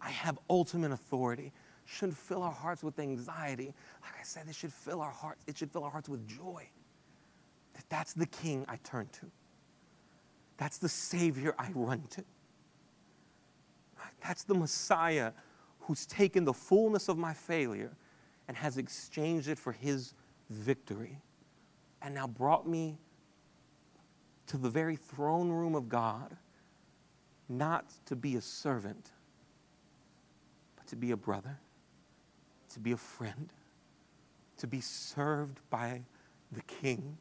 I 0.00 0.10
have 0.10 0.38
ultimate 0.48 0.92
authority. 0.92 1.52
Shouldn't 1.84 2.16
fill 2.16 2.42
our 2.42 2.52
hearts 2.52 2.82
with 2.82 2.98
anxiety. 2.98 3.74
Like 4.02 4.14
I 4.18 4.22
said, 4.22 4.44
it 4.48 4.54
should 4.54 4.72
fill 4.72 5.00
our 5.00 5.10
hearts. 5.10 5.42
It 5.46 5.58
should 5.58 5.70
fill 5.70 5.84
our 5.84 5.90
hearts 5.90 6.08
with 6.08 6.26
joy. 6.26 6.68
That 7.74 7.84
that's 7.88 8.12
the 8.12 8.26
king 8.26 8.64
I 8.68 8.76
turn 8.76 9.08
to. 9.20 9.26
That's 10.56 10.78
the 10.78 10.88
savior 10.88 11.54
I 11.58 11.70
run 11.74 12.02
to. 12.10 12.24
That's 14.22 14.44
the 14.44 14.54
Messiah 14.54 15.32
who's 15.80 16.06
taken 16.06 16.44
the 16.44 16.52
fullness 16.52 17.08
of 17.08 17.18
my 17.18 17.32
failure 17.32 17.92
and 18.48 18.56
has 18.56 18.78
exchanged 18.78 19.48
it 19.48 19.58
for 19.58 19.72
his 19.72 20.14
victory 20.50 21.18
and 22.02 22.14
now 22.14 22.26
brought 22.26 22.68
me 22.68 22.98
to 24.46 24.56
the 24.56 24.68
very 24.68 24.96
throne 24.96 25.48
room 25.48 25.74
of 25.74 25.88
God, 25.88 26.36
not 27.48 27.92
to 28.06 28.16
be 28.16 28.36
a 28.36 28.40
servant, 28.40 29.10
but 30.76 30.86
to 30.88 30.96
be 30.96 31.12
a 31.12 31.16
brother, 31.16 31.58
to 32.70 32.80
be 32.80 32.92
a 32.92 32.96
friend, 32.96 33.52
to 34.56 34.66
be 34.66 34.80
served 34.80 35.60
by 35.70 36.02
the 36.52 36.62
King, 36.62 37.16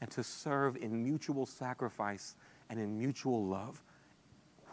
and 0.00 0.10
to 0.10 0.24
serve 0.24 0.76
in 0.76 1.02
mutual 1.02 1.46
sacrifice 1.46 2.36
and 2.70 2.80
in 2.80 2.98
mutual 2.98 3.44
love. 3.44 3.82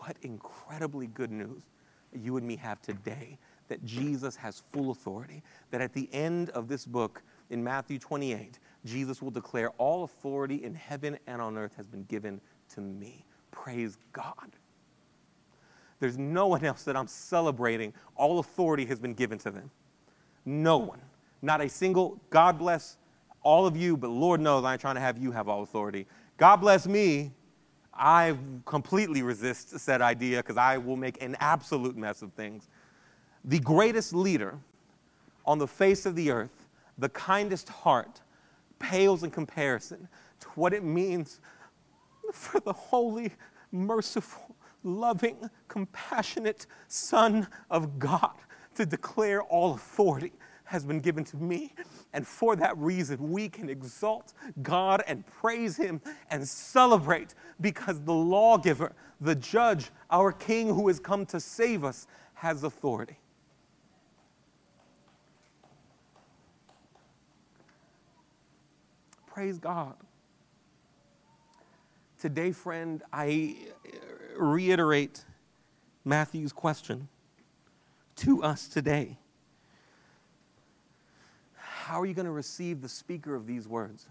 What 0.05 0.17
incredibly 0.21 1.07
good 1.07 1.31
news 1.31 1.63
you 2.13 2.35
and 2.35 2.45
me 2.45 2.57
have 2.57 2.81
today 2.81 3.37
that 3.69 3.85
Jesus 3.85 4.35
has 4.35 4.61
full 4.73 4.91
authority, 4.91 5.41
that 5.71 5.79
at 5.79 5.93
the 5.93 6.09
end 6.11 6.49
of 6.49 6.67
this 6.67 6.85
book, 6.85 7.23
in 7.49 7.63
Matthew 7.63 7.99
28, 7.99 8.59
Jesus 8.83 9.21
will 9.21 9.31
declare, 9.31 9.69
All 9.77 10.03
authority 10.03 10.65
in 10.65 10.75
heaven 10.75 11.17
and 11.25 11.41
on 11.41 11.57
earth 11.57 11.73
has 11.77 11.87
been 11.87 12.03
given 12.03 12.41
to 12.73 12.81
me. 12.81 13.23
Praise 13.51 13.97
God. 14.11 14.51
There's 16.01 16.17
no 16.17 16.47
one 16.47 16.65
else 16.65 16.83
that 16.83 16.97
I'm 16.97 17.07
celebrating. 17.07 17.93
All 18.17 18.39
authority 18.39 18.85
has 18.87 18.99
been 18.99 19.13
given 19.13 19.37
to 19.39 19.51
them. 19.51 19.71
No 20.43 20.79
one. 20.79 20.99
Not 21.41 21.61
a 21.61 21.69
single, 21.69 22.19
God 22.29 22.57
bless 22.59 22.97
all 23.41 23.65
of 23.65 23.77
you, 23.77 23.95
but 23.95 24.09
Lord 24.09 24.41
knows 24.41 24.65
I 24.65 24.73
ain't 24.73 24.81
trying 24.81 24.95
to 24.95 25.01
have 25.01 25.17
you 25.17 25.31
have 25.31 25.47
all 25.47 25.63
authority. 25.63 26.07
God 26.37 26.57
bless 26.57 26.87
me. 26.87 27.31
I 27.95 28.35
completely 28.65 29.21
resist 29.21 29.77
said 29.79 30.01
idea 30.01 30.37
because 30.37 30.57
I 30.57 30.77
will 30.77 30.95
make 30.95 31.21
an 31.21 31.35
absolute 31.39 31.95
mess 31.95 32.21
of 32.21 32.33
things. 32.33 32.67
The 33.45 33.59
greatest 33.59 34.13
leader 34.13 34.57
on 35.45 35.59
the 35.59 35.67
face 35.67 36.05
of 36.05 36.15
the 36.15 36.31
earth, 36.31 36.67
the 36.97 37.09
kindest 37.09 37.69
heart, 37.69 38.21
pales 38.79 39.23
in 39.23 39.31
comparison 39.31 40.07
to 40.39 40.47
what 40.55 40.73
it 40.73 40.83
means 40.83 41.39
for 42.31 42.59
the 42.59 42.73
holy, 42.73 43.31
merciful, 43.71 44.55
loving, 44.83 45.49
compassionate 45.67 46.65
Son 46.87 47.47
of 47.69 47.99
God 47.99 48.33
to 48.75 48.85
declare 48.85 49.43
all 49.43 49.73
authority 49.73 50.33
has 50.73 50.83
been 50.83 50.99
given 50.99 51.23
to 51.23 51.37
me. 51.37 51.71
And 52.13 52.25
for 52.25 52.55
that 52.55 52.75
reason, 52.79 53.31
we 53.31 53.47
can 53.47 53.69
exalt 53.69 54.33
God 54.63 55.03
and 55.05 55.23
praise 55.27 55.77
Him 55.77 56.01
and 56.31 56.47
celebrate 56.47 57.35
because 57.61 58.01
the 58.01 58.13
lawgiver, 58.13 58.93
the 59.21 59.35
judge, 59.35 59.91
our 60.09 60.31
King 60.31 60.73
who 60.73 60.87
has 60.87 60.99
come 60.99 61.27
to 61.27 61.39
save 61.39 61.83
us, 61.83 62.07
has 62.33 62.63
authority. 62.63 63.19
Praise 69.27 69.59
God. 69.59 69.93
Today, 72.19 72.51
friend, 72.51 73.03
I 73.13 73.57
reiterate 74.35 75.23
Matthew's 76.03 76.51
question 76.51 77.09
to 78.15 78.41
us 78.41 78.67
today. 78.67 79.19
How 81.93 82.01
are 82.01 82.07
you 82.07 82.15
going 82.15 82.25
to 82.25 82.31
receive 82.31 82.81
the 82.81 82.89
speaker 82.89 83.35
of 83.35 83.45
these 83.45 83.67
words? 83.67 84.07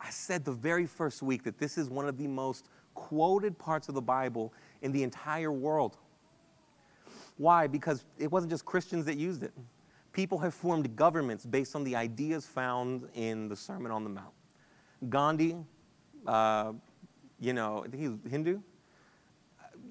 I 0.00 0.10
said 0.10 0.44
the 0.44 0.50
very 0.50 0.86
first 0.86 1.22
week 1.22 1.44
that 1.44 1.56
this 1.56 1.78
is 1.78 1.88
one 1.88 2.08
of 2.08 2.18
the 2.18 2.26
most 2.26 2.68
quoted 2.94 3.56
parts 3.56 3.88
of 3.88 3.94
the 3.94 4.02
Bible 4.02 4.52
in 4.82 4.90
the 4.90 5.04
entire 5.04 5.52
world. 5.52 5.96
Why? 7.36 7.68
Because 7.68 8.04
it 8.18 8.28
wasn't 8.28 8.50
just 8.50 8.64
Christians 8.64 9.04
that 9.04 9.16
used 9.16 9.44
it 9.44 9.52
people 10.12 10.36
have 10.38 10.52
formed 10.52 10.96
governments 10.96 11.46
based 11.46 11.76
on 11.76 11.84
the 11.84 11.94
ideas 11.94 12.44
found 12.44 13.08
in 13.14 13.48
the 13.48 13.54
Sermon 13.54 13.92
on 13.92 14.02
the 14.02 14.10
Mount. 14.10 14.34
Gandhi, 15.08 15.56
uh, 16.26 16.72
you 17.38 17.52
know, 17.52 17.86
he's 17.94 18.10
Hindu, 18.28 18.60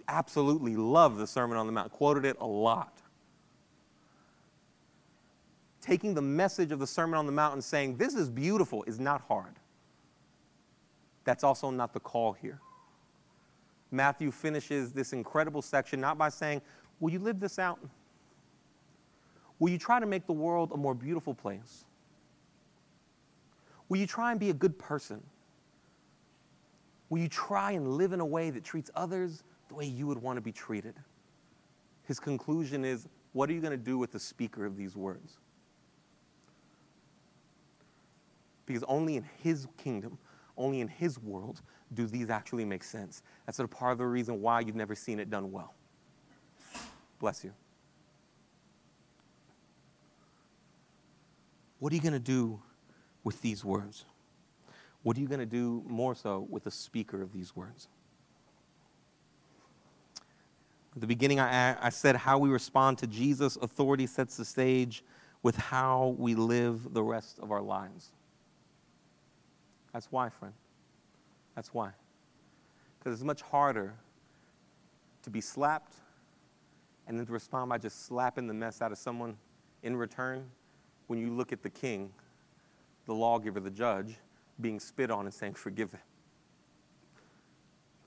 absolutely 0.10 0.76
loved 0.76 1.18
the 1.18 1.28
Sermon 1.28 1.58
on 1.58 1.66
the 1.66 1.72
Mount, 1.72 1.94
quoted 1.94 2.26
it 2.26 2.36
a 2.42 2.46
lot. 2.46 3.03
Taking 5.84 6.14
the 6.14 6.22
message 6.22 6.72
of 6.72 6.80
the 6.80 6.88
Sermon 6.88 7.20
on 7.20 7.26
the 7.26 7.34
Mount 7.34 7.56
and 7.56 7.64
saying, 7.64 7.98
This 7.98 8.14
is 8.14 8.30
beautiful, 8.30 8.86
is 8.88 9.02
not 9.02 9.20
hard. 9.28 9.60
That's 11.26 11.44
also 11.44 11.70
not 11.72 11.94
the 11.94 12.00
call 12.00 12.32
here. 12.32 12.62
Matthew 13.92 14.32
finishes 14.32 14.94
this 14.94 15.12
incredible 15.12 15.62
section 15.62 16.00
not 16.00 16.18
by 16.18 16.30
saying, 16.30 16.62
Will 17.02 17.12
you 17.12 17.20
live 17.20 17.42
this 17.42 17.60
out? 17.60 17.82
Will 19.60 19.68
you 19.68 19.78
try 19.78 20.00
to 20.00 20.06
make 20.06 20.26
the 20.26 20.32
world 20.32 20.72
a 20.74 20.78
more 20.78 20.96
beautiful 20.96 21.34
place? 21.34 21.84
Will 23.90 23.98
you 23.98 24.08
try 24.08 24.32
and 24.32 24.40
be 24.40 24.52
a 24.52 24.54
good 24.54 24.80
person? 24.80 25.22
Will 27.10 27.20
you 27.20 27.28
try 27.28 27.72
and 27.72 27.90
live 27.98 28.14
in 28.14 28.22
a 28.22 28.26
way 28.26 28.52
that 28.52 28.64
treats 28.64 28.90
others 28.96 29.44
the 29.68 29.76
way 29.76 29.86
you 29.86 30.08
would 30.08 30.18
want 30.18 30.38
to 30.38 30.42
be 30.42 30.54
treated? 30.54 30.96
His 32.06 32.22
conclusion 32.22 32.86
is 32.86 33.10
what 33.34 33.50
are 33.50 33.54
you 33.54 33.60
going 33.60 33.78
to 33.78 33.86
do 33.86 33.98
with 33.98 34.14
the 34.14 34.20
speaker 34.20 34.66
of 34.66 34.78
these 34.78 34.96
words? 34.96 35.40
Because 38.66 38.84
only 38.88 39.18
in 39.18 39.26
his 39.42 39.68
kingdom, 39.78 40.18
only 40.58 40.82
in 40.82 40.88
his 40.88 41.20
world 41.20 41.62
do 41.94 42.08
these 42.08 42.30
actually 42.30 42.66
make 42.66 42.84
sense. 42.84 43.22
That's 43.46 43.58
sort 43.58 43.70
of 43.70 43.78
part 43.78 43.92
of 43.92 43.98
the 43.98 44.06
reason 44.06 44.42
why 44.42 44.62
you've 44.62 44.76
never 44.76 44.96
seen 44.96 45.20
it 45.20 45.30
done 45.30 45.52
well. 45.52 45.74
Bless 47.20 47.44
you. 47.44 47.54
What 51.80 51.92
are 51.92 51.96
you 51.96 52.02
going 52.02 52.14
to 52.14 52.20
do 52.20 52.62
with 53.24 53.42
these 53.42 53.66
words? 53.66 54.06
What 55.02 55.18
are 55.18 55.20
you 55.20 55.28
going 55.28 55.42
to 55.42 55.46
do 55.46 55.84
more 55.88 56.16
so 56.16 56.48
with 56.50 56.64
the 56.64 56.72
speaker 56.72 57.22
of 57.22 57.34
these 57.34 57.56
words? 57.56 57.88
At 60.96 61.02
the 61.02 61.08
beginning, 61.08 61.40
I, 61.40 61.76
I 61.86 61.90
said 61.90 62.16
how 62.16 62.38
we 62.38 62.50
respond 62.50 63.00
to 63.00 63.08
Jesus' 63.08 63.58
authority 63.58 64.08
sets 64.08 64.38
the 64.38 64.46
stage 64.46 65.04
with 65.42 65.58
how 65.58 66.16
we 66.18 66.36
live 66.36 66.94
the 66.94 67.04
rest 67.04 67.40
of 67.40 67.52
our 67.52 67.62
lives. 67.62 68.12
That's 69.94 70.08
why, 70.12 70.30
friend. 70.30 70.54
That's 71.56 71.74
why. 71.74 71.92
Because 72.98 73.14
it's 73.14 73.24
much 73.24 73.42
harder 73.42 73.94
to 75.22 75.30
be 75.30 75.40
slapped 75.40 75.94
and 77.08 77.18
then 77.18 77.26
to 77.26 77.32
respond 77.32 77.70
by 77.70 77.78
just 77.78 78.06
slapping 78.06 78.48
the 78.48 78.54
mess 78.54 78.82
out 78.82 78.92
of 78.92 78.98
someone 78.98 79.38
in 79.84 79.96
return 79.96 80.50
when 81.08 81.20
you 81.20 81.30
look 81.30 81.52
at 81.54 81.62
the 81.62 81.70
king, 81.70 82.12
the 83.06 83.14
lawgiver, 83.14 83.60
the 83.60 83.70
judge, 83.70 84.16
being 84.60 84.80
spit 84.80 85.12
on 85.12 85.26
and 85.26 85.34
saying, 85.34 85.54
Forgive 85.54 85.92
them. 85.92 86.02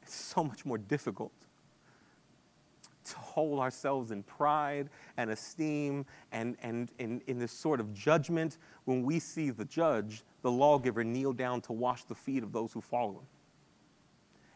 It's 0.03 0.15
so 0.15 0.43
much 0.43 0.65
more 0.65 0.79
difficult 0.79 1.33
hold 3.37 3.59
ourselves 3.59 4.13
in 4.13 4.23
pride 4.23 4.89
and 5.19 5.29
esteem 5.29 6.07
and, 6.33 6.57
and, 6.63 6.91
in 6.99 7.39
this 7.39 7.53
sort 7.53 7.81
of 7.81 7.93
judgment 7.93 8.57
when 8.87 9.03
we 9.03 9.19
see 9.19 9.51
the 9.51 9.67
judge, 9.67 10.25
the 10.41 10.51
lawgiver, 10.51 11.05
kneel 11.05 11.35
down 11.35 11.61
to 11.61 11.75
wash 11.75 12.05
the 12.05 12.15
feet 12.15 12.43
of 12.43 12.51
those 12.51 12.73
who 12.73 12.81
follow 12.81 13.11
him. 13.11 13.27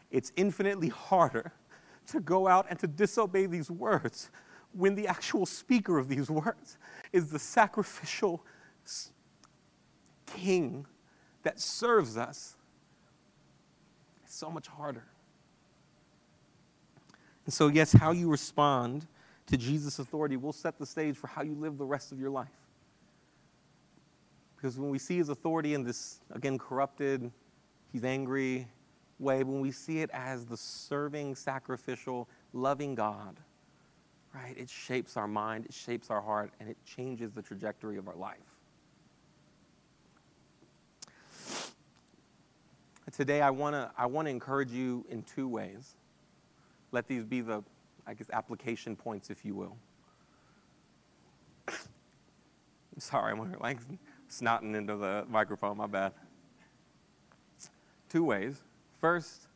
It's 0.09 0.31
infinitely 0.35 0.89
harder 0.89 1.53
to 2.07 2.19
go 2.21 2.47
out 2.47 2.65
and 2.71 2.79
to 2.79 2.87
disobey 2.87 3.45
these 3.45 3.69
words 3.69 4.31
when 4.73 4.95
the 4.95 5.07
actual 5.07 5.45
speaker 5.45 5.99
of 5.99 6.07
these 6.07 6.31
words 6.31 6.79
is 7.13 7.29
the 7.29 7.37
sacrificial 7.37 8.43
king 10.25 10.87
that 11.43 11.59
serves 11.59 12.17
us. 12.17 12.55
It's 14.23 14.35
so 14.35 14.49
much 14.49 14.67
harder. 14.67 15.10
And 17.45 17.53
so, 17.53 17.67
yes, 17.67 17.91
how 17.91 18.11
you 18.11 18.29
respond 18.29 19.07
to 19.47 19.57
Jesus' 19.57 19.99
authority 19.99 20.37
will 20.37 20.53
set 20.53 20.77
the 20.77 20.85
stage 20.85 21.17
for 21.17 21.27
how 21.27 21.41
you 21.41 21.55
live 21.55 21.77
the 21.77 21.85
rest 21.85 22.11
of 22.11 22.19
your 22.19 22.29
life. 22.29 22.47
Because 24.55 24.77
when 24.77 24.89
we 24.89 24.99
see 24.99 25.17
his 25.17 25.29
authority 25.29 25.73
in 25.73 25.83
this, 25.83 26.19
again, 26.31 26.57
corrupted, 26.57 27.31
he's 27.91 28.03
angry 28.03 28.67
way, 29.17 29.43
when 29.43 29.59
we 29.59 29.71
see 29.71 29.99
it 29.99 30.09
as 30.13 30.45
the 30.45 30.57
serving, 30.57 31.35
sacrificial, 31.35 32.27
loving 32.53 32.95
God, 32.95 33.37
right, 34.33 34.55
it 34.57 34.69
shapes 34.69 35.17
our 35.17 35.27
mind, 35.27 35.65
it 35.65 35.73
shapes 35.73 36.09
our 36.09 36.21
heart, 36.21 36.51
and 36.59 36.69
it 36.69 36.77
changes 36.85 37.31
the 37.31 37.41
trajectory 37.41 37.97
of 37.97 38.07
our 38.07 38.15
life. 38.15 38.37
Today, 43.11 43.41
I 43.41 43.49
want 43.49 43.73
to 43.73 43.91
I 43.97 44.05
wanna 44.05 44.29
encourage 44.29 44.71
you 44.71 45.05
in 45.09 45.23
two 45.23 45.45
ways. 45.45 45.95
Let 46.91 47.07
these 47.07 47.23
be 47.23 47.41
the, 47.41 47.63
I 48.05 48.13
guess, 48.13 48.29
application 48.31 48.95
points, 48.95 49.29
if 49.29 49.45
you 49.45 49.55
will. 49.55 49.77
I'm 51.67 51.75
Sorry, 52.99 53.31
I'm 53.31 53.55
like 53.59 53.77
snotting 54.29 54.75
into 54.75 54.95
the 54.95 55.25
microphone, 55.29 55.77
my 55.77 55.87
bad. 55.87 56.13
Two 58.09 58.25
ways. 58.25 58.61
First, 58.99 59.47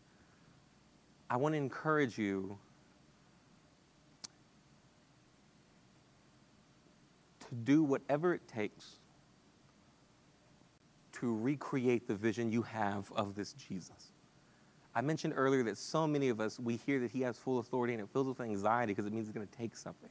I 1.29 1.37
want 1.37 1.53
to 1.53 1.57
encourage 1.57 2.17
you 2.17 2.57
to 7.47 7.55
do 7.63 7.83
whatever 7.83 8.33
it 8.33 8.47
takes 8.47 8.97
to 11.13 11.35
recreate 11.37 12.07
the 12.07 12.15
vision 12.15 12.51
you 12.51 12.61
have 12.61 13.11
of 13.13 13.35
this 13.35 13.53
Jesus. 13.53 14.11
I 14.95 15.01
mentioned 15.01 15.33
earlier 15.35 15.61
that 15.63 15.77
so 15.77 16.07
many 16.07 16.29
of 16.29 16.39
us, 16.39 16.57
we 16.57 16.77
hear 16.77 16.99
that 17.01 17.11
he 17.11 17.21
has 17.21 17.37
full 17.37 17.59
authority 17.59 17.93
and 17.93 18.01
it 18.01 18.07
fills 18.13 18.27
us 18.27 18.37
with 18.37 18.47
anxiety 18.47 18.93
because 18.93 19.05
it 19.05 19.11
means 19.11 19.27
he's 19.27 19.35
going 19.35 19.45
to 19.45 19.57
take 19.57 19.75
something. 19.75 20.09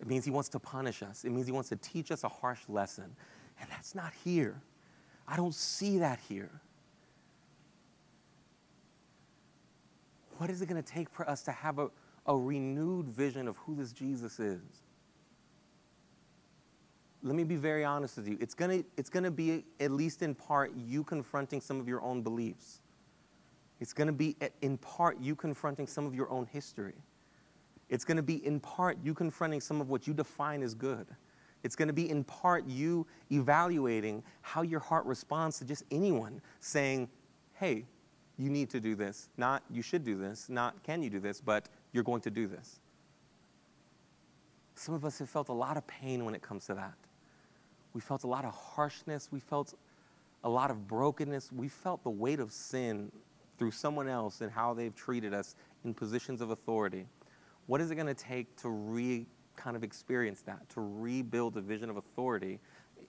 It 0.00 0.06
means 0.06 0.24
he 0.24 0.30
wants 0.30 0.48
to 0.50 0.58
punish 0.58 1.02
us. 1.02 1.24
It 1.24 1.30
means 1.30 1.46
he 1.46 1.52
wants 1.52 1.68
to 1.68 1.76
teach 1.76 2.10
us 2.10 2.24
a 2.24 2.28
harsh 2.28 2.60
lesson. 2.68 3.14
And 3.60 3.68
that's 3.70 3.94
not 3.94 4.12
here. 4.24 4.62
I 5.26 5.36
don't 5.36 5.54
see 5.54 5.98
that 5.98 6.18
here. 6.28 6.50
What 10.38 10.48
is 10.48 10.62
it 10.62 10.66
going 10.66 10.82
to 10.82 10.88
take 10.88 11.10
for 11.10 11.28
us 11.28 11.42
to 11.42 11.52
have 11.52 11.78
a, 11.78 11.90
a 12.26 12.36
renewed 12.36 13.08
vision 13.08 13.48
of 13.48 13.56
who 13.58 13.74
this 13.74 13.92
Jesus 13.92 14.40
is? 14.40 14.62
Let 17.22 17.34
me 17.34 17.42
be 17.42 17.56
very 17.56 17.84
honest 17.84 18.16
with 18.16 18.28
you. 18.28 18.38
It's 18.40 18.54
going 18.54 18.82
to, 18.82 18.88
it's 18.96 19.10
going 19.10 19.24
to 19.24 19.32
be, 19.32 19.64
at 19.80 19.90
least 19.90 20.22
in 20.22 20.34
part, 20.34 20.72
you 20.74 21.02
confronting 21.02 21.60
some 21.60 21.80
of 21.80 21.88
your 21.88 22.00
own 22.00 22.22
beliefs. 22.22 22.80
It's 23.80 23.92
going 23.92 24.08
to 24.08 24.12
be, 24.12 24.36
in 24.62 24.76
part, 24.78 25.20
you 25.20 25.36
confronting 25.36 25.86
some 25.86 26.06
of 26.06 26.14
your 26.14 26.30
own 26.30 26.46
history. 26.46 26.94
It's 27.88 28.04
going 28.04 28.16
to 28.16 28.22
be, 28.22 28.44
in 28.44 28.60
part, 28.60 28.98
you 29.02 29.14
confronting 29.14 29.60
some 29.60 29.80
of 29.80 29.88
what 29.88 30.06
you 30.06 30.14
define 30.14 30.62
as 30.62 30.74
good. 30.74 31.06
It's 31.62 31.74
going 31.74 31.88
to 31.88 31.94
be, 31.94 32.10
in 32.10 32.24
part, 32.24 32.66
you 32.66 33.06
evaluating 33.30 34.22
how 34.42 34.62
your 34.62 34.80
heart 34.80 35.06
responds 35.06 35.58
to 35.58 35.64
just 35.64 35.84
anyone 35.90 36.40
saying, 36.60 37.08
hey, 37.54 37.84
you 38.36 38.50
need 38.50 38.70
to 38.70 38.80
do 38.80 38.94
this. 38.94 39.28
Not, 39.36 39.62
you 39.70 39.82
should 39.82 40.04
do 40.04 40.16
this. 40.16 40.48
Not, 40.48 40.82
can 40.82 41.02
you 41.02 41.10
do 41.10 41.18
this, 41.18 41.40
but 41.40 41.68
you're 41.92 42.04
going 42.04 42.20
to 42.22 42.30
do 42.30 42.46
this. 42.46 42.78
Some 44.74 44.94
of 44.94 45.04
us 45.04 45.18
have 45.18 45.28
felt 45.28 45.48
a 45.48 45.52
lot 45.52 45.76
of 45.76 45.86
pain 45.86 46.24
when 46.24 46.34
it 46.34 46.42
comes 46.42 46.66
to 46.66 46.74
that. 46.74 46.94
We 47.94 48.00
felt 48.00 48.22
a 48.22 48.28
lot 48.28 48.44
of 48.44 48.54
harshness. 48.54 49.28
We 49.32 49.40
felt 49.40 49.74
a 50.44 50.48
lot 50.48 50.70
of 50.70 50.86
brokenness. 50.86 51.50
We 51.50 51.68
felt 51.68 52.04
the 52.04 52.10
weight 52.10 52.38
of 52.38 52.52
sin 52.52 53.10
through 53.58 53.70
someone 53.72 54.08
else 54.08 54.40
and 54.40 54.50
how 54.50 54.72
they've 54.72 54.94
treated 54.94 55.34
us 55.34 55.56
in 55.84 55.92
positions 55.94 56.40
of 56.40 56.50
authority. 56.50 57.06
What 57.66 57.80
is 57.80 57.90
it 57.90 57.96
going 57.96 58.06
to 58.06 58.14
take 58.14 58.56
to 58.58 58.68
re 58.68 59.26
kind 59.56 59.76
of 59.76 59.82
experience 59.82 60.40
that, 60.42 60.68
to 60.70 60.80
rebuild 60.80 61.56
a 61.56 61.60
vision 61.60 61.90
of 61.90 61.96
authority 61.96 62.60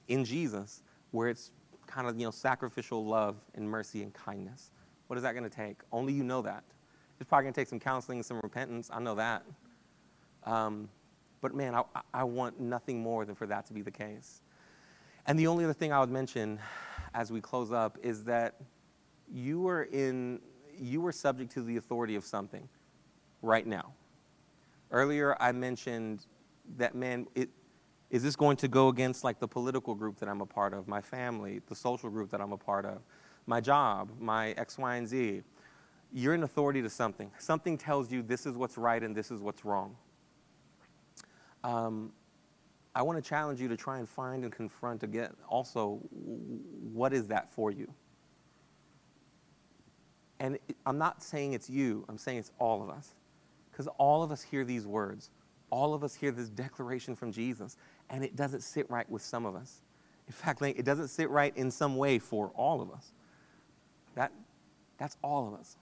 in 0.08 0.26
Jesus 0.26 0.82
where 1.12 1.30
it's 1.30 1.52
kind 1.86 2.08
of, 2.08 2.18
you 2.18 2.26
know, 2.26 2.32
sacrificial 2.32 3.06
love 3.06 3.36
and 3.56 3.70
mercy 3.70 4.02
and 4.02 4.14
kindness? 4.14 4.72
What 5.08 5.18
is 5.18 5.24
that 5.24 5.34
going 5.34 5.48
to 5.48 5.56
take? 5.56 5.78
Only 5.92 6.14
you 6.14 6.24
know 6.24 6.42
that. 6.42 6.64
It's 7.20 7.28
probably 7.28 7.44
going 7.44 7.54
to 7.54 7.62
take 7.62 7.68
some 7.68 7.80
counseling 7.80 8.18
and 8.20 8.26
some 8.26 8.40
repentance. 8.42 8.90
I 8.92 9.00
know 9.00 9.16
that. 9.16 9.44
Um, 10.46 10.90
but 11.42 11.54
man, 11.54 11.76
I, 11.76 11.84
I 12.14 12.24
want 12.24 12.60
nothing 12.60 13.02
more 13.02 13.26
than 13.26 13.36
for 13.36 13.46
that 13.48 13.66
to 13.68 13.74
be 13.74 13.82
the 13.82 13.92
case. 13.92 14.42
And 15.26 15.38
the 15.38 15.48
only 15.48 15.64
other 15.64 15.74
thing 15.74 15.94
I 15.94 16.00
would 16.00 16.10
mention 16.10 16.60
as 17.14 17.32
we 17.32 17.42
close 17.42 17.72
up 17.72 17.98
is 18.02 18.24
that 18.24 18.56
you 19.32 19.68
are 19.68 19.84
in 19.84 20.40
you 20.78 21.06
are 21.06 21.12
subject 21.12 21.52
to 21.52 21.62
the 21.62 21.78
authority 21.78 22.16
of 22.16 22.24
something 22.24 22.68
right 23.42 23.68
now. 23.68 23.94
Earlier 24.92 25.36
I 25.40 25.52
mentioned 25.52 26.26
that 26.78 26.96
man 26.96 27.28
it 27.36 27.50
is 28.10 28.24
this 28.24 28.36
going 28.36 28.58
to 28.58 28.68
go 28.68 28.88
against 28.88 29.24
like 29.24 29.40
the 29.40 29.48
political 29.48 29.94
group 29.94 30.18
that 30.20 30.28
I'm 30.28 30.42
a 30.42 30.46
part 30.46 30.74
of, 30.74 30.88
my 30.88 31.02
family, 31.02 31.62
the 31.68 31.76
social 31.76 32.10
group 32.10 32.32
that 32.32 32.42
I'm 32.42 32.54
a 32.54 32.58
part 32.58 32.86
of, 32.86 33.02
my 33.46 33.62
job, 33.62 34.10
my 34.20 34.52
X, 34.52 34.78
Y, 34.78 34.96
and 34.96 35.08
Z. 35.08 35.44
You're 36.12 36.34
in 36.34 36.42
authority 36.42 36.82
to 36.82 36.90
something. 36.90 37.30
Something 37.38 37.78
tells 37.78 38.12
you 38.12 38.24
this 38.24 38.48
is 38.48 38.56
what's 38.56 38.80
right 38.80 39.04
and 39.04 39.16
this 39.16 39.30
is 39.30 39.42
what's 39.42 39.64
wrong. 39.64 39.96
Um, 41.64 42.12
I 42.96 43.04
want 43.04 43.24
to 43.24 43.28
challenge 43.28 43.62
you 43.62 43.68
to 43.68 43.78
try 43.78 44.00
and 44.00 44.10
find 44.10 44.44
and 44.44 44.52
confront 44.52 45.04
again 45.04 45.34
also 45.48 46.00
what 46.12 47.14
is 47.14 47.28
that 47.28 47.54
for 47.54 47.72
you? 47.72 47.94
And 50.40 50.58
I'm 50.86 50.98
not 50.98 51.22
saying 51.22 51.54
it's 51.54 51.70
you, 51.70 52.06
I'm 52.08 52.18
saying 52.18 52.38
it's 52.38 52.52
all 52.60 52.82
of 52.82 52.90
us. 52.90 53.14
Because 53.72 53.88
all 53.98 54.24
of 54.24 54.32
us 54.32 54.42
hear 54.42 54.66
these 54.66 54.86
words, 54.86 55.30
all 55.70 55.94
of 55.94 56.04
us 56.04 56.16
hear 56.16 56.32
this 56.32 56.50
declaration 56.50 57.16
from 57.16 57.32
Jesus, 57.32 57.78
and 58.10 58.24
it 58.24 58.36
doesn't 58.36 58.62
sit 58.62 58.90
right 58.90 59.10
with 59.10 59.22
some 59.22 59.46
of 59.46 59.56
us. 59.56 59.82
In 60.28 60.34
fact, 60.34 60.62
it 60.62 60.86
doesn't 60.86 61.08
sit 61.08 61.30
right 61.30 61.56
in 61.56 61.72
some 61.72 61.98
way 61.98 62.20
for 62.20 62.52
all 62.56 62.82
of 62.82 62.92
us. 62.92 63.12
That, 64.16 64.32
that's 64.98 65.18
all 65.24 65.48
of 65.48 65.60
us. 65.60 65.78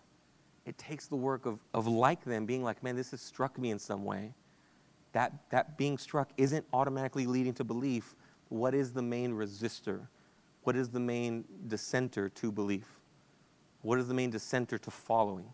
It 0.66 0.78
takes 0.78 1.08
the 1.08 1.16
work 1.16 1.46
of, 1.46 1.60
of 1.74 1.88
like 1.88 2.24
them 2.24 2.46
being 2.46 2.64
like, 2.64 2.84
man, 2.84 2.96
this 2.96 3.12
has 3.12 3.22
struck 3.22 3.58
me 3.58 3.72
in 3.72 3.80
some 3.80 4.04
way. 4.04 4.34
That, 5.14 5.34
that 5.50 5.78
being 5.78 5.98
struck 5.98 6.30
isn't 6.38 6.66
automatically 6.74 7.26
leading 7.26 7.54
to 7.56 7.64
belief. 7.64 8.16
What 8.50 8.76
is 8.76 8.92
the 8.92 9.02
main 9.02 9.34
resistor? 9.34 10.08
What 10.64 10.76
is 10.76 10.90
the 10.90 11.00
main 11.00 11.46
dissenter 11.68 12.30
to 12.30 12.52
belief? 12.52 12.97
What 13.88 14.00
it 14.00 14.10
mean 14.10 14.32
to 14.32 14.40
center 14.40 14.78
to 14.78 14.92
following? 14.92 15.46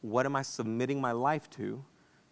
What 0.00 0.24
am 0.24 0.36
I 0.36 0.42
submitting 0.42 1.00
my 1.00 1.10
life 1.10 1.50
to 1.50 1.84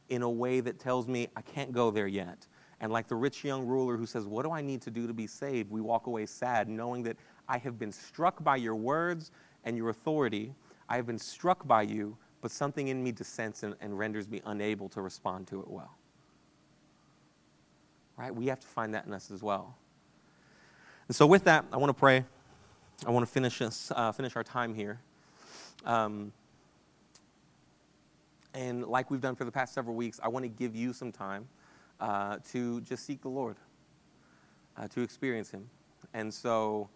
in 0.08 0.22
a 0.22 0.30
way 0.30 0.60
that 0.60 0.78
tells 0.78 1.08
me 1.08 1.26
I 1.34 1.42
can't 1.42 1.72
go 1.72 1.90
there 1.90 2.06
yet? 2.06 2.46
And 2.80 2.92
like 2.92 3.08
the 3.08 3.16
rich 3.16 3.42
young 3.42 3.66
ruler 3.66 3.96
who 3.96 4.06
says, 4.06 4.26
What 4.26 4.44
do 4.44 4.52
I 4.52 4.62
need 4.62 4.80
to 4.82 4.92
do 4.92 5.08
to 5.08 5.12
be 5.12 5.26
saved? 5.26 5.72
We 5.72 5.80
walk 5.80 6.06
away 6.06 6.26
sad, 6.26 6.68
knowing 6.68 7.02
that 7.02 7.16
I 7.48 7.58
have 7.58 7.80
been 7.80 7.90
struck 7.90 8.44
by 8.44 8.54
your 8.54 8.76
words 8.76 9.32
and 9.64 9.76
your 9.76 9.88
authority. 9.88 10.54
I 10.88 10.94
have 10.94 11.06
been 11.06 11.18
struck 11.18 11.66
by 11.66 11.82
you, 11.82 12.16
but 12.40 12.52
something 12.52 12.86
in 12.86 13.02
me 13.02 13.10
dissents 13.10 13.64
and, 13.64 13.74
and 13.80 13.98
renders 13.98 14.28
me 14.28 14.40
unable 14.46 14.88
to 14.90 15.00
respond 15.00 15.48
to 15.48 15.58
it 15.58 15.68
well. 15.68 15.98
Right? 18.16 18.32
We 18.32 18.46
have 18.46 18.60
to 18.60 18.68
find 18.68 18.94
that 18.94 19.06
in 19.06 19.12
us 19.12 19.32
as 19.32 19.42
well. 19.42 19.76
And 21.08 21.16
so, 21.16 21.26
with 21.26 21.42
that, 21.42 21.64
I 21.72 21.76
want 21.76 21.90
to 21.90 21.98
pray. 21.98 22.24
I 23.04 23.10
want 23.10 23.26
to 23.26 23.32
finish, 23.32 23.60
us, 23.62 23.90
uh, 23.96 24.12
finish 24.12 24.36
our 24.36 24.44
time 24.44 24.72
here. 24.72 25.00
Um, 25.84 26.32
and 28.54 28.86
like 28.86 29.10
we've 29.10 29.20
done 29.20 29.34
for 29.34 29.44
the 29.44 29.52
past 29.52 29.74
several 29.74 29.96
weeks, 29.96 30.20
I 30.22 30.28
want 30.28 30.44
to 30.44 30.48
give 30.48 30.74
you 30.76 30.92
some 30.92 31.10
time 31.10 31.48
uh, 32.00 32.38
to 32.52 32.80
just 32.82 33.04
seek 33.04 33.20
the 33.20 33.28
Lord, 33.28 33.56
uh, 34.76 34.86
to 34.88 35.02
experience 35.02 35.50
Him. 35.50 35.68
And 36.14 36.32
so, 36.32 36.88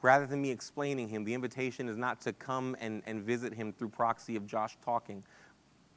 rather 0.00 0.26
than 0.26 0.40
me 0.40 0.50
explaining 0.50 1.08
Him, 1.08 1.24
the 1.24 1.34
invitation 1.34 1.88
is 1.88 1.96
not 1.96 2.20
to 2.22 2.32
come 2.32 2.76
and, 2.80 3.02
and 3.06 3.22
visit 3.22 3.52
Him 3.52 3.72
through 3.72 3.90
proxy 3.90 4.36
of 4.36 4.46
Josh 4.46 4.76
talking, 4.82 5.22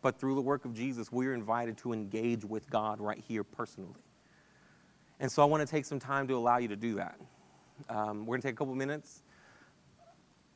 but 0.01 0.19
through 0.19 0.35
the 0.35 0.41
work 0.41 0.65
of 0.65 0.73
Jesus, 0.73 1.11
we're 1.11 1.33
invited 1.33 1.77
to 1.79 1.93
engage 1.93 2.43
with 2.43 2.69
God 2.69 2.99
right 2.99 3.23
here 3.25 3.43
personally. 3.43 4.01
And 5.19 5.31
so, 5.31 5.41
I 5.41 5.45
want 5.45 5.65
to 5.65 5.71
take 5.71 5.85
some 5.85 5.99
time 5.99 6.27
to 6.27 6.35
allow 6.35 6.57
you 6.57 6.67
to 6.67 6.75
do 6.75 6.95
that. 6.95 7.19
Um, 7.89 8.25
we're 8.25 8.33
going 8.33 8.41
to 8.41 8.47
take 8.47 8.55
a 8.55 8.57
couple 8.57 8.75
minutes. 8.75 9.23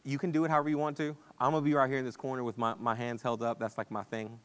You 0.04 0.18
can 0.18 0.32
do 0.32 0.46
it 0.46 0.52
however 0.52 0.70
you 0.70 0.78
want 0.78 0.98
to. 0.98 1.16
I'm 1.40 1.54
to 1.54 1.62
be 1.62 1.74
right 1.74 1.90
here 1.90 2.00
in 2.00 2.06
this 2.06 2.18
corner 2.18 2.44
with 2.44 2.58
my, 2.58 2.74
my 2.80 2.96
hands 2.96 3.22
held 3.22 3.44
up. 3.44 3.60
That's 3.60 3.78
like 3.78 3.92
my 3.92 4.04
thing. 4.04 4.40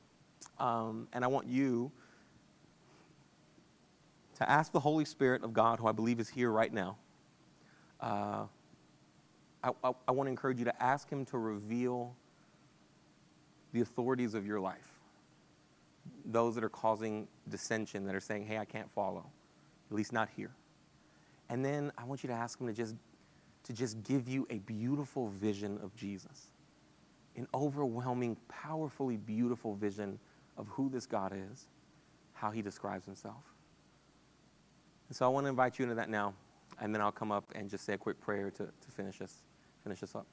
Um, 0.59 1.09
and 1.12 1.24
I 1.24 1.28
want 1.28 1.46
you 1.46 1.90
to 4.36 4.50
ask 4.50 4.72
the 4.72 4.80
Holy 4.80 5.04
Spirit 5.04 5.42
of 5.42 5.52
God, 5.52 5.78
who 5.78 5.86
I 5.86 5.92
believe 5.92 6.20
is 6.20 6.28
here 6.28 6.50
right 6.50 6.72
now. 6.72 6.96
Uh, 8.00 8.44
I, 9.64 9.70
I, 9.82 9.92
I 10.09 10.12
want 10.12 10.26
to 10.26 10.30
encourage 10.30 10.59
you 10.59 10.66
to 10.66 10.82
ask 10.82 11.09
Him 11.09 11.24
to 11.26 11.38
reveal 11.38 12.14
the 13.72 13.80
authorities 13.80 14.34
of 14.34 14.46
your 14.46 14.61
life, 14.61 14.90
those 16.24 16.54
that 16.54 16.64
are 16.64 16.68
causing 16.68 17.26
dissension, 17.48 18.04
that 18.07 18.14
are 18.14 18.20
saying, 18.20 18.46
hey, 18.46 18.59
I 18.59 18.64
can't 18.64 18.90
follow, 18.92 19.26
at 19.90 19.96
least 19.96 20.12
not 20.12 20.28
here. 20.36 20.50
And 21.48 21.64
then 21.64 21.92
I 21.96 22.04
want 22.04 22.22
you 22.22 22.28
to 22.28 22.34
ask 22.34 22.61
Him 22.61 22.66
to 22.66 22.72
just, 22.72 22.94
to 23.66 23.72
just 23.72 24.02
give 24.04 24.28
you 24.28 24.46
a 24.50 24.58
beautiful 24.60 25.28
vision 25.28 25.78
of 25.82 25.94
Jesus, 25.96 26.50
an 27.36 27.48
overwhelming, 27.52 28.36
powerfully 28.48 29.16
beautiful 29.16 29.74
vision 29.74 30.18
of 30.56 30.68
who 30.68 30.88
this 30.88 31.04
God 31.06 31.32
is, 31.34 31.66
how 32.32 32.50
He 32.50 32.62
describes 32.62 33.04
Himself. 33.06 33.42
And 35.08 35.16
so 35.16 35.26
I 35.26 35.28
want 35.28 35.44
to 35.46 35.50
invite 35.50 35.78
you 35.78 35.84
into 35.84 35.96
that 35.96 36.08
now, 36.08 36.34
and 36.80 36.94
then 36.94 37.02
I'll 37.02 37.12
come 37.12 37.32
up 37.32 37.44
and 37.54 37.68
just 37.68 37.84
say 37.84 37.94
a 37.94 37.98
quick 37.98 38.20
prayer 38.20 38.50
to, 38.52 38.64
to 38.64 38.90
finish 38.90 39.20
us, 39.20 39.42
finish 39.82 40.02
us 40.02 40.14
up. 40.14 40.26